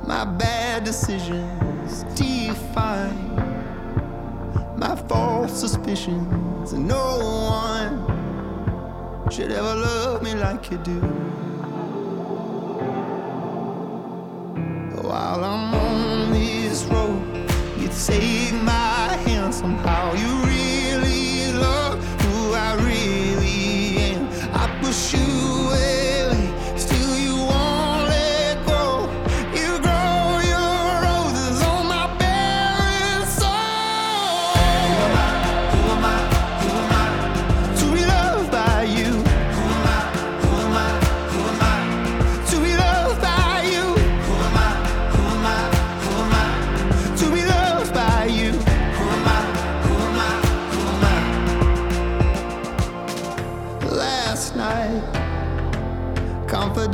my 0.07 0.25
bad 0.25 0.85
decisions 0.85 2.05
define 2.15 3.35
my 4.77 4.95
false 5.09 5.59
suspicions 5.59 6.73
and 6.73 6.87
no 6.87 7.19
one 7.51 9.31
should 9.31 9.51
ever 9.51 9.75
love 9.75 10.23
me 10.23 10.35
like 10.35 10.71
you 10.71 10.79
do. 10.79 11.46
while 15.07 15.45
I'm 15.45 15.73
on 15.75 16.33
this 16.33 16.83
road. 16.85 17.23
You 17.79 17.89
take 18.07 18.55
my 18.63 19.07
hand 19.27 19.55
somehow 19.55 20.15
You 20.15 20.31
really 20.45 21.53
love 21.53 22.03
who 22.23 22.55
I 22.55 22.75
really 22.75 23.99
am. 24.11 24.29
I 24.53 24.67
push 24.83 25.15
you 25.15 25.27
away. 25.67 25.96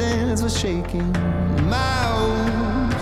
confidence 0.03 0.43
was 0.43 0.59
shaking. 0.59 1.13
My 1.69 2.13
old 2.19 2.95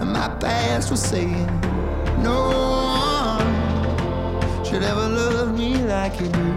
and 0.00 0.12
my 0.12 0.28
past 0.40 0.90
was 0.90 1.02
saying 1.02 1.46
no 2.22 2.50
one 3.38 4.64
should 4.64 4.82
ever 4.82 5.08
love 5.08 5.56
me 5.56 5.76
like 5.76 6.20
you 6.20 6.28
do. 6.28 6.52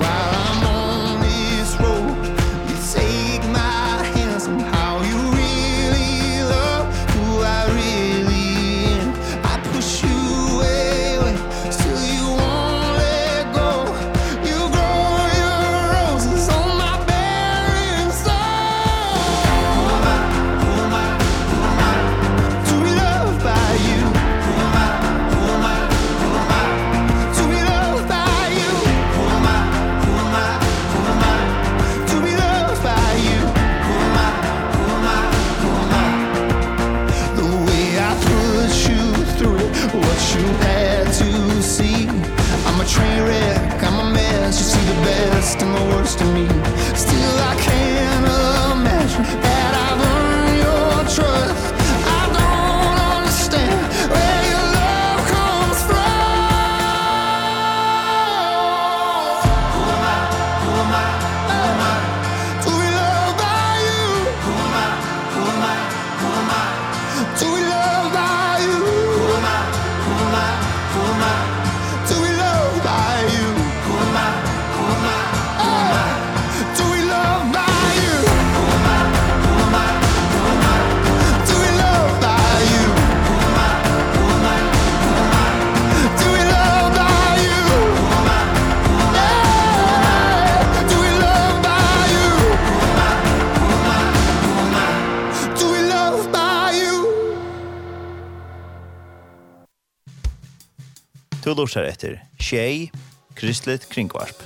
While 0.00 0.37
Du 101.48 101.54
lursar 101.54 101.86
etter 101.88 102.18
Tjej, 102.36 102.90
Kristligt 103.34 103.88
Kringvarp. 103.88 104.42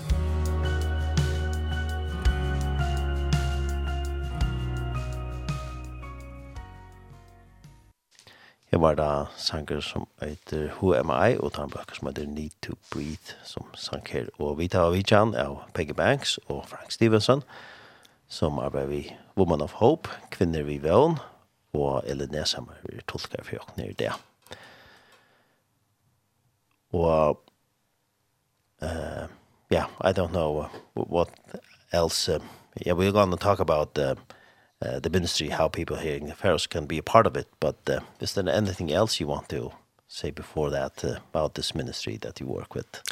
Jeg 8.71 8.81
var 8.81 8.95
da 8.95 9.25
sanger 9.35 9.81
som 9.81 10.07
heter 10.23 10.71
Who 10.79 10.95
Am 10.95 11.11
I, 11.11 11.35
og 11.43 11.53
tar 11.53 11.67
en 11.67 11.75
bøker 11.75 11.99
som 11.99 12.07
heter 12.07 12.31
Need 12.31 12.55
to 12.63 12.79
Breathe, 12.93 13.35
som 13.43 13.67
sang 13.75 14.07
her. 14.07 14.31
Og 14.39 14.61
vi 14.63 14.71
tar 14.71 14.87
av 14.87 14.95
Vidjan 14.95 15.35
av 15.35 15.59
Peggy 15.75 15.99
Banks 15.99 16.39
og 16.47 16.69
Frank 16.71 16.95
Stevenson, 16.95 17.43
som 18.31 18.63
arbeider 18.63 18.95
vi 18.95 19.07
Woman 19.37 19.67
of 19.67 19.81
Hope, 19.83 20.07
Kvinner 20.31 20.63
vi 20.63 20.79
Vøvn, 20.79 21.19
og 21.75 22.05
Ellen 22.07 22.31
vi 22.31 23.01
tolker 23.09 23.43
for 23.43 23.67
åkne 23.67 23.91
i 23.91 23.99
det 23.99 24.15
og 26.93 27.43
uh, 28.83 29.27
yeah, 29.73 29.87
I 30.01 30.13
don't 30.13 30.33
know 30.33 30.69
what 30.95 31.31
else. 31.93 32.29
Uh, 32.29 32.39
yeah, 32.87 32.93
we're 32.93 33.13
going 33.13 33.31
to 33.31 33.37
talk 33.37 33.61
about 33.61 33.99
uh, 33.99 34.15
uh, 34.83 34.99
the 35.01 35.11
ministry, 35.11 35.49
how 35.49 35.69
people 35.69 35.97
here 35.97 36.17
in 36.17 36.27
the 36.27 36.35
Faroes 36.35 36.67
can 36.67 36.87
be 36.87 36.99
a 36.99 37.03
part 37.03 37.27
of 37.27 37.37
it. 37.37 37.49
But 37.61 37.89
uh, 37.89 38.01
is 38.21 38.35
there 38.35 38.49
anything 38.49 38.93
else 38.93 39.21
you 39.21 39.29
want 39.29 39.49
to 39.49 39.73
say 40.09 40.31
before 40.31 40.71
that 40.71 41.05
uh, 41.05 41.17
about 41.33 41.55
this 41.55 41.75
ministry 41.75 42.19
that 42.19 42.41
you 42.41 42.47
work 42.47 42.75
with? 42.75 43.03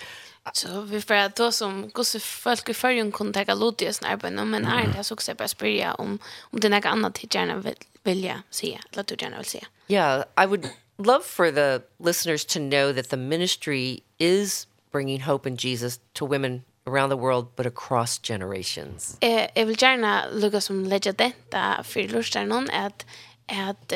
Så 0.53 0.81
vi 0.81 1.01
får 1.01 1.15
att 1.15 1.37
då 1.37 1.53
som 1.53 1.89
gosse 1.89 2.21
folk 2.21 2.69
i 2.69 2.75
förrjun 2.75 3.13
kunde 3.13 3.45
ta 3.45 3.55
lot 3.55 3.83
i 3.83 3.93
sin 3.93 4.09
arbete, 4.09 4.45
men 4.45 4.65
är 4.65 4.87
det 4.97 5.05
så 5.05 5.15
också 5.15 5.35
bara 5.35 5.49
spyrja 5.49 5.95
om, 5.95 6.19
om 6.41 6.61
det 6.61 6.69
är 6.69 6.71
något 6.71 6.85
annat 6.85 7.15
du 7.15 7.39
gärna 7.39 7.57
vill, 7.57 7.75
vilja 8.03 8.43
se 8.51 8.79
eller 8.93 9.05
du 9.05 9.17
gärna 9.19 9.37
vill 9.37 9.47
se. 9.47 9.67
Ja, 9.87 9.97
yeah, 9.97 10.25
I 10.45 10.47
would 10.47 10.69
love 11.07 11.25
for 11.25 11.51
the 11.51 11.83
listeners 11.99 12.45
to 12.45 12.59
know 12.59 12.93
that 12.93 13.09
the 13.09 13.17
ministry 13.17 14.03
is 14.19 14.67
bringing 14.93 15.21
hope 15.21 15.49
in 15.49 15.57
Jesus 15.57 16.01
to 16.15 16.27
women 16.27 16.65
around 16.87 17.11
the 17.11 17.17
world 17.17 17.47
but 17.57 17.67
across 17.67 18.19
generations. 18.19 19.17
Eh, 19.21 19.49
jag 19.55 19.67
vill 19.67 19.83
gärna 19.83 20.23
lugga 20.33 20.61
som 20.61 20.85
lägga 20.85 21.13
detta 21.13 21.83
för 21.85 22.09
lustar 22.09 22.45
någon 22.45 22.71
att 22.71 23.07
att 23.47 23.93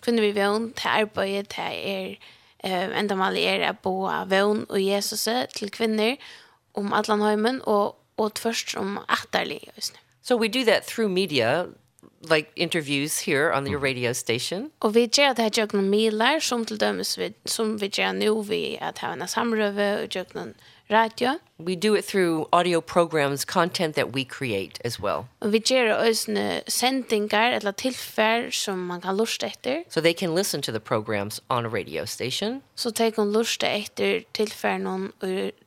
kunde 0.00 0.22
vi 0.22 0.32
vån 0.32 0.72
till 0.72 0.88
arbetet 0.88 1.52
här 1.52 1.72
er 1.72 2.18
eh 2.58 2.98
ända 2.98 3.16
mal 3.16 3.36
är 3.36 3.60
att 3.60 3.82
bo 3.82 4.10
vån 4.26 4.64
och 4.64 4.80
Jesus 4.80 5.28
till 5.54 5.70
kvinnor 5.70 6.16
om 6.72 6.92
allan 6.92 7.20
heimen 7.22 7.60
och 7.60 8.02
och 8.16 8.38
först 8.38 8.76
om 8.76 8.98
atterlig 9.08 9.70
just 9.76 9.92
nu. 9.92 9.98
So 10.22 10.38
we 10.38 10.48
do 10.48 10.64
that 10.64 10.86
through 10.86 11.12
media 11.12 11.66
like 12.20 12.50
interviews 12.54 13.18
here 13.28 13.52
on 13.52 13.66
your 13.66 13.80
radio 13.80 14.14
station. 14.14 14.70
Och 14.78 14.96
vi 14.96 15.08
gör 15.12 15.34
det 15.34 15.42
här 15.42 15.50
jag 15.54 15.74
någon 15.74 15.90
milar 15.90 16.40
som 16.40 16.64
till 16.64 16.78
dömes 16.78 17.18
vi 17.18 17.32
som 17.44 17.76
vi 17.76 17.90
gör 17.92 18.12
nu 18.12 18.30
vi 18.50 18.78
att 18.80 18.98
ha 18.98 19.08
en 19.08 19.28
samröve 19.28 20.04
och 20.04 20.16
jag 20.16 20.34
någon 20.34 20.54
radio 20.88 21.38
we 21.58 21.74
do 21.74 21.94
it 21.94 22.04
through 22.04 22.46
audio 22.52 22.80
programs, 22.80 23.44
content 23.44 23.94
that 23.94 24.12
we 24.12 24.24
create 24.24 24.78
as 24.84 25.00
well. 25.00 25.28
Og 25.40 25.52
vi 25.52 25.58
gör 25.58 26.08
ösne 26.08 26.62
sändningar 26.68 27.52
eller 27.52 27.72
tilfær 27.72 28.50
som 28.50 28.78
man 28.78 29.00
kan 29.00 29.16
lusta 29.16 29.46
etter. 29.46 29.84
So 29.88 30.00
they 30.00 30.14
can 30.14 30.34
listen 30.34 30.62
to 30.62 30.72
the 30.72 30.80
programs 30.80 31.40
on 31.48 31.66
a 31.66 31.68
radio 31.68 32.04
station. 32.04 32.62
Så 32.74 32.90
de 32.90 33.10
kan 33.10 33.32
lusta 33.32 33.66
etter 33.66 34.20
tilfær 34.34 34.78
noen 34.78 35.12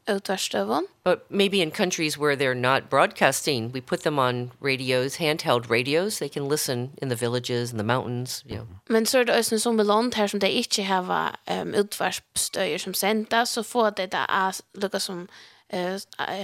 utvarstøvun. 0.07 0.85
But 1.03 1.31
maybe 1.31 1.61
in 1.61 1.71
countries 1.71 2.17
where 2.17 2.35
they're 2.35 2.53
not 2.53 2.89
broadcasting, 2.89 3.71
we 3.71 3.81
put 3.81 4.01
them 4.01 4.19
on 4.19 4.51
radios, 4.61 5.15
handheld 5.15 5.69
radios. 5.69 6.19
They 6.19 6.29
can 6.29 6.49
listen 6.49 6.91
in 7.01 7.09
the 7.09 7.15
villages 7.15 7.71
and 7.71 7.79
the 7.79 7.83
mountains, 7.83 8.43
you 8.45 8.55
know. 8.55 8.67
Men 8.89 9.05
så 9.05 9.19
er 9.19 9.23
det 9.23 9.35
også 9.35 9.59
som 9.59 9.77
land 9.77 10.13
her 10.13 10.27
som 10.27 10.39
de 10.39 10.49
ikke 10.49 10.83
har 10.83 11.39
um, 11.61 11.73
utvärstöjer 11.73 12.77
som 12.77 12.93
sända 12.93 13.45
så 13.45 13.63
får 13.63 13.89
det 13.89 14.11
där 14.11 14.53
lukka 14.73 14.99
som 14.99 15.27
eh, 15.69 15.99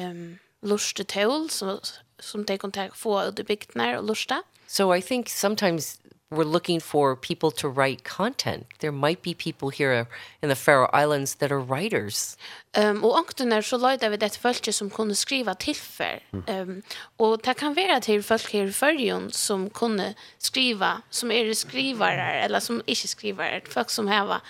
um, 0.09 0.39
lusta 0.61 1.03
tål 1.03 1.49
som, 1.49 1.79
som 2.19 2.45
de 2.45 2.57
kan 2.57 2.71
få 2.93 3.21
ut 3.27 3.39
i 3.39 3.43
bygdene 3.43 3.97
og 3.97 4.03
lusta. 4.03 4.41
So 4.67 4.91
I 4.91 5.01
think 5.01 5.29
sometimes 5.29 5.99
we're 6.31 6.43
looking 6.43 6.79
for 6.79 7.15
people 7.15 7.51
to 7.51 7.69
write 7.69 8.03
content. 8.03 8.65
There 8.79 8.91
might 8.91 9.21
be 9.21 9.33
people 9.33 9.69
here 9.69 10.07
in 10.41 10.49
the 10.49 10.55
Faroe 10.55 10.89
Islands 10.93 11.35
that 11.35 11.51
are 11.51 11.59
writers. 11.59 12.37
Ehm 12.73 13.03
og 13.03 13.11
och 13.11 13.41
er 13.41 13.61
så 13.61 13.77
lejde 13.77 14.09
vi 14.09 14.17
det 14.17 14.37
folk 14.37 14.73
som 14.73 14.89
kunde 14.89 15.15
skriva 15.15 15.53
tillfär. 15.53 16.19
Ehm 16.47 16.69
um, 16.69 16.83
och 17.17 17.37
det 17.37 17.53
kan 17.53 17.73
vara 17.73 17.99
till 18.01 18.23
folk 18.23 18.53
här 18.53 18.67
i 18.67 18.71
förrjun 18.71 19.31
som 19.31 19.69
kunde 19.69 20.13
skriva, 20.37 21.01
som 21.09 21.31
är 21.31 21.53
skrivare 21.53 22.41
eller 22.41 22.59
som 22.59 22.81
inte 22.85 23.07
skrivare, 23.07 23.61
folk 23.69 23.89
som 23.89 24.07
häva 24.07 24.41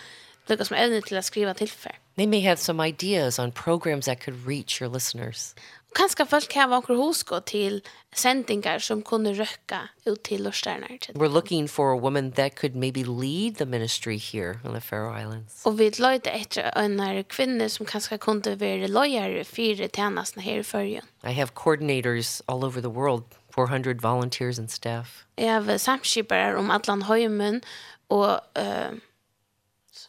Lucas 0.48 0.68
som 0.68 0.78
evne 0.78 1.02
til 1.02 1.18
å 1.18 1.22
skriva 1.22 1.54
tillfär. 1.54 1.98
They 2.16 2.26
may 2.26 2.42
have 2.42 2.60
some 2.60 2.80
ideas 2.80 3.40
on 3.40 3.52
programs 3.52 4.06
that 4.06 4.20
could 4.20 4.46
reach 4.48 4.80
your 4.82 4.90
listeners. 4.90 5.54
Kanske 5.96 6.26
folk 6.26 6.50
kan 6.50 6.70
vara 6.70 6.82
några 6.88 7.04
hosko 7.04 7.40
til 7.40 7.82
sändningar 8.16 8.80
som 8.80 9.02
kunne 9.02 9.34
røkka 9.34 9.80
ut 10.06 10.24
til 10.24 10.42
lörstärnar. 10.44 11.00
We're 11.14 11.34
looking 11.34 11.68
for 11.68 11.92
a 11.92 11.98
woman 11.98 12.32
that 12.32 12.56
could 12.56 12.76
maybe 12.76 13.04
lead 13.04 13.56
the 13.56 13.66
ministry 13.66 14.18
here 14.18 14.60
on 14.66 14.74
the 14.74 14.82
Faroe 14.82 15.22
Islands. 15.22 15.66
Og 15.66 15.80
vi 15.80 15.90
løyde 16.00 16.32
efter 16.42 16.80
en 16.80 17.24
kvinne 17.24 17.70
som 17.70 17.86
kanskje 17.86 18.18
kunne 18.18 18.60
være 18.60 18.88
lojare 18.88 19.44
fire 19.44 19.88
tjenestene 19.88 20.44
her 20.44 20.60
i 20.60 20.64
förrjön. 20.64 21.06
I 21.24 21.32
have 21.32 21.50
coordinators 21.56 22.42
all 22.48 22.64
over 22.66 22.82
the 22.82 22.90
world 22.90 23.24
400 23.56 24.02
volunteers 24.02 24.60
and 24.60 24.70
staff. 24.70 25.26
Jeg 25.38 25.64
har 25.64 25.78
samskipare 25.78 26.56
om 26.56 26.72
Atlan 26.72 27.02
Høymen 27.02 27.62
og 28.10 28.40
uh, 28.60 28.98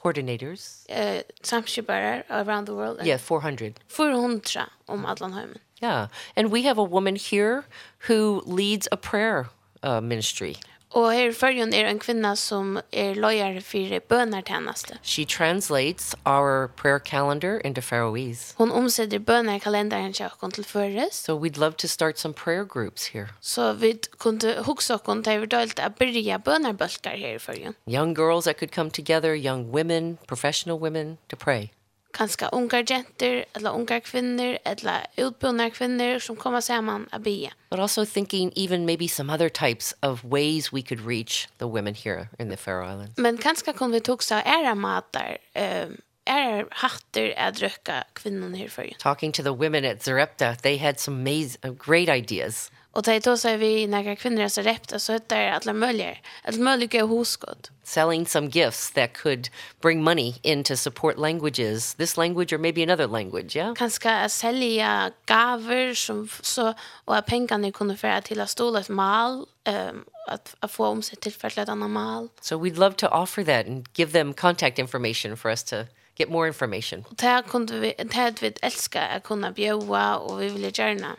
coordinators. 0.07 0.84
Uh, 0.88 1.22
Samshibarar 1.42 2.24
around 2.30 2.66
the 2.66 2.74
world. 2.74 2.98
Yeah, 3.02 3.16
400. 3.18 3.80
400 3.88 4.68
om 4.88 5.04
Adlanheimen. 5.04 5.59
Yeah, 5.82 6.09
and 6.36 6.50
we 6.50 6.62
have 6.62 6.78
a 6.78 6.84
woman 6.84 7.16
here 7.16 7.64
who 8.09 8.42
leads 8.46 8.88
a 8.92 8.96
prayer 8.96 9.48
uh, 9.82 10.00
ministry. 10.00 10.57
Yeah 10.57 10.76
Og 10.91 11.12
her 11.12 11.28
i 11.28 11.34
førjen 11.34 11.74
er 11.74 11.89
en 11.91 11.99
kvinna 11.99 12.34
som 12.39 12.78
er 12.93 13.14
løyere 13.18 13.61
for 13.61 13.99
bønertjeneste. 14.09 14.99
She 15.03 15.24
translates 15.24 16.14
our 16.24 16.68
prayer 16.76 16.99
calendar 16.99 17.59
into 17.64 17.80
Faroese. 17.80 18.55
Hon 18.59 18.70
omsetter 18.70 19.18
bønerkalenderen 19.18 20.12
til 20.12 20.26
oss 20.26 20.55
til 20.55 20.64
føres. 20.64 21.14
So 21.14 21.37
we'd 21.37 21.59
love 21.59 21.74
to 21.78 21.89
start 21.89 22.18
some 22.18 22.34
prayer 22.34 22.64
groups 22.64 23.07
here. 23.07 23.28
Så 23.41 23.72
vi 23.72 23.99
kunne 24.18 24.62
huske 24.62 24.95
oss 24.95 25.22
til 25.24 25.41
vi 25.41 25.47
dølt 25.47 25.80
å 25.80 25.91
byrja 25.99 26.39
bønerbølger 26.39 27.16
her 27.16 27.34
i 27.34 27.39
førjen. 27.39 27.74
Young 27.87 28.14
girls 28.14 28.45
that 28.45 28.57
could 28.59 28.72
come 28.72 28.91
together, 28.91 29.34
young 29.34 29.72
women, 29.72 30.18
professional 30.28 30.78
women, 30.78 31.18
to 31.28 31.37
pray 31.37 31.70
ganska 32.18 32.48
ungar 32.48 32.84
jenter, 32.86 33.44
eller 33.52 33.70
ungar 33.70 34.00
kvinner, 34.00 34.58
eller 34.64 35.06
utbildna 35.16 35.70
kvinner 35.70 36.18
som 36.18 36.36
kommer 36.36 36.60
samman 36.60 37.08
att 37.10 37.22
be. 37.22 37.50
But 37.70 37.78
also 37.78 38.04
thinking 38.04 38.52
even 38.56 38.84
maybe 38.84 39.08
some 39.08 39.34
other 39.34 39.48
types 39.48 39.94
of 40.02 40.24
ways 40.24 40.72
we 40.72 40.82
could 40.82 41.06
reach 41.06 41.48
the 41.58 41.64
women 41.64 41.94
here 41.94 42.28
in 42.38 42.50
the 42.50 42.56
Faroe 42.56 42.92
Islands. 42.92 43.18
Men 43.18 43.38
kanskje 43.38 43.72
kunne 43.72 43.92
vi 43.92 44.00
tog 44.00 44.22
så 44.22 44.34
ära 44.34 44.74
matar 44.74 45.38
eh 45.52 45.88
är 46.26 46.66
hatter 46.70 47.34
att 47.36 47.54
drøkka 47.54 48.04
kvinnan 48.12 48.54
her 48.54 48.68
för. 48.68 48.92
Talking 48.98 49.32
to 49.32 49.42
the 49.42 49.50
women 49.50 49.84
at 49.84 50.02
Zarepta, 50.02 50.54
they 50.54 50.78
had 50.78 51.00
some 51.00 51.16
amazing, 51.16 51.78
great 51.86 52.08
ideas. 52.08 52.70
Och 52.97 53.03
det 53.03 53.24
då 53.24 53.36
så 53.36 53.57
vi 53.57 53.86
några 53.86 54.16
kvinnor 54.16 54.49
så 54.49 54.62
rept 54.62 55.01
så 55.01 55.12
heter 55.12 55.51
alle 55.51 55.72
mulige, 55.72 56.18
alle 56.44 56.59
mulige 56.59 57.03
huskott. 57.03 57.70
Selling 57.84 58.26
some 58.26 58.47
gifts 58.47 58.90
that 58.90 59.12
could 59.12 59.49
bring 59.80 60.03
money 60.03 60.34
in 60.42 60.64
to 60.64 60.76
support 60.76 61.18
languages, 61.18 61.94
this 61.94 62.16
language 62.16 62.53
or 62.53 62.59
maybe 62.59 62.82
another 62.82 63.07
language, 63.07 63.57
yeah? 63.57 63.74
Kanske 63.74 64.28
selja 64.28 65.11
gaver 65.26 65.94
som 65.94 66.28
så 66.42 66.74
och 67.05 67.26
pengene 67.26 67.72
kunde 67.72 67.97
föra 67.97 68.20
till 68.20 68.40
att 68.40 68.51
ståle 68.51 68.80
ett 68.80 68.88
mal 68.88 69.47
um, 69.64 70.05
att, 70.26 70.57
at 70.61 70.70
få 70.70 70.86
om 70.86 71.03
sig 71.03 71.18
till 71.18 71.32
för 71.32 71.59
ett 71.59 71.68
annat 71.68 71.90
mal. 71.90 72.28
So 72.40 72.64
we'd 72.64 72.78
love 72.78 72.94
to 72.94 73.07
offer 73.07 73.44
that 73.44 73.66
and 73.66 73.88
give 73.94 74.12
them 74.12 74.34
contact 74.34 74.78
information 74.78 75.36
for 75.36 75.51
us 75.51 75.64
to 75.64 75.76
get 76.14 76.30
more 76.30 76.49
information. 76.49 77.05
Det 77.11 77.26
här 77.26 77.42
kunde 77.42 77.78
vi, 77.78 77.94
det 77.99 78.14
här 78.14 78.34
vi 78.40 78.53
älskar 78.62 79.09
att 79.16 79.22
kunna 79.22 79.51
bjöda 79.51 80.16
och 80.16 80.42
vi 80.42 80.49
vill 80.49 80.78
gärna 80.78 81.16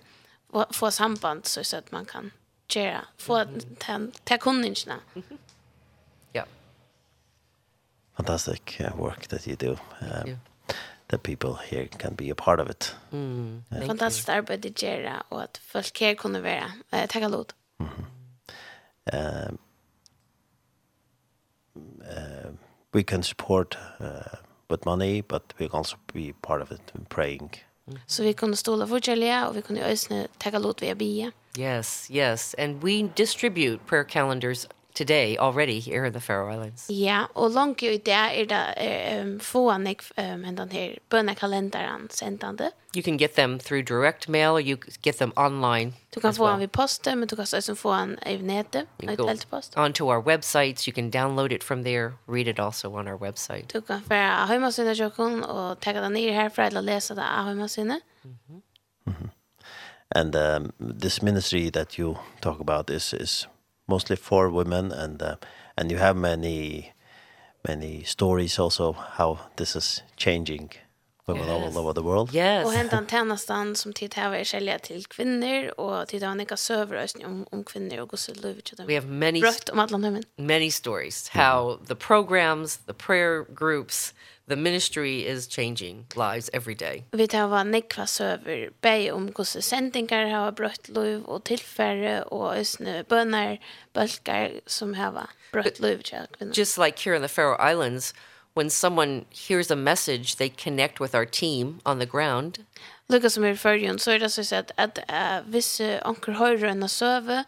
och 0.47 0.75
få 0.75 0.91
samband 0.91 1.45
så, 1.45 1.63
så 1.63 1.77
att 1.77 1.91
man 1.91 2.05
kan 2.05 2.31
göra, 2.69 3.05
få 3.17 3.37
mm. 3.37 4.11
ta 4.23 4.37
kunningarna. 4.37 4.99
Ja. 6.31 6.45
Fantastic 8.13 8.79
work 8.95 9.27
that 9.27 9.47
you 9.47 9.57
do. 9.57 9.77
Um. 10.01 10.39
That 11.07 11.23
people 11.23 11.55
here 11.69 11.87
can 11.87 12.15
be 12.15 12.31
a 12.31 12.35
part 12.37 12.59
of 12.59 12.69
it. 12.69 12.95
Mm. 13.11 13.63
Yeah. 13.71 13.87
Fantastiskt 13.87 14.29
arbete 14.29 14.67
att 14.67 14.83
göra 14.83 15.23
och 15.29 15.43
att 15.43 15.57
folk 15.57 16.01
här 16.01 16.15
kunde 16.15 16.41
vara. 16.41 16.71
Eh, 16.91 17.07
tacka 17.07 17.27
låt. 17.27 17.55
Mm 17.79 18.07
um, 19.13 19.59
uh, 22.01 22.49
we 22.93 23.03
can 23.03 23.23
support 23.23 23.77
uh, 23.99 24.35
with 24.69 24.85
money, 24.85 25.21
but 25.21 25.53
we 25.59 25.67
can 25.67 25.77
also 25.77 25.97
be 26.13 26.33
part 26.41 26.61
of 26.61 26.71
it 26.71 26.91
in 26.95 27.05
praying. 27.05 27.51
Så 28.05 28.23
vi 28.23 28.33
kunde 28.33 28.57
stola 28.57 28.87
för 28.87 29.09
Julia 29.09 29.47
och 29.47 29.57
vi 29.57 29.61
kunde 29.61 29.85
ösna 29.85 30.27
tagga 30.37 30.59
lot 30.59 30.81
via 30.81 30.95
bia. 30.95 31.31
Yes, 31.57 32.07
yes. 32.11 32.55
And 32.57 32.81
we 32.83 33.09
distribute 33.15 33.79
prayer 33.85 34.03
calendars 34.03 34.67
today 34.97 35.37
already 35.37 35.79
here 35.79 36.05
in 36.05 36.13
the 36.13 36.19
Faroe 36.19 36.53
Islands. 36.53 36.85
Ja, 36.89 37.25
og 37.35 37.51
langt 37.51 37.83
jo 37.83 37.91
i 37.91 37.97
det 37.97 38.13
er 38.13 38.45
det 38.49 39.21
um, 39.21 39.39
få 39.39 39.77
nek 39.77 40.03
um, 40.17 40.45
en 40.45 40.57
den 40.57 40.71
her 40.71 40.95
bønnekalenderen 41.09 42.09
sendende. 42.09 42.71
You 42.95 43.03
can 43.03 43.17
get 43.17 43.31
them 43.31 43.59
through 43.59 43.83
direct 43.83 44.29
mail 44.29 44.51
or 44.51 44.59
you 44.59 44.77
get 45.03 45.15
them 45.15 45.33
online 45.35 45.93
Du 46.15 46.19
kan 46.19 46.33
få 46.33 46.43
well. 46.43 46.51
den 46.53 46.59
vid 46.59 46.67
posten, 46.67 47.19
men 47.19 47.27
du 47.27 47.35
kan 47.35 47.41
også 47.41 47.75
få 47.75 47.95
den 47.95 48.17
i 48.25 48.37
nettet, 48.37 48.87
et 49.03 49.09
helt 49.09 49.47
post. 49.49 49.73
Onto 49.77 50.05
our 50.05 50.21
websites, 50.21 50.87
you 50.87 50.93
can 50.93 51.11
download 51.11 51.51
it 51.51 51.63
from 51.63 51.83
there, 51.83 52.11
read 52.27 52.47
it 52.47 52.59
also 52.59 52.95
on 52.95 53.07
our 53.07 53.17
website. 53.17 53.73
Du 53.73 53.81
kan 53.81 54.01
få 54.07 54.13
av 54.13 54.47
hjemmesynet 54.49 54.97
tjokken 54.97 55.43
og 55.43 55.81
tagge 55.81 56.01
den 56.01 56.11
ned 56.13 56.33
herfra 56.33 56.65
eller 56.65 56.81
lese 56.81 57.15
det 57.15 57.23
av 57.23 57.55
mhm 57.55 58.61
Mm. 59.07 59.29
And 60.11 60.35
um, 60.35 60.71
this 60.99 61.21
ministry 61.21 61.69
that 61.69 61.97
you 61.97 62.17
talk 62.41 62.59
about 62.59 62.89
is, 62.89 63.13
is 63.13 63.47
mostly 63.87 64.15
for 64.15 64.49
women 64.49 64.91
and 64.91 65.21
uh, 65.21 65.35
and 65.75 65.91
you 65.91 65.99
have 65.99 66.15
many 66.15 66.93
many 67.67 68.03
stories 68.03 68.59
also 68.59 68.93
how 68.93 69.39
this 69.55 69.75
is 69.75 70.03
changing 70.15 70.69
women 71.27 71.47
yes. 71.47 71.75
all 71.75 71.81
over 71.81 71.93
the 71.93 72.01
world. 72.01 72.35
Yes. 72.35 72.65
Och 72.65 72.73
hentan 72.73 73.07
tjänsten 73.07 73.75
som 73.75 73.93
tid 73.93 74.15
här 74.15 74.33
är 74.33 74.43
sälja 74.43 74.79
till 74.79 75.05
kvinnor 75.05 75.79
och 75.79 76.07
tid 76.07 76.23
har 76.23 76.35
nika 76.35 76.57
serverösning 76.57 77.25
om 77.25 77.45
om 77.51 77.63
kvinnor 77.63 77.99
och 77.99 78.19
så 78.19 78.33
lov 78.33 78.53
till 78.53 78.77
dem. 78.77 78.87
We 78.87 78.95
have 78.95 79.07
many 79.07 79.41
Brøtt 79.41 79.69
om 79.69 79.79
alla 79.79 79.97
män. 79.97 80.23
Many 80.35 80.71
stories 80.71 81.29
how 81.29 81.71
mm 81.71 81.77
-hmm. 81.77 81.87
the 81.87 81.95
programs, 81.95 82.77
the 82.77 82.93
prayer 82.93 83.45
groups 83.55 84.13
the 84.47 84.55
ministry 84.55 85.25
is 85.25 85.47
changing 85.47 86.05
lives 86.15 86.49
every 86.53 86.75
day. 86.75 87.03
Vi 87.13 87.27
tar 87.27 87.47
var 87.47 87.63
nekva 87.63 88.05
søver, 88.07 88.69
bei 88.81 89.11
om 89.11 89.31
gosse 89.31 89.61
sendingar 89.61 90.29
har 90.29 90.51
brött 90.51 90.89
liv 90.89 91.25
og 91.27 91.43
tilfære 91.43 92.23
og 92.23 92.57
ösne 92.57 93.03
bønner 93.03 93.57
bulkar 93.93 94.61
som 94.67 94.93
har 94.93 95.29
brött 95.51 95.79
liv 95.79 96.01
Just 96.57 96.77
like 96.77 96.99
here 96.99 97.15
in 97.15 97.21
the 97.21 97.29
Faroe 97.29 97.57
Islands 97.59 98.13
when 98.53 98.69
someone 98.69 99.25
hears 99.31 99.69
a 99.71 99.75
message 99.75 100.35
they 100.37 100.49
connect 100.49 100.99
with 100.99 101.13
our 101.13 101.25
team 101.25 101.79
on 101.85 101.99
the 101.99 102.05
ground. 102.05 102.65
Lukas 103.09 103.33
som 103.33 103.43
är 103.43 103.55
förrjun 103.55 103.99
så 103.99 104.11
er 104.11 104.19
det 104.19 104.29
så 104.29 104.55
att 104.55 104.71
at 104.77 104.99
uh, 105.09 105.47
onker 105.47 106.07
onkel 106.07 106.33
höra 106.33 106.69
en 106.69 106.89
søve 106.89 107.43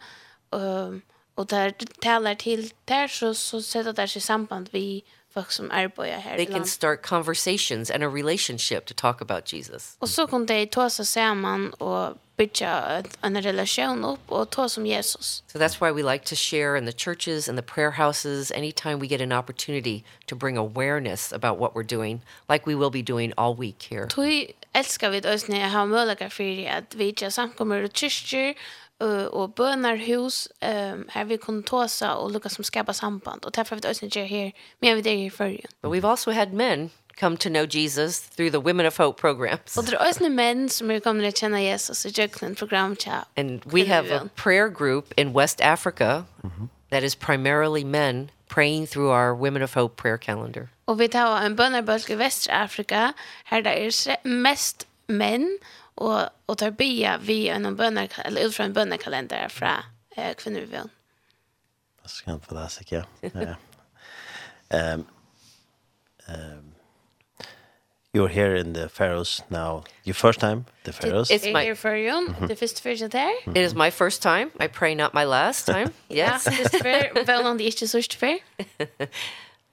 och 0.50 1.00
og 1.36 1.50
der 1.50 1.70
taler 2.02 2.34
til 2.34 2.72
der 2.88 3.06
så 3.06 3.34
så 3.34 3.62
sätter 3.62 3.92
det 3.92 4.10
sig 4.10 4.22
samband 4.22 4.66
vi 4.72 5.04
folk 5.34 5.50
som 5.52 5.70
arbeider 5.70 6.20
her. 6.20 6.36
They 6.36 6.46
can 6.46 6.64
start 6.64 7.02
conversations 7.02 7.90
and 7.90 8.02
a 8.02 8.08
relationship 8.08 8.86
to 8.86 8.94
talk 8.94 9.20
about 9.20 9.52
Jesus. 9.52 9.96
Og 10.00 10.08
så 10.08 10.26
kan 10.26 10.46
de 10.46 10.66
ta 10.66 10.88
sig 10.88 11.06
samman 11.06 11.74
och 11.78 12.16
bygga 12.36 13.02
en 13.22 13.42
relation 13.42 14.04
upp 14.04 14.32
och 14.32 14.50
ta 14.50 14.68
som 14.68 14.86
Jesus. 14.86 15.42
So 15.46 15.58
that's 15.58 15.80
why 15.80 15.90
we 15.92 16.02
like 16.02 16.24
to 16.24 16.34
share 16.34 16.76
in 16.76 16.86
the 16.86 16.92
churches 16.92 17.48
and 17.48 17.58
the 17.58 17.62
prayer 17.62 17.90
houses 17.90 18.50
anytime 18.50 18.98
we 18.98 19.06
get 19.06 19.20
an 19.20 19.32
opportunity 19.32 20.04
to 20.26 20.36
bring 20.36 20.56
awareness 20.56 21.32
about 21.32 21.58
what 21.58 21.74
we're 21.74 21.96
doing, 21.96 22.20
like 22.48 22.66
we 22.66 22.74
will 22.74 22.90
be 22.90 23.02
doing 23.02 23.32
all 23.36 23.54
week 23.54 23.82
here. 23.90 24.06
Tui 24.06 24.54
elskar 24.74 25.10
vi 25.10 25.20
oss 25.24 25.48
når 25.48 25.56
jeg 25.56 25.70
har 25.70 25.84
mulighet 25.84 26.32
for 26.32 26.68
at 26.68 26.98
vi 26.98 27.14
samkommer 27.28 27.84
og 27.84 27.90
kyrkjer 27.92 28.54
uh, 29.02 29.24
och 29.24 29.50
bönarhus 29.50 30.48
um, 30.60 31.04
her 31.08 31.24
vi 31.24 31.36
kunne 31.36 31.62
ta 31.62 31.88
seg 31.88 32.16
og 32.16 32.30
lucka 32.30 32.48
som 32.48 32.64
skapa 32.64 32.92
samband 32.92 33.44
och 33.44 33.52
träffa 33.52 33.74
vi 33.74 33.88
oss 33.88 34.00
här 34.00 34.24
her, 34.24 34.52
men 34.80 34.96
vi 34.96 35.02
det 35.02 35.16
här 35.16 35.30
för 35.30 35.60
But 35.82 35.92
we've 35.92 36.10
also 36.10 36.32
had 36.32 36.52
men 36.52 36.90
come 37.20 37.36
to 37.36 37.48
know 37.48 37.66
Jesus 37.66 38.20
through 38.20 38.50
the 38.50 38.60
Women 38.60 38.86
of 38.86 38.98
Hope 38.98 39.20
programs. 39.20 39.76
Och 39.76 39.84
det 39.84 39.92
er 39.92 40.08
också 40.08 40.28
menn 40.28 40.68
som 40.68 40.90
har 40.90 41.00
kommit 41.00 41.34
å 41.34 41.36
kjenne 41.36 41.62
Jesus 41.62 42.06
i 42.06 42.08
Jökland 42.08 42.56
program 42.56 42.96
chat. 42.96 43.28
And 43.36 43.60
we 43.64 43.86
have 43.86 44.10
a 44.10 44.28
prayer 44.34 44.68
group 44.68 45.12
in 45.16 45.32
West 45.32 45.60
Africa 45.60 46.24
mm 46.42 46.50
-hmm. 46.50 46.68
that 46.90 47.02
is 47.02 47.14
primarily 47.14 47.84
men 47.84 48.30
praying 48.48 48.86
through 48.86 49.10
our 49.10 49.34
Women 49.34 49.62
of 49.62 49.74
Hope 49.74 50.02
prayer 50.02 50.18
calendar. 50.18 50.68
Och 50.84 51.00
vi 51.00 51.08
tar 51.08 51.42
en 51.42 51.56
bønnerbølg 51.56 52.10
i 52.10 52.14
Vest-Afrika, 52.14 53.12
det 53.50 53.66
er 53.66 53.86
är 53.86 54.28
mest 54.28 54.86
menn 55.08 55.58
og 55.96 56.28
og 56.46 56.58
tar 56.58 56.70
be 56.70 57.18
vi 57.20 57.48
en 57.48 57.76
bønner 57.76 58.08
eller 58.24 58.46
ut 58.46 58.54
från 58.54 58.72
bönnekalender 58.72 59.48
fra 59.48 59.84
eh 60.16 60.34
kvinnor 60.34 60.60
vill. 60.60 60.88
Vad 62.02 62.10
ska 62.10 62.30
jag 62.30 62.42
för 62.42 62.54
det 62.54 62.68
säkert? 62.68 63.06
Ja. 63.20 63.30
Ehm 64.70 65.04
ehm 66.26 66.74
You're 68.12 68.28
here 68.28 68.56
in 68.56 68.72
the 68.72 68.88
Faroes 68.88 69.42
now. 69.50 69.84
Your 70.04 70.14
first 70.14 70.40
time, 70.40 70.64
the 70.82 70.92
Faroes? 70.92 71.30
It's 71.30 71.52
my 71.52 71.74
for 71.74 71.94
you. 71.94 72.34
The 72.48 72.56
first 72.56 72.82
visit 72.82 73.12
there. 73.12 73.32
It 73.46 73.56
is 73.56 73.74
my 73.74 73.90
first 73.90 74.20
time. 74.20 74.50
I 74.58 74.66
pray 74.66 74.94
not 74.94 75.14
my 75.14 75.24
last 75.24 75.66
time. 75.66 75.92
yes. 76.08 76.44
This 76.44 76.82
fair 76.82 77.12
well 77.26 77.46
on 77.46 77.56
the 77.56 77.66
issue 77.66 77.86
search 77.86 78.16
fair. 78.16 78.38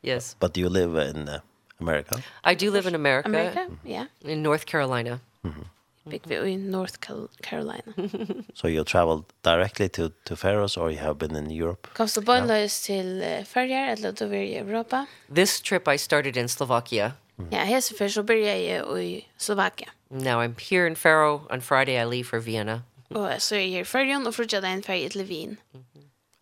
Yes. 0.01 0.35
But 0.39 0.57
you 0.57 0.69
live 0.69 0.95
in 0.95 1.29
uh, 1.29 1.39
America? 1.79 2.21
I 2.43 2.53
do 2.53 2.71
live 2.71 2.85
in 2.85 2.95
America. 2.95 3.27
America? 3.27 3.59
Mm 3.59 3.77
-hmm. 3.83 3.89
Yeah. 3.89 4.07
In 4.21 4.41
North 4.41 4.65
Carolina. 4.65 5.19
Mhm. 5.41 5.53
Mm 5.53 5.76
big 6.09 6.27
way 6.27 6.53
in 6.53 6.71
North 6.71 6.99
Carolina. 7.41 7.93
so 8.53 8.67
you 8.67 8.83
traveled 8.83 9.23
directly 9.43 9.89
to 9.89 10.09
to 10.25 10.35
Faroes 10.35 10.77
or 10.77 10.91
you 10.91 10.99
have 10.99 11.17
been 11.17 11.35
in 11.35 11.49
Europe? 11.49 11.87
Costa 11.93 12.21
Bonda 12.21 12.67
til 12.67 12.69
till 12.69 13.45
Ferrier 13.45 13.91
eller 13.91 14.11
då 14.11 14.25
i 14.25 14.57
Europa. 14.57 15.05
This 15.35 15.61
trip 15.61 15.87
I 15.87 15.97
started 15.97 16.37
in 16.37 16.49
Slovakia. 16.49 17.11
Yeah, 17.51 17.65
here's 17.65 17.81
så 17.81 17.95
first 17.97 18.25
började 18.25 19.01
i 19.01 19.27
Slovakia. 19.37 19.87
Now 20.09 20.41
I'm 20.41 20.55
here 20.71 20.87
in 20.87 20.95
Faro 20.95 21.41
on 21.49 21.61
Friday 21.61 22.01
I 22.01 22.05
leave 22.05 22.23
for 22.23 22.39
Vienna. 22.39 22.81
Och 23.09 23.29
så 23.41 23.55
är 23.55 23.67
jag 23.67 23.81
i 23.81 23.85
Färjan 23.85 24.27
och 24.27 24.35
fortsätter 24.35 24.67
en 24.67 24.83
färg 24.83 25.09
till 25.09 25.23
Wien. 25.23 25.57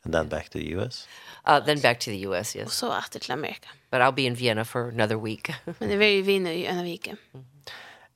And 0.05 0.13
then 0.13 0.30
back 0.30 0.49
to 0.49 0.59
the 0.59 0.74
US? 0.74 1.07
Uh, 1.47 1.66
then 1.66 1.82
back 1.82 1.99
to 1.99 2.11
the 2.11 2.22
US, 2.22 2.55
yes. 2.55 2.66
Och 2.66 2.72
så 2.72 2.88
åter 2.88 3.20
till 3.20 3.32
Amerika. 3.32 3.70
But 3.91 4.01
I'll 4.01 4.11
be 4.11 4.22
in 4.22 4.36
Vienna 4.36 4.66
for 4.66 4.89
another 4.89 5.16
week. 5.16 5.51
Men 5.80 5.89
det 5.89 5.95
är 5.95 6.01
i 6.01 6.22
Wien 6.22 6.47
i 6.47 6.66
en 6.66 6.84
vecka. 6.84 7.09
Mm 7.09 7.20
-hmm 7.34 7.55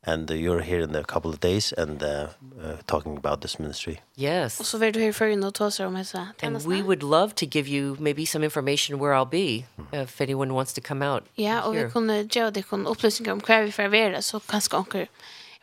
and 0.04 0.32
uh, 0.32 0.34
you're 0.34 0.62
here 0.62 0.80
in 0.80 0.96
a 0.96 1.04
couple 1.04 1.30
of 1.30 1.40
days 1.40 1.74
and 1.74 2.02
uh, 2.02 2.28
uh, 2.62 2.78
talking 2.88 3.18
about 3.18 3.42
this 3.42 3.60
ministry. 3.60 4.00
Yes. 4.16 4.68
So 4.68 4.78
we're 4.78 4.92
here 4.92 5.14
for 5.14 5.28
you 5.28 5.36
not 5.36 5.56
to 5.56 5.86
om 5.86 5.96
hesa. 5.96 6.34
And 6.42 6.66
we 6.66 6.82
would 6.82 7.04
love 7.04 7.36
to 7.36 7.46
give 7.46 7.68
you 7.68 7.98
maybe 8.00 8.26
some 8.26 8.44
information 8.44 9.00
where 9.00 9.14
I'll 9.14 9.26
be 9.26 9.66
if 9.92 10.22
anyone 10.22 10.54
wants 10.54 10.74
to 10.74 10.82
come 10.82 11.02
out. 11.02 11.24
Ja, 11.36 11.62
och 11.62 11.76
vi 11.76 11.90
kunde 11.90 12.28
ge 12.32 12.50
dig 12.50 12.64
kon 12.64 12.88
upplysningar 12.88 13.34
om 13.34 13.42
kvar 13.42 13.62
vi 13.62 13.72
förvärra 13.72 14.22
så 14.22 14.40
kanske 14.40 14.78
onkel 14.78 15.08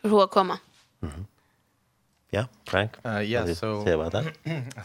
hur 0.01 0.27
komma. 0.27 0.59
Mhm. 0.99 1.25
Yeah, 2.31 2.45
Frank. 2.65 2.91
Uh 3.05 3.21
yeah, 3.21 3.53
so 3.53 3.83
say 3.85 3.93
about 3.93 4.11
that. 4.11 4.25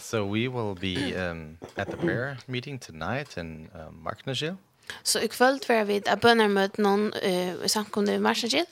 so 0.01 0.25
we 0.25 0.49
will 0.49 0.75
be 0.75 1.15
um 1.17 1.59
at 1.77 1.91
the 1.91 1.97
prayer 1.97 2.37
meeting 2.47 2.79
tonight 2.79 3.37
in 3.37 3.69
um, 3.75 4.03
Marknagil. 4.03 4.57
Så 5.03 5.21
i 5.21 5.29
kväll 5.29 5.59
tror 5.59 5.85
vi 5.85 6.03
att 6.07 6.21
bönermöten 6.21 6.83
någon 6.83 7.13
eh 7.13 7.55
samkomne 7.67 8.15
i 8.15 8.19
Marknagil. 8.19 8.65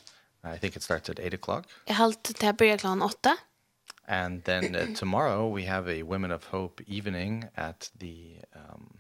I 0.45 0.59
think 0.59 0.77
it 0.77 0.83
starts 0.83 1.09
at 1.11 1.21
8 1.21 1.35
o'clock. 1.35 1.65
Jeg 1.89 1.97
halte 1.97 2.33
til 2.33 2.49
å 2.49 2.53
begynne 2.53 2.79
klokken 2.79 3.03
8. 3.03 3.37
And 4.09 4.43
then 4.45 4.75
uh, 4.75 4.95
tomorrow 5.03 5.49
we 5.49 5.65
have 5.65 5.89
a 5.89 6.03
Women 6.03 6.33
of 6.33 6.45
Hope 6.45 6.83
evening 6.87 7.45
at 7.57 7.91
the 8.01 8.41
um 8.55 8.97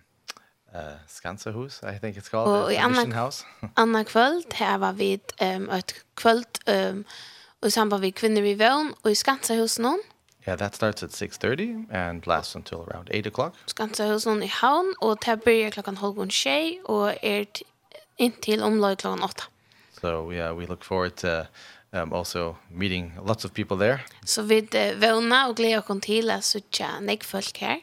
uh 0.75 0.99
Skansahus, 1.09 1.83
I 1.83 1.99
think 1.99 2.17
it's 2.17 2.29
called 2.29 2.49
og 2.49 2.71
the 2.71 2.89
Mission 2.89 3.13
House. 3.13 3.45
Anna 3.77 4.03
kvöld 4.03 4.53
her 4.53 4.79
var 4.79 4.93
vi 4.93 5.21
um 5.41 5.71
et 5.71 6.05
kvöld 6.17 6.61
um 6.69 7.05
og 7.63 7.73
sen 7.73 7.89
med 7.89 8.13
kvinner 8.13 8.43
i 8.43 8.55
vøn 8.55 8.95
og 9.03 9.11
i 9.11 9.15
Skansahus 9.15 9.79
någon. 9.79 9.99
Yeah, 10.49 10.59
that 10.59 10.75
starts 10.75 11.03
at 11.03 11.11
6:30 11.11 11.87
and 11.91 12.27
lasts 12.27 12.57
until 12.57 12.79
around 12.79 13.09
8 13.11 13.27
o'clock. 13.31 13.55
Skansahus 13.67 14.27
någon 14.27 14.43
i 14.43 14.47
Havn 14.47 14.95
och 15.01 15.19
det 15.25 15.73
klokken 15.73 15.97
klockan 15.97 16.31
tjej 16.31 16.79
og 16.85 17.17
er 17.23 17.39
inntil 17.39 17.67
intill 18.19 18.63
om 18.63 18.97
klockan 18.97 19.23
8. 19.23 19.43
So 20.01 20.31
yeah, 20.31 20.53
we 20.53 20.67
look 20.67 20.85
forward 20.85 21.17
to 21.17 21.49
um 21.93 22.13
also 22.13 22.57
meeting 22.71 23.13
lots 23.27 23.45
of 23.45 23.53
people 23.53 23.77
there. 23.77 23.99
So 24.25 24.43
vi 24.43 24.61
våna 25.01 25.49
og 25.49 25.57
glädje 25.57 25.83
kon 25.83 26.01
til 26.01 26.31
att 26.31 26.45
söka 26.45 27.01
nek 27.01 27.25
folk 27.25 27.57
her. 27.59 27.77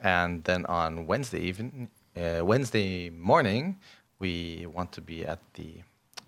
And 0.00 0.44
then 0.44 0.66
on 0.66 1.06
Wednesday 1.06 1.48
even 1.48 1.88
uh 2.16 2.44
Wednesday 2.44 3.10
morning 3.10 3.78
we 4.20 4.66
want 4.66 4.92
to 4.92 5.00
be 5.00 5.24
at 5.26 5.38
the 5.54 5.82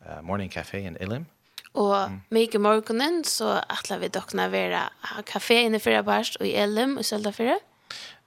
uh, 0.06 0.22
morning 0.22 0.50
cafe 0.50 0.78
in 0.78 0.96
Ilim. 1.00 1.26
Og 1.74 2.10
mm. 2.10 2.20
mykje 2.30 2.58
morgonen 2.58 3.24
så 3.24 3.60
atla 3.68 3.98
vi 3.98 4.08
dokna 4.08 4.48
vera 4.48 4.88
kafé 5.26 5.64
inne 5.66 5.80
fyrra 5.80 6.02
barst 6.02 6.36
og 6.40 6.46
i 6.46 6.54
Elim 6.54 6.96
og 6.96 7.04
selda 7.04 7.32
fyrra. 7.34 7.56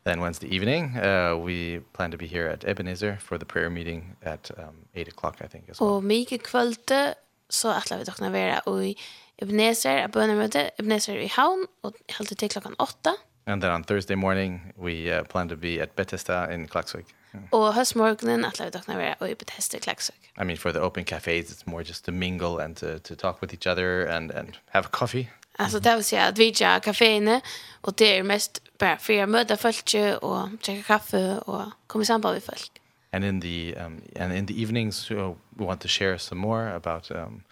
Then 0.07 0.21
Wednesday 0.21 0.47
evening, 0.47 0.95
uh, 0.95 1.35
we 1.35 1.79
plan 1.91 2.11
to 2.11 2.17
be 2.17 2.27
here 2.27 2.47
at 2.47 2.63
Ebenezer 2.63 3.17
for 3.19 3.37
the 3.37 3.45
prayer 3.45 3.69
meeting 3.69 4.15
at 4.21 4.49
um, 4.57 4.75
8 4.95 5.09
o'clock, 5.09 5.41
I 5.41 5.47
think, 5.47 5.65
as 5.69 5.81
well. 5.81 5.89
Og 5.89 6.03
mye 6.03 6.37
kvølte, 6.39 7.13
så 7.49 7.73
atler 7.75 7.97
vi 7.97 8.05
dere 8.07 8.31
være 8.31 8.61
i 8.87 8.95
Ebenezer, 9.41 9.89
er 9.89 10.07
bønemøte, 10.07 10.69
Ebenezer 10.79 11.19
i 11.19 11.27
Havn, 11.27 11.65
og 11.83 11.93
halte 12.09 12.35
til 12.35 12.49
klokken 12.49 12.75
8. 12.79 13.17
And 13.47 13.61
then 13.61 13.71
on 13.71 13.83
Thursday 13.83 14.15
morning, 14.15 14.73
we 14.77 15.11
uh, 15.11 15.25
plan 15.25 15.49
to 15.49 15.57
be 15.57 15.81
at 15.81 15.91
Bethesda 15.91 16.45
in 16.45 16.67
Klaksvik. 16.67 17.05
Og 17.51 17.73
høstmorgenen 17.75 18.45
atler 18.45 18.65
vi 18.65 18.77
dere 18.77 18.97
være 18.97 19.31
i 19.31 19.35
Bethesda 19.35 19.77
i 19.77 19.79
Klaksvik. 19.79 20.31
I 20.41 20.43
mean, 20.43 20.57
for 20.57 20.71
the 20.71 20.79
open 20.79 21.03
cafes, 21.03 21.51
it's 21.51 21.67
more 21.67 21.83
just 21.83 22.05
to 22.05 22.11
mingle 22.11 22.59
and 22.63 22.75
to, 22.77 22.99
to 22.99 23.15
talk 23.15 23.41
with 23.41 23.53
each 23.53 23.67
other 23.67 24.05
and, 24.05 24.31
and 24.31 24.55
have 24.69 24.91
coffee. 24.91 25.29
Alltså 25.59 25.79
det 25.79 25.95
vill 25.95 26.03
säga 26.03 26.25
att 26.25 26.37
vi 26.37 26.53
kör 26.53 26.79
kaféerna 26.79 27.41
och 27.81 27.93
det 27.97 28.17
är 28.17 28.23
mest 28.23 28.61
bara 28.77 28.97
för 28.97 29.23
att 29.23 29.29
möta 29.29 29.57
folk 29.57 29.95
och 30.21 30.49
dricka 30.49 30.83
kaffe 30.83 31.37
och 31.37 31.63
komma 31.87 32.05
samman 32.05 32.33
med 32.33 32.43
folk. 32.43 32.71
And 33.11 33.25
in 33.25 33.41
the 33.41 33.75
um 33.75 34.01
and 34.19 34.33
in 34.33 34.47
the 34.47 34.61
evenings 34.63 35.11
you 35.11 35.35
we 35.49 35.65
want 35.65 35.81
to 35.81 35.87
share 35.87 36.19
some 36.19 36.41
more 36.41 36.75
about 36.75 37.11
um 37.11 37.43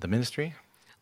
the 0.00 0.08
ministry. 0.08 0.52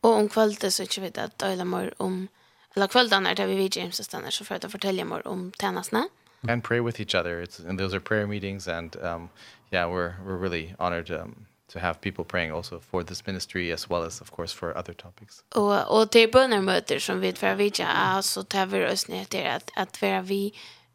Och 0.01 0.11
om 0.11 0.29
kvällen 0.29 0.73
så 0.73 0.87
kör 0.87 1.03
vi 1.03 1.21
att 1.21 1.39
dela 1.39 1.65
mer 1.65 1.95
om 1.97 2.29
eller 2.75 2.87
kvällarna 2.87 3.35
det 3.35 3.47
vi 3.47 3.57
vid 3.57 3.77
James 3.77 3.99
och 4.01 4.05
stannar 4.05 4.31
så 4.31 4.45
för 4.45 4.55
att 4.55 4.73
fortälja 4.73 5.05
mer 5.05 5.27
om 5.27 5.53
tjänsterna. 5.61 6.09
And 6.49 6.65
pray 6.65 6.81
with 6.81 7.01
each 7.01 7.15
other. 7.15 7.43
It's 7.43 7.69
and 7.69 7.79
those 7.79 7.97
are 7.97 8.01
prayer 8.01 8.27
meetings 8.27 8.69
and 8.69 8.97
um 8.97 9.29
yeah, 9.71 9.91
we're 9.91 10.15
we're 10.27 10.39
really 10.39 10.75
honored 10.79 11.11
um 11.11 11.47
to 11.75 11.81
have 11.81 12.01
people 12.01 12.25
praying 12.25 12.53
also 12.53 12.81
for 12.81 13.03
this 13.05 13.27
ministry 13.27 13.73
as 13.73 13.91
well 13.91 14.05
as 14.05 14.21
of 14.21 14.31
course 14.31 14.55
for 14.55 14.79
other 14.79 14.95
topics. 14.95 15.43
Och 15.55 15.99
och 15.99 16.09
det 16.09 16.33
bönemöter 16.33 16.99
som 16.99 17.21
vi 17.21 17.33
för 17.33 17.55
vi 17.55 17.73
ja 17.79 18.23
så 18.23 18.43
tar 18.43 18.67
vi 18.67 18.87
oss 18.87 19.09
ner 19.09 19.25
till 19.25 19.47
att 19.47 19.71
att 19.77 20.03
vara 20.03 20.23
vi 20.23 20.53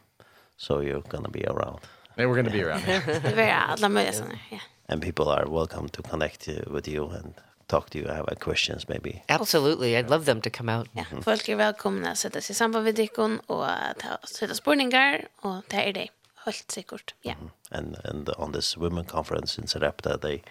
So 0.56 0.80
you're 0.80 1.02
going 1.08 1.24
to 1.24 1.30
be 1.30 1.44
around. 1.46 1.80
Yeah, 2.16 2.26
we're 2.26 2.42
going 2.42 2.50
to 2.50 2.56
yeah. 2.56 2.80
be 2.84 2.92
around. 2.92 3.22
Det 3.22 3.36
var 3.36 3.42
alla 3.42 3.88
möjliga 3.88 4.12
sådana, 4.12 4.38
yeah. 4.50 4.62
And 4.88 5.02
people 5.02 5.28
are 5.28 5.46
welcome 5.46 5.88
to 5.88 6.02
connect 6.02 6.48
uh, 6.48 6.74
with 6.74 6.88
you 6.88 7.10
and 7.10 7.34
talk 7.72 7.90
to 7.90 7.98
you. 7.98 8.08
I 8.08 8.16
have 8.20 8.36
questions 8.40 8.88
maybe. 8.88 9.22
Absolutely. 9.28 9.96
I'd 9.96 10.10
love 10.10 10.24
them 10.24 10.40
to 10.40 10.50
come 10.50 10.68
out. 10.78 10.88
Ja, 10.92 11.04
folk 11.22 11.48
är 11.48 11.56
välkomna 11.56 12.10
att 12.10 12.18
sätta 12.18 12.40
sig 12.40 12.54
samman 12.56 12.84
med 12.84 12.94
dere 12.94 13.38
og 13.46 13.66
ta 13.98 14.18
sette 14.28 14.54
spårningar 14.54 15.28
og 15.42 15.62
det 15.70 15.88
er 15.88 15.92
det. 15.92 16.08
Helt 16.44 16.70
sikkert. 16.70 17.14
Ja. 17.22 17.34
And 17.70 17.96
and 18.04 18.30
on 18.38 18.52
this 18.52 18.76
women 18.76 19.04
conference 19.04 19.60
in 19.60 19.68
Sarepta 19.68 20.18
they 20.18 20.42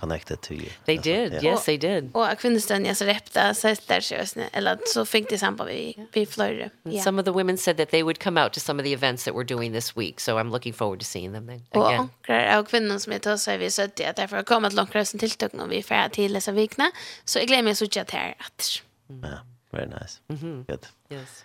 connected 0.00 0.40
to 0.40 0.54
you. 0.54 0.68
They 0.84 0.96
did. 0.96 1.32
Yeah. 1.32 1.44
Yes, 1.44 1.64
they 1.64 1.76
did. 1.76 2.10
Och 2.12 2.38
kvinnostunden 2.38 2.86
jag 2.86 2.96
så 2.96 3.04
repta 3.04 3.54
så 3.54 3.74
där 3.86 4.00
så 4.00 4.14
just 4.14 4.36
eller 4.52 4.78
så 4.86 5.04
fick 5.04 5.28
det 5.28 5.38
samband 5.38 5.70
vi 5.70 6.06
vi 6.12 6.26
flöjde. 6.26 6.70
Some 7.04 7.20
of 7.20 7.24
the 7.24 7.30
women 7.30 7.58
said 7.58 7.76
that 7.76 7.90
they 7.90 8.02
would 8.02 8.22
come 8.22 8.44
out 8.44 8.52
to 8.52 8.60
some 8.60 8.82
of 8.82 8.84
the 8.84 8.92
events 8.92 9.24
that 9.24 9.34
we're 9.34 9.54
doing 9.54 9.72
this 9.72 9.96
week, 9.96 10.20
so 10.20 10.38
I'm 10.38 10.50
looking 10.50 10.72
forward 10.74 11.00
to 11.00 11.06
seeing 11.06 11.32
them 11.32 11.46
then 11.46 11.62
again. 11.70 11.82
Och 11.82 11.92
ankrar 11.92 12.58
och 12.58 12.68
kvinnor 12.68 12.98
som 12.98 13.12
jag 13.12 13.22
tar 13.22 13.58
vi 13.58 13.70
så 13.70 13.82
att 13.82 13.96
därför 13.96 14.36
har 14.36 14.42
kommit 14.42 14.72
långt 14.72 14.94
rösten 14.94 15.20
till 15.20 15.30
tog 15.30 15.54
när 15.54 15.66
vi 15.66 15.82
färd 15.82 16.12
till 16.12 16.32
dessa 16.32 16.52
vikna 16.52 16.90
så 17.24 17.38
jag 17.38 17.48
glömmer 17.48 17.74
så 17.74 17.86
chat 17.86 18.10
här 18.10 18.34
att. 18.38 18.82
Ja, 19.22 19.38
very 19.70 19.86
nice. 19.86 20.18
Mm. 20.28 20.64
Good. 20.68 20.86
Yes. 21.10 21.44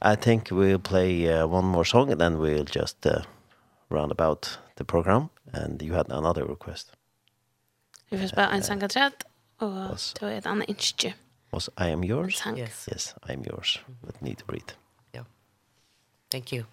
I 0.00 0.16
think 0.16 0.50
we'll 0.50 0.78
play 0.78 1.26
uh, 1.26 1.54
one 1.54 1.66
more 1.66 1.84
song 1.84 2.12
and 2.12 2.20
then 2.20 2.36
we'll 2.36 2.66
just 2.76 3.06
uh, 3.06 3.12
round 3.90 4.12
about 4.12 4.58
the 4.76 4.84
program 4.84 5.28
and 5.52 5.82
you 5.82 5.94
had 5.94 6.12
another 6.12 6.44
request. 6.44 6.92
Vi 8.08 8.18
får 8.18 8.26
spela 8.26 8.50
en 8.50 8.62
sang 8.62 8.84
av 8.84 8.88
träd 8.88 9.12
och 9.58 9.98
då 10.20 10.26
är 10.26 10.40
det 10.40 10.46
andra 10.46 10.64
inskje. 10.64 11.14
Och 11.50 11.62
så 11.62 11.70
I 11.70 11.92
am 11.92 12.04
yours. 12.04 12.46
Yes. 12.56 12.88
yes, 12.88 13.14
I 13.28 13.32
am 13.32 13.44
yours. 13.44 13.80
But 13.86 14.20
need 14.20 14.38
to 14.38 14.44
breathe. 14.46 14.72
Yeah. 15.12 15.26
Thank 16.30 16.52
you. 16.52 16.64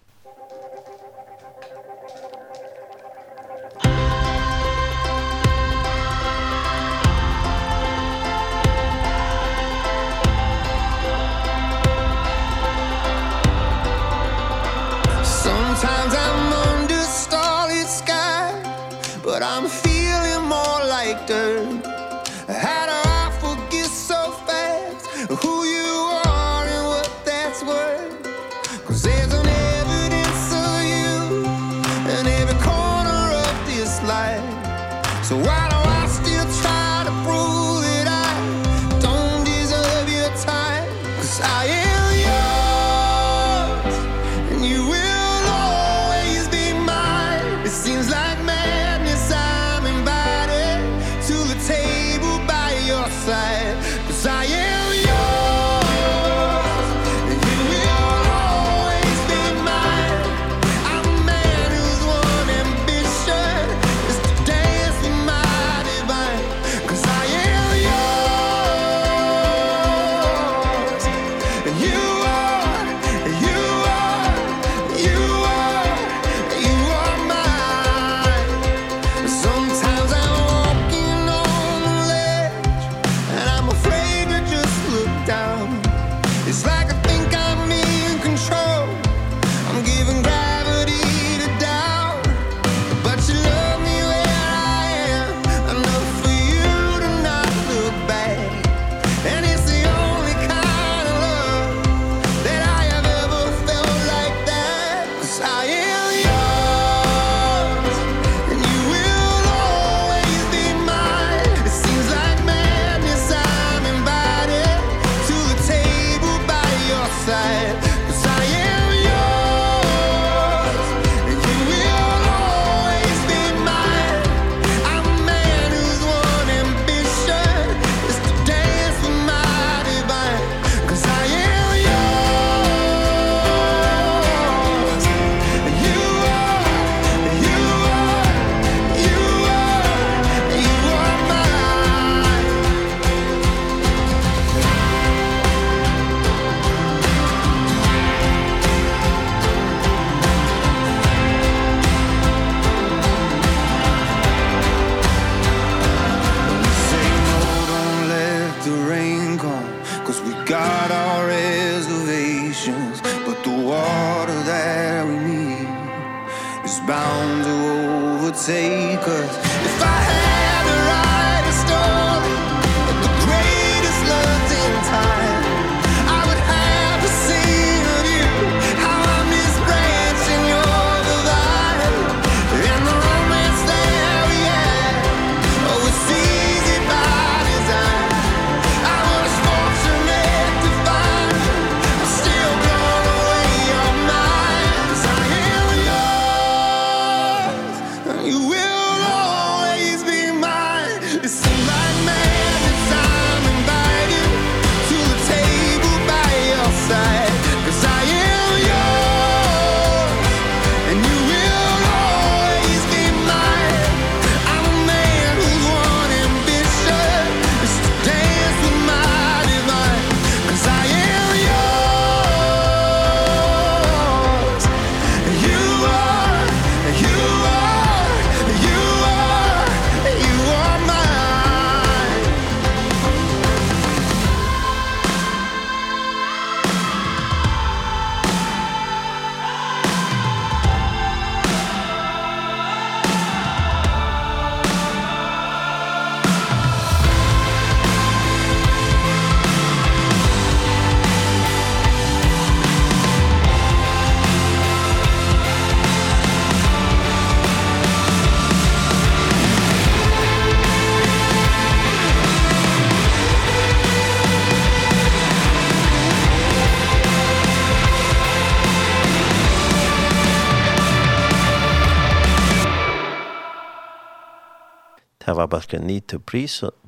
Martin 275.66 275.86
Need 275.86 276.02
to 276.08 276.18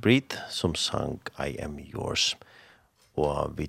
Breathe 0.01 0.37
som 0.49 0.75
sang 0.75 1.21
I 1.39 1.57
Am 1.59 1.79
Yours. 1.79 2.37
Og 3.17 3.59
vi 3.59 3.67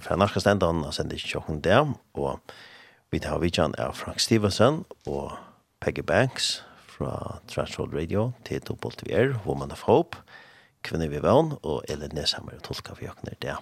fra 0.00 0.16
norska 0.16 0.40
stendan 0.40 0.82
har 0.84 0.92
sendt 0.92 1.12
ikke 1.12 1.28
tjokken 1.28 1.60
der. 1.64 1.94
og 2.14 2.40
vi 3.10 3.18
tar 3.18 3.38
vidtjan 3.38 3.74
av 3.78 3.94
Frank 3.94 4.20
Stevenson 4.20 4.84
og 5.06 5.32
Peggy 5.80 6.04
Banks 6.04 6.64
fra 6.86 7.40
Transworld 7.48 7.94
Radio 7.94 8.32
til 8.44 8.60
Dobbelt 8.60 9.00
vi 9.06 9.32
Woman 9.46 9.72
of 9.72 9.82
Hope, 9.82 10.18
Kvinner 10.82 11.08
vi 11.08 11.22
vann, 11.22 11.56
og 11.62 11.84
Elin 11.88 12.12
Neshammer 12.12 12.52
og 12.52 12.62
Tolka 12.62 12.92
for 12.92 13.04
Jøkner 13.04 13.34
der. 13.40 13.56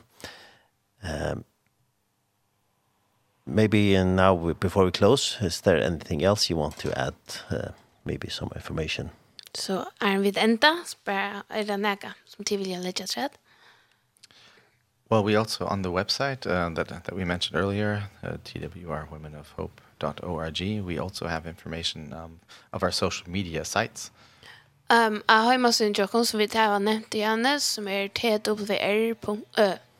Um, 1.04 1.44
maybe 3.46 4.02
now, 4.02 4.54
before 4.54 4.84
we 4.84 4.90
close, 4.90 5.38
is 5.40 5.60
there 5.60 5.80
anything 5.86 6.24
else 6.24 6.50
you 6.50 6.58
want 6.58 6.78
to 6.78 6.90
add? 6.98 7.14
Uh, 7.48 7.70
maybe 8.04 8.28
some 8.28 8.50
information? 8.56 9.10
Så 9.54 9.84
er 10.00 10.18
vi 10.18 10.32
enda, 10.38 10.76
spør 10.86 11.42
er 11.48 11.64
det 11.66 11.80
noe 11.80 12.12
som 12.26 12.44
til 12.44 12.58
vilja 12.62 12.78
legge 12.78 13.06
til 13.06 13.28
Well, 15.10 15.24
we 15.24 15.34
also 15.34 15.66
on 15.66 15.82
the 15.82 15.90
website 15.90 16.46
uh, 16.46 16.68
that 16.74 16.88
that 16.88 17.12
we 17.16 17.24
mentioned 17.24 17.60
earlier, 17.60 18.02
uh, 18.22 18.36
twrwomenofhope.org, 18.44 20.84
we 20.84 20.98
also 20.98 21.26
have 21.26 21.46
information 21.46 22.12
um 22.12 22.38
of 22.72 22.84
our 22.84 22.92
social 22.92 23.30
media 23.30 23.64
sites. 23.64 24.12
Um 24.88 25.22
a 25.28 25.44
heima 25.44 25.72
sin 25.72 25.94
jokon 25.94 26.24
som 26.24 26.38
vi 26.38 26.46
tar 26.46 26.78
nevnt 26.78 27.14
igjen, 27.14 27.60
som 27.60 27.88
er 27.88 28.08
twr. 28.08 29.36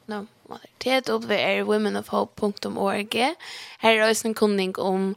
No, 0.07 0.27
twrwomenofhope.org. 0.81 3.15
Her 3.79 3.91
er 3.91 4.09
også 4.09 4.29
en 4.29 4.35
kunning 4.35 4.79
om 4.79 5.17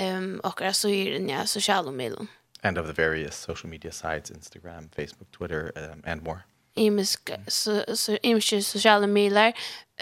um, 0.00 0.40
akkurat 0.44 0.76
så 0.76 0.88
gjør 0.88 1.18
den 1.18 1.30
ja, 1.30 1.44
sosiale 1.44 1.92
medier 1.92 2.26
and 2.66 2.78
of 2.78 2.86
the 2.86 2.92
various 2.92 3.34
social 3.34 3.70
media 3.70 3.92
sites 3.92 4.30
Instagram, 4.30 4.88
Facebook, 4.90 5.30
Twitter 5.32 5.72
um, 5.76 6.02
and 6.04 6.22
more. 6.22 6.44
Imiska 6.76 7.50
so 7.50 7.84
so 7.94 8.16
imiska 8.22 8.62
sociala 8.62 9.06
medier, 9.06 9.52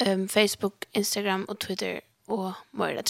um, 0.07 0.29
Facebook, 0.29 0.87
Instagram 0.93 1.45
och 1.45 1.59
Twitter 1.59 2.01
och 2.27 2.53
mer 2.71 2.95
där 2.95 3.03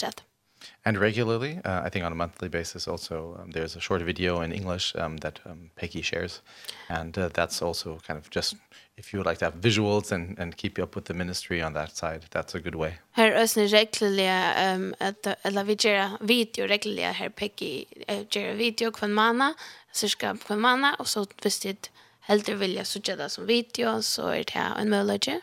and 0.85 0.97
regularly, 0.97 1.59
uh, 1.65 1.81
I 1.83 1.89
think 1.89 2.05
on 2.05 2.11
a 2.11 2.15
monthly 2.15 2.49
basis 2.49 2.87
also, 2.87 3.37
um, 3.39 3.51
there's 3.51 3.75
a 3.75 3.79
short 3.79 4.01
video 4.01 4.41
in 4.41 4.51
English 4.51 4.95
um, 4.95 5.17
that 5.17 5.39
um, 5.45 5.69
Peggy 5.75 6.01
shares. 6.01 6.41
And 6.89 7.17
uh, 7.17 7.29
that's 7.33 7.61
also 7.61 7.99
kind 8.07 8.19
of 8.19 8.29
just, 8.29 8.55
if 8.97 9.13
you 9.13 9.19
would 9.19 9.25
like 9.25 9.39
to 9.39 9.45
have 9.45 9.55
visuals 9.61 10.11
and, 10.11 10.39
and 10.39 10.55
keep 10.57 10.79
up 10.79 10.95
with 10.95 11.05
the 11.05 11.13
ministry 11.13 11.61
on 11.61 11.73
that 11.73 11.95
side, 11.95 12.25
that's 12.31 12.55
a 12.55 12.59
good 12.59 12.75
way. 12.75 12.93
Her 13.11 13.31
ösne 13.31 13.67
regularly, 13.67 14.27
um, 14.27 14.93
at, 14.99 15.27
eller 15.43 15.63
vi 15.63 15.75
gör 15.75 16.17
video 16.21 16.67
regularly, 16.67 17.13
her 17.13 17.29
Peggy 17.29 17.85
uh, 18.09 18.55
video 18.55 18.91
kvann 18.91 19.13
mana, 19.13 19.53
cirka 19.91 20.37
kvann 20.45 20.59
mana, 20.59 20.95
och 20.99 21.07
så 21.07 21.25
visst 21.43 21.63
det 21.63 21.91
hellre 22.19 22.55
vilja 22.55 22.85
så 22.85 22.99
gärna 22.99 23.29
som 23.29 23.45
video, 23.45 24.01
så 24.01 24.27
är 24.27 24.43
det 24.43 24.73
en 24.79 24.89
möjlighet. 24.89 25.41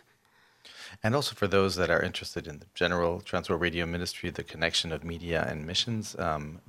And 1.05 1.15
also 1.17 1.35
for 1.35 1.49
those 1.49 1.77
that 1.77 1.91
are 1.91 2.01
interested 2.01 2.47
in 2.47 2.59
the 2.61 2.67
general 2.75 3.21
Transworld 3.21 3.61
Radio 3.61 3.87
Ministry, 3.87 4.31
the 4.31 4.45
connection 4.45 4.93
of 4.93 5.03
media 5.03 5.45
and 5.49 5.67
missions, 5.67 6.17
um, 6.19 6.61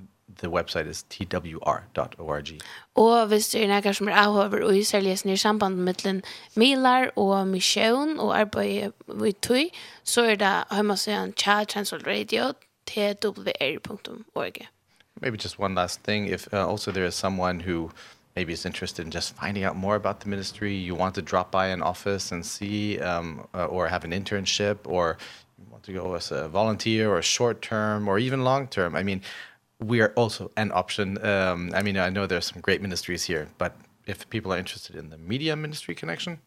the 0.41 0.47
website 0.47 0.87
is 0.87 1.05
twr.org. 1.09 2.61
Og 2.95 3.27
hvis 3.27 3.49
det 3.49 3.63
er 3.63 3.67
noen 3.67 3.93
som 3.93 4.07
er 4.07 4.15
avhøver 4.15 4.65
og 4.65 4.77
isærlig 4.77 5.25
i 5.25 5.37
samband 5.37 5.75
mellom 5.75 6.21
milar 6.55 7.11
og 7.15 7.47
mission 7.47 8.19
og 8.19 8.39
arbeid 8.39 8.91
i 9.25 9.31
tøy, 9.31 9.69
så 10.03 10.21
er 10.21 10.35
det 10.35 10.63
hjemmesiden 10.71 11.33
tja 11.33 11.63
Transworld 11.63 12.07
Radio, 12.07 12.53
twr.org. 12.85 14.67
Maybe 15.21 15.37
just 15.37 15.59
one 15.59 15.75
last 15.75 16.03
thing. 16.03 16.27
If 16.27 16.47
uh, 16.53 16.67
also 16.71 16.91
there 16.91 17.05
is 17.05 17.15
someone 17.15 17.59
who 17.59 17.91
maybe 18.35 18.53
is 18.53 18.65
interested 18.65 19.05
in 19.05 19.11
just 19.11 19.35
finding 19.35 19.63
out 19.63 19.75
more 19.75 19.95
about 19.95 20.19
the 20.21 20.29
ministry, 20.29 20.73
you 20.73 20.95
want 20.95 21.15
to 21.15 21.21
drop 21.21 21.51
by 21.51 21.67
an 21.67 21.81
office 21.81 22.31
and 22.31 22.45
see 22.45 22.99
um, 22.99 23.47
uh, 23.53 23.65
or 23.65 23.87
have 23.87 24.03
an 24.03 24.11
internship 24.11 24.77
or 24.85 25.17
you 25.59 25.65
want 25.71 25.83
to 25.83 25.93
go 25.93 26.15
as 26.15 26.31
a 26.31 26.47
volunteer 26.47 27.11
or 27.13 27.21
short 27.21 27.61
term 27.61 28.07
or 28.07 28.17
even 28.19 28.43
long 28.43 28.67
term. 28.67 28.95
I 28.95 29.03
mean, 29.03 29.21
we 29.79 30.01
are 30.01 30.13
also 30.15 30.51
an 30.57 30.71
option. 30.71 31.23
Um, 31.25 31.71
I 31.75 31.81
mean, 31.81 31.97
I 31.97 32.09
know 32.09 32.25
there's 32.25 32.45
some 32.45 32.61
great 32.61 32.81
ministries 32.81 33.23
here, 33.23 33.47
but 33.57 33.75
if 34.05 34.29
people 34.29 34.53
are 34.53 34.57
interested 34.57 34.95
in 34.95 35.09
the 35.09 35.17
media 35.17 35.55
ministry 35.55 35.95
connection, 35.95 36.39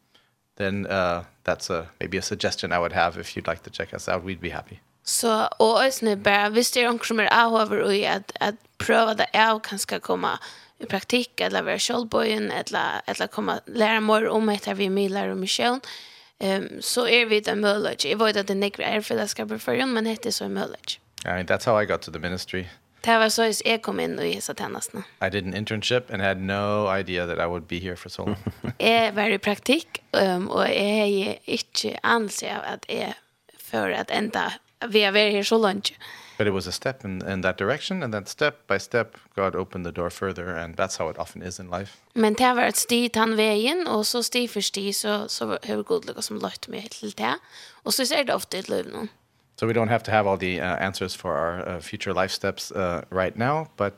then 0.57 0.87
uh, 0.87 1.25
that's 1.45 1.71
a, 1.71 1.89
maybe 2.01 2.17
a 2.17 2.23
suggestion 2.23 2.73
I 2.73 2.79
would 2.79 2.93
have 2.93 3.19
if 3.19 3.37
you'd 3.37 3.47
like 3.47 3.63
to 3.65 3.71
check 3.71 3.95
us 3.95 4.09
out. 4.09 4.25
We'd 4.25 4.41
be 4.41 4.51
happy. 4.51 4.81
Så 5.03 5.47
och 5.47 5.85
ösne 5.85 6.17
bara 6.17 6.49
visst 6.49 6.77
är 6.77 6.81
er 6.81 6.87
någon 6.87 7.01
som 7.01 7.21
är 7.21 7.45
avhöver 7.45 7.81
och 7.81 8.05
att 8.05 8.33
att 8.41 8.55
pröva 8.79 9.15
det 9.15 9.27
är 9.33 9.61
kanskje 9.61 9.69
kanske 9.69 10.01
komma 10.01 10.39
i 10.79 10.87
praktik 10.87 11.41
eller 11.41 11.63
vara 11.63 11.79
självbojen 11.79 12.51
eller 12.51 13.01
eller 13.07 13.27
komma 13.27 13.61
lära 13.67 14.01
mer 14.01 14.29
om 14.29 14.59
det 14.65 14.75
vi 14.75 14.91
millar 14.91 15.29
och 15.29 15.37
mission. 15.37 15.81
Ehm 16.39 16.69
så 16.81 17.09
är 17.09 17.27
vi 17.27 17.41
den 17.41 17.61
möjlighet. 17.61 18.05
Jag 18.05 18.19
vet 18.19 18.37
att 18.37 18.47
det 18.47 18.55
nick 18.55 18.79
är 18.79 19.01
för 19.01 19.15
det 19.15 19.29
ska 19.29 19.45
bli 19.45 19.59
men 19.87 20.05
det 20.05 20.27
är 20.27 20.31
så 20.31 20.49
möjligt. 20.49 20.99
I 21.25 21.29
mean, 21.29 21.47
that's 21.47 21.67
how 21.67 21.83
I 21.83 21.87
got 21.87 22.03
to 22.03 22.13
the 22.13 22.19
ministry. 22.19 22.67
Det 23.01 23.19
var 23.19 23.29
så 23.29 23.53
jag 23.65 23.83
kom 23.83 24.01
in 24.01 24.21
i 24.21 24.41
satanasna. 24.41 25.03
I 25.27 25.31
did 25.31 25.45
an 25.45 25.55
internship 25.55 26.13
and 26.13 26.23
had 26.23 26.41
no 26.41 26.99
idea 26.99 27.27
that 27.27 27.39
I 27.39 27.47
would 27.47 27.67
be 27.67 27.79
here 27.79 27.97
for 27.97 28.09
so 28.09 28.25
long. 28.25 28.37
Jag 28.79 29.13
var 29.13 29.31
i 29.31 29.39
praktik 29.39 30.03
um, 30.11 30.49
och 30.49 30.63
jag 30.63 30.75
är 30.77 31.39
inte 31.45 31.99
anser 32.03 32.59
att 32.65 32.85
är 32.89 33.15
för 33.59 33.91
att 33.91 34.11
ända 34.11 34.53
vi 34.89 35.03
är 35.03 35.13
här 35.31 35.43
så 35.43 35.59
långt. 35.59 35.93
But 36.39 36.47
it 36.47 36.53
was 36.53 36.67
a 36.67 36.73
step 36.73 37.05
in 37.05 37.23
in 37.29 37.43
that 37.43 37.59
direction 37.59 38.03
and 38.03 38.15
then 38.15 38.27
step 38.27 38.67
by 38.67 38.79
step 38.79 39.17
God 39.35 39.55
opened 39.55 39.87
the 39.87 39.93
door 39.93 40.11
further 40.11 40.57
and 40.57 40.77
that's 40.77 40.99
how 40.99 41.11
it 41.11 41.19
often 41.19 41.43
is 41.43 41.61
in 41.61 41.71
life. 41.71 41.97
Men 42.13 42.35
det 42.35 42.55
var 42.55 42.63
ett 42.63 42.77
stig 42.77 43.17
han 43.17 43.37
vägen 43.37 43.87
och 43.87 44.07
så 44.07 44.23
stig 44.23 44.51
för 44.51 44.61
stig 44.61 44.97
så 44.97 45.29
så 45.29 45.59
hur 45.63 45.83
god 45.83 46.07
lyckas 46.07 46.27
som 46.27 46.39
lagt 46.39 46.69
mig 46.69 46.89
till 46.91 47.11
det. 47.11 47.39
Och 47.83 47.95
så 47.95 48.07
ser 48.07 48.25
det 48.25 48.35
ofta 48.35 48.59
ett 48.59 48.69
liv 48.69 48.87
nu. 48.93 49.09
So 49.61 49.67
we 49.67 49.73
don't 49.73 49.89
have 49.89 50.05
to 50.05 50.11
have 50.11 50.31
all 50.31 50.39
the 50.39 50.61
uh, 50.61 50.87
answers 50.87 51.17
for 51.17 51.31
our 51.31 51.69
uh, 51.69 51.81
future 51.81 52.23
life 52.23 52.35
steps 52.35 52.73
uh, 52.73 53.01
right 53.11 53.37
now, 53.37 53.67
but 53.77 53.95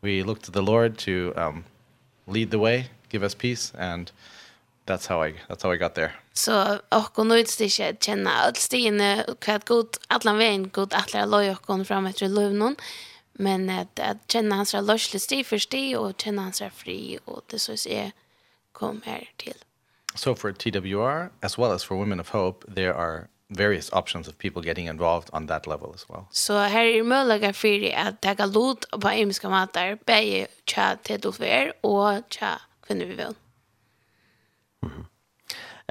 we 0.00 0.22
look 0.24 0.42
to 0.42 0.52
the 0.52 0.62
Lord 0.62 0.98
to 0.98 1.32
um 1.36 1.64
lead 2.26 2.50
the 2.50 2.58
way, 2.58 2.90
give 3.08 3.26
us 3.26 3.34
peace 3.34 3.72
and 3.78 4.10
uh, 4.10 4.35
that's 4.86 5.08
how 5.08 5.28
I 5.28 5.34
that's 5.48 5.62
how 5.62 5.74
I 5.74 5.78
got 5.78 5.94
there. 5.94 6.12
Så 6.32 6.78
och 6.88 7.10
hon 7.14 7.28
nöjts 7.28 7.56
det 7.56 7.64
inte 7.64 8.04
känna 8.04 8.30
allt 8.30 8.56
stine 8.56 9.24
och 9.24 9.40
kvart 9.40 9.68
god 9.68 9.96
alla 10.08 10.32
vägen 10.32 10.70
god 10.70 10.94
alla 10.94 11.24
loj 11.24 11.50
och 11.50 11.62
kon 11.62 11.84
fram 11.84 12.06
efter 12.06 12.28
lövnon. 12.28 12.76
Men 13.32 13.70
att, 13.70 14.00
att 14.00 14.16
känna 14.32 14.56
hans 14.56 14.72
löslig 14.72 15.22
sti 15.22 15.44
för 15.44 15.58
sti 15.58 15.96
och 15.96 16.20
känna 16.20 16.42
hans 16.42 16.62
fri 16.74 17.18
och 17.24 17.42
det 17.46 17.58
så 17.58 17.72
är 17.88 18.12
kom 18.72 19.02
här 19.04 19.30
till. 19.36 19.56
So 20.14 20.34
for 20.34 20.52
TWR 20.52 21.30
as 21.40 21.58
well 21.58 21.70
as 21.72 21.84
for 21.84 21.96
Women 21.96 22.20
of 22.20 22.28
Hope 22.28 22.74
there 22.74 22.94
are 22.94 23.28
various 23.48 23.92
options 23.92 24.28
of 24.28 24.38
people 24.38 24.62
getting 24.62 24.88
involved 24.88 25.30
on 25.32 25.46
that 25.46 25.66
level 25.66 25.92
as 25.94 26.08
well. 26.08 26.24
Så 26.30 26.52
so, 26.52 26.58
här 26.58 26.84
är 26.84 27.02
möjliga 27.02 27.52
för 27.52 27.94
att 27.94 28.20
ta 28.20 28.46
lot 28.46 28.90
på 28.90 29.08
emiska 29.08 29.48
matar, 29.48 29.98
bäge 30.04 30.46
tja 30.64 30.96
TWR 31.02 31.72
och 31.80 32.22
tja 32.28 32.60
kvinnor 32.86 33.04
vi 33.04 33.14
vill. 33.14 33.34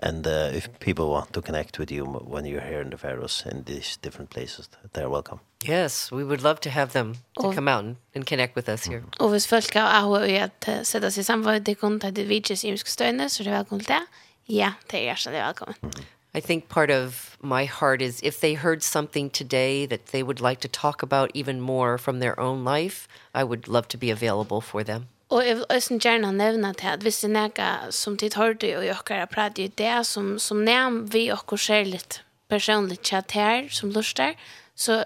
And 0.02 0.28
uh, 0.28 0.52
if 0.54 0.68
people 0.80 1.10
want 1.10 1.32
to 1.34 1.42
connect 1.42 1.80
with 1.80 1.90
you 1.90 2.04
when 2.06 2.46
you're 2.46 2.62
here 2.62 2.82
in 2.82 2.90
the 2.90 2.98
Faroes 2.98 3.44
in 3.50 3.64
these 3.64 3.98
different 3.98 4.30
places, 4.30 4.70
they're 4.94 5.10
welcome. 5.10 5.40
Yes, 5.64 6.12
we 6.12 6.24
would 6.24 6.44
love 6.44 6.60
to 6.62 6.70
have 6.70 6.92
them 6.92 7.14
to 7.40 7.48
oh. 7.48 7.54
come 7.54 7.68
out 7.70 7.86
and, 7.86 7.96
and 8.14 8.26
connect 8.26 8.56
with 8.56 8.68
us 8.70 8.86
here. 8.86 9.04
Og 9.20 9.30
hvis 9.30 9.48
folk 9.48 9.74
har 9.74 10.04
ahua 10.04 10.26
i 10.26 10.36
at 10.36 10.68
uh, 10.68 10.84
sætta 10.84 11.10
seg 11.10 11.26
sammen 11.26 11.46
med 11.46 11.62
det 11.66 11.78
kun 11.80 12.00
til 12.00 12.16
det 12.16 12.30
vidtjes 12.30 12.64
imiske 12.64 12.92
støyne, 12.92 13.30
så 13.30 13.44
er 13.44 13.44
det 13.44 13.54
velkommen 13.54 13.86
til 13.86 13.94
det. 13.94 14.04
Ja, 14.50 14.74
det 14.92 15.00
er 15.00 15.04
hjertelig 15.04 15.42
velkommen. 15.48 16.06
I 16.36 16.42
think 16.42 16.68
part 16.68 16.92
of 16.92 17.38
my 17.42 17.64
heart 17.66 18.02
is 18.02 18.20
if 18.22 18.42
they 18.42 18.56
heard 18.56 18.84
something 18.84 19.30
today 19.30 19.86
that 19.86 20.08
they 20.08 20.22
would 20.22 20.42
like 20.42 20.60
to 20.60 20.68
talk 20.68 21.02
about 21.02 21.32
even 21.34 21.62
more 21.62 21.98
from 21.98 22.20
their 22.20 22.38
own 22.38 22.66
life, 22.66 23.08
I 23.34 23.44
would 23.46 23.70
love 23.70 23.88
to 23.88 23.98
be 23.98 24.12
available 24.12 24.62
for 24.62 24.84
them. 24.84 25.08
Og 25.30 25.42
jeg 25.42 25.56
vil 25.58 25.66
også 25.74 25.98
gjerne 25.98 26.32
nevne 26.32 26.74
til 26.78 26.92
at 26.92 27.02
hvis 27.04 27.24
det 27.24 27.32
er 27.32 27.34
noe 27.34 27.92
som 27.96 28.18
tid 28.18 28.38
hørte 28.38 28.70
og 28.78 28.86
jeg 28.86 28.96
har 29.10 29.26
pratet 29.26 29.64
i 29.64 29.74
det, 29.82 30.06
som, 30.06 30.36
som 30.40 30.62
nevn 30.62 31.06
vi 31.10 31.28
dere 31.32 31.58
ser 31.58 31.88
litt 31.90 32.22
personlig 32.50 33.00
chat 33.02 33.32
her 33.34 33.70
som 33.74 33.90
luster, 33.90 34.36
så 34.76 35.06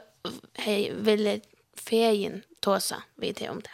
hei, 0.60 0.90
vil 0.92 1.24
jeg 1.24 1.42
feien 1.80 2.44
tåsa 2.62 3.04
vi 3.16 3.32
det 3.32 3.50
om 3.50 3.62
det. 3.62 3.72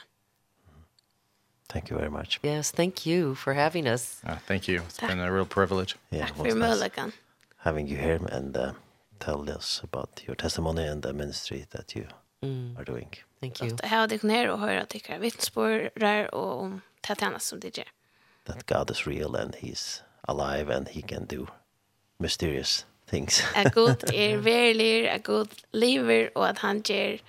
Thank 1.68 1.90
you 1.90 1.98
very 1.98 2.10
much. 2.10 2.40
Yes, 2.44 2.72
thank 2.72 3.08
you 3.08 3.36
for 3.36 3.54
having 3.54 3.88
us. 3.88 4.22
Uh, 4.24 4.38
thank 4.48 4.68
you. 4.68 4.82
It's 4.82 5.00
been 5.00 5.20
a 5.20 5.32
real 5.32 5.46
privilege. 5.46 5.96
Yeah, 6.12 6.28
Tack 6.28 6.36
for 6.36 6.56
möjligheten. 6.56 7.12
Having 7.58 7.88
you 7.88 7.98
here 7.98 8.20
and 8.32 8.56
uh, 8.56 8.74
tell 9.20 9.50
us 9.50 9.82
about 9.84 10.22
your 10.28 10.36
testimony 10.36 10.86
and 10.86 11.02
the 11.02 11.12
ministry 11.14 11.66
that 11.72 11.96
you 11.96 12.08
mm. 12.44 12.78
are 12.78 12.86
doing. 12.86 13.10
Thank 13.46 13.62
you. 13.62 13.74
Att 13.74 13.90
ha 13.90 14.08
dig 14.08 14.20
ner 14.22 14.50
och 14.50 14.60
höra 14.60 14.82
att 14.82 15.10
jag 15.10 15.20
vittnesbörd 15.20 16.30
och 16.30 16.62
om 16.62 16.82
det 17.08 17.22
här 17.22 17.40
som 17.40 17.60
det 17.60 17.78
gör. 17.78 17.88
That 18.46 18.66
God 18.66 18.92
is 18.92 19.08
real 19.08 19.36
and 19.36 19.56
he's 19.56 20.02
alive 20.22 20.76
and 20.76 20.90
he 20.90 21.02
can 21.02 21.26
do 21.26 21.48
mysterious 22.18 22.86
things. 23.10 23.44
a 23.56 23.72
god 23.76 24.04
er 24.14 24.38
verlig, 24.38 25.08
a 25.08 25.18
god 25.24 25.50
lever 25.72 26.38
och 26.38 26.48
att 26.48 26.58
han 26.58 26.82
ger 26.86 27.20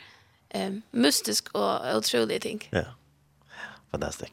um, 0.55 0.83
mystisk 0.91 1.49
och 1.55 1.97
otroliga 1.97 2.41
ting. 2.41 2.69
Ja, 2.71 2.79
yeah. 2.79 2.91
fantastic. 3.91 4.31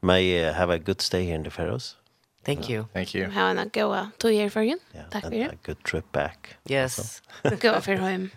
May 0.00 0.44
uh, 0.44 0.52
have 0.52 0.74
a 0.74 0.78
good 0.78 1.00
stay 1.00 1.24
here 1.24 1.34
in 1.34 1.44
the 1.44 1.50
Faroes. 1.50 1.96
Thank 2.44 2.70
you. 2.70 2.86
Thank 2.92 3.14
you. 3.14 3.30
Have 3.30 3.58
a 3.58 3.64
good 3.64 4.12
two 4.18 4.30
year 4.30 4.50
for 4.50 4.62
you. 4.62 4.78
Yeah, 4.94 5.08
Tack 5.10 5.24
and 5.24 5.34
a 5.34 5.56
good 5.62 5.84
trip 5.84 6.12
back. 6.12 6.56
Yes. 6.66 7.20
Go 7.60 7.80
for 7.80 7.96
home 7.96 8.30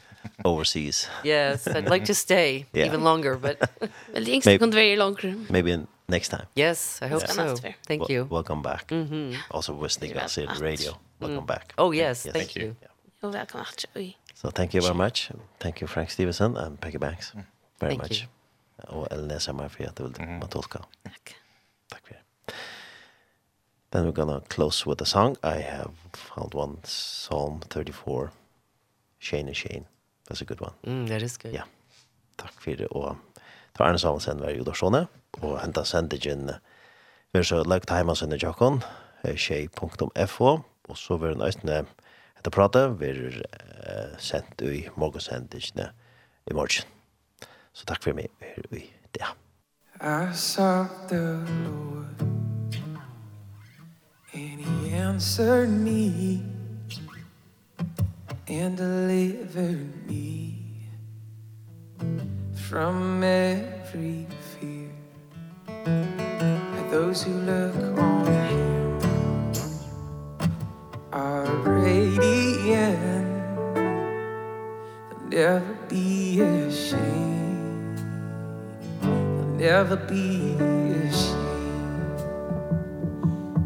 overseas. 0.44 1.08
yes, 1.24 1.68
I'd 1.68 1.90
like 1.90 2.06
to 2.06 2.14
stay 2.14 2.66
yeah. 2.74 2.86
even 2.86 3.04
longer, 3.04 3.38
but 3.38 3.58
well, 4.14 4.24
the 4.24 4.32
English 4.32 4.60
can 4.60 4.72
very 4.72 4.96
longer. 4.96 5.36
Maybe 5.50 5.72
in, 5.72 5.88
next 6.08 6.30
time. 6.30 6.46
Yes, 6.56 7.00
I 7.02 7.08
hope 7.08 7.22
yeah. 7.22 7.34
so. 7.34 7.56
Thank 7.88 8.02
well, 8.02 8.12
you. 8.12 8.28
Welcome 8.30 8.62
back. 8.62 8.92
Mm 8.92 9.08
-hmm. 9.10 9.36
Also 9.50 9.74
with 9.74 10.04
us 10.26 10.38
in 10.38 10.48
the 10.48 10.64
radio. 10.64 10.98
Welcome 11.20 11.42
mm. 11.42 11.46
back. 11.46 11.74
Oh 11.78 11.94
yes, 11.94 12.26
yes. 12.26 12.34
thank, 12.34 12.36
thank 12.36 12.56
you. 12.56 12.66
you. 12.66 12.76
Yeah. 12.82 12.92
You're 13.22 13.38
welcome. 13.38 13.62
Actually. 13.62 14.18
So 14.34 14.50
thank 14.50 14.74
you 14.74 14.82
very 14.82 14.96
much. 14.96 15.32
Thank 15.60 15.82
you 15.82 15.88
Frank 15.88 16.10
Stevenson 16.10 16.58
and 16.58 16.80
Peggy 16.80 16.98
Banks. 16.98 17.34
Mm. 17.36 17.46
Very 17.80 17.98
thank 17.98 18.02
much. 18.02 18.28
Og 18.88 19.08
Elnesa 19.12 19.54
Mafia, 19.54 19.70
Samar 19.70 19.70
för 19.70 19.84
att 19.84 19.96
du 19.96 20.04
vill 20.04 20.28
matolka. 20.40 20.86
Tack. 21.04 21.36
Tack 21.90 22.04
det. 22.10 22.54
Then 23.92 24.06
we're 24.06 24.16
gonna 24.16 24.42
close 24.48 24.90
with 24.90 25.02
a 25.02 25.06
song. 25.06 25.36
I 25.44 25.62
have 25.62 25.92
found 26.14 26.56
one 26.56 26.78
Psalm 26.84 27.60
34, 27.70 28.32
Shane 29.20 29.48
and 29.48 29.56
Shane. 29.56 29.86
That's 30.32 30.42
a 30.42 30.46
good 30.46 30.62
one. 30.62 30.72
Mm, 30.88 31.08
that 31.10 31.22
is 31.22 31.38
good. 31.38 31.54
Ja. 31.54 31.64
Takk 32.38 32.54
for 32.64 32.72
det. 32.72 32.88
Og 32.92 33.18
tar 33.76 33.90
Arne 33.90 34.00
Samuelsen 34.00 34.40
var 34.40 34.54
jo 34.56 34.64
da 34.64 34.72
sånne. 34.72 35.02
Og 35.44 35.58
hentet 35.60 35.90
sendingen 35.90 36.54
vi 37.36 37.44
så 37.44 37.60
lagt 37.68 37.92
hjemme 37.92 38.16
sønne 38.16 38.40
Jakon, 38.40 38.80
tjej.fo. 39.26 40.54
Og 40.88 40.98
så 40.98 41.18
var 41.20 41.34
det 41.34 41.42
nøytene 41.42 41.82
etter 42.40 42.56
prate, 42.56 42.86
vi 42.96 43.12
er 43.12 43.42
uh, 43.44 44.16
sendt 44.24 44.64
i 44.64 44.86
morgensendingene 44.96 45.92
i 46.48 46.56
morgen. 46.56 46.88
Så 47.76 47.84
takk 47.92 48.04
for 48.08 48.16
meg 48.16 48.32
her 48.40 48.72
i 48.72 48.88
det. 49.12 49.36
I 50.00 50.32
sought 50.34 51.10
the 51.10 51.44
Lord 51.68 52.24
and 54.34 54.64
he 54.64 54.96
answered 54.96 55.70
me 55.70 56.61
and 58.52 58.76
deliver 58.76 59.80
me 60.08 60.60
from 62.54 63.24
every 63.24 64.28
fear. 64.60 64.92
And 65.86 66.92
those 66.92 67.24
who 67.24 67.32
look 67.32 67.98
on 67.98 68.26
him 68.26 69.00
are 71.14 71.46
radiant. 71.64 73.30
They'll 75.30 75.62
never 75.62 75.78
be 75.88 76.42
ashamed. 76.42 78.00
They'll 79.02 79.86
never 79.86 79.96
be 79.96 80.56
ashamed. 81.08 81.40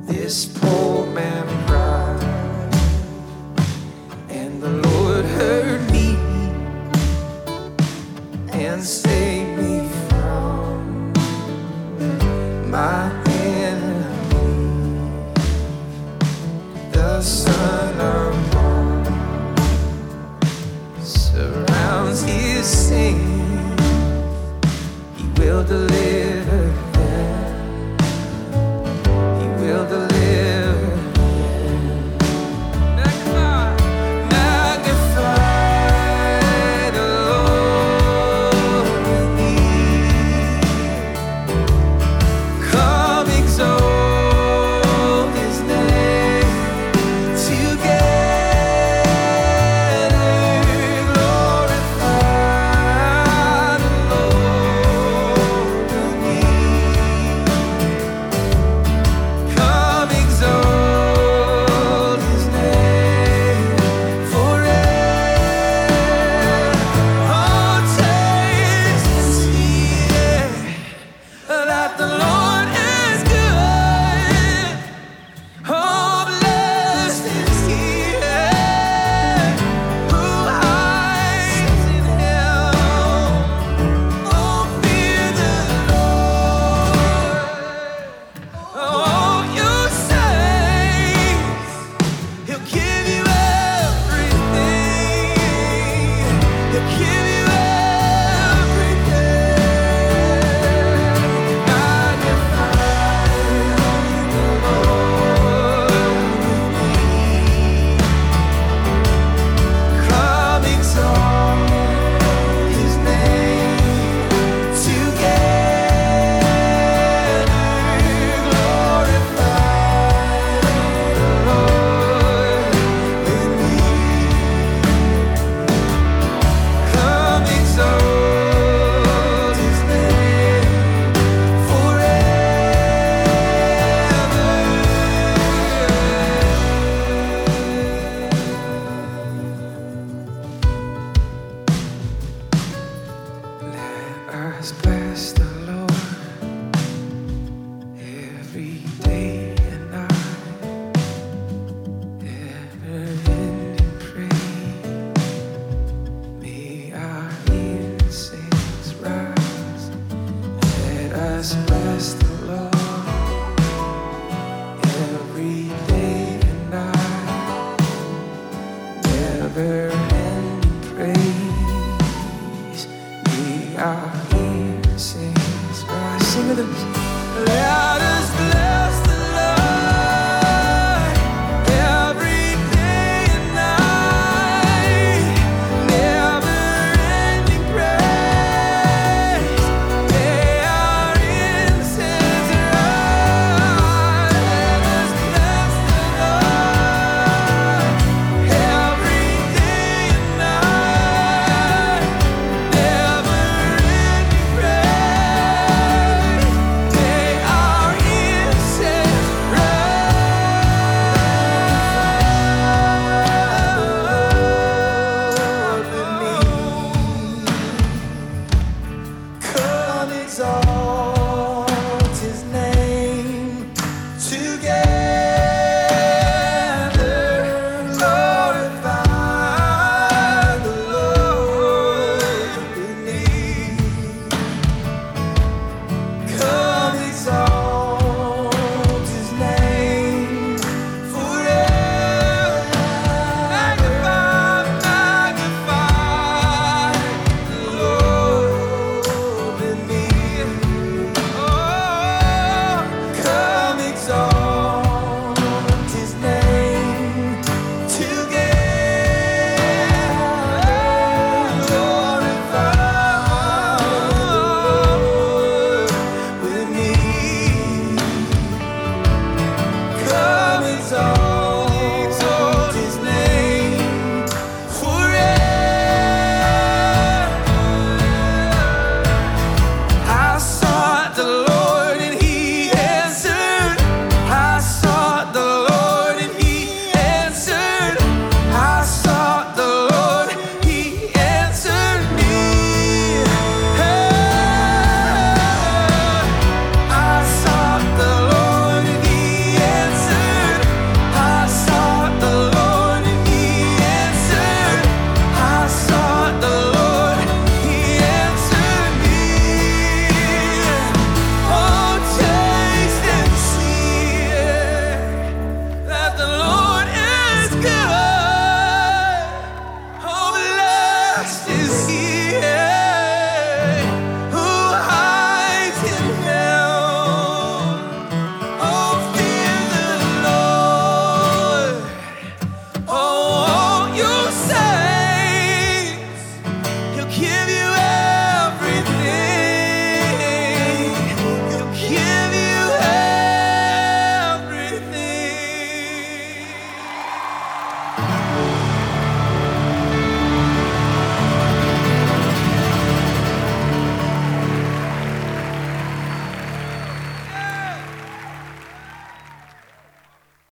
This 0.08 0.46
poor 0.46 1.08
man 1.08 1.55
I 12.86 13.15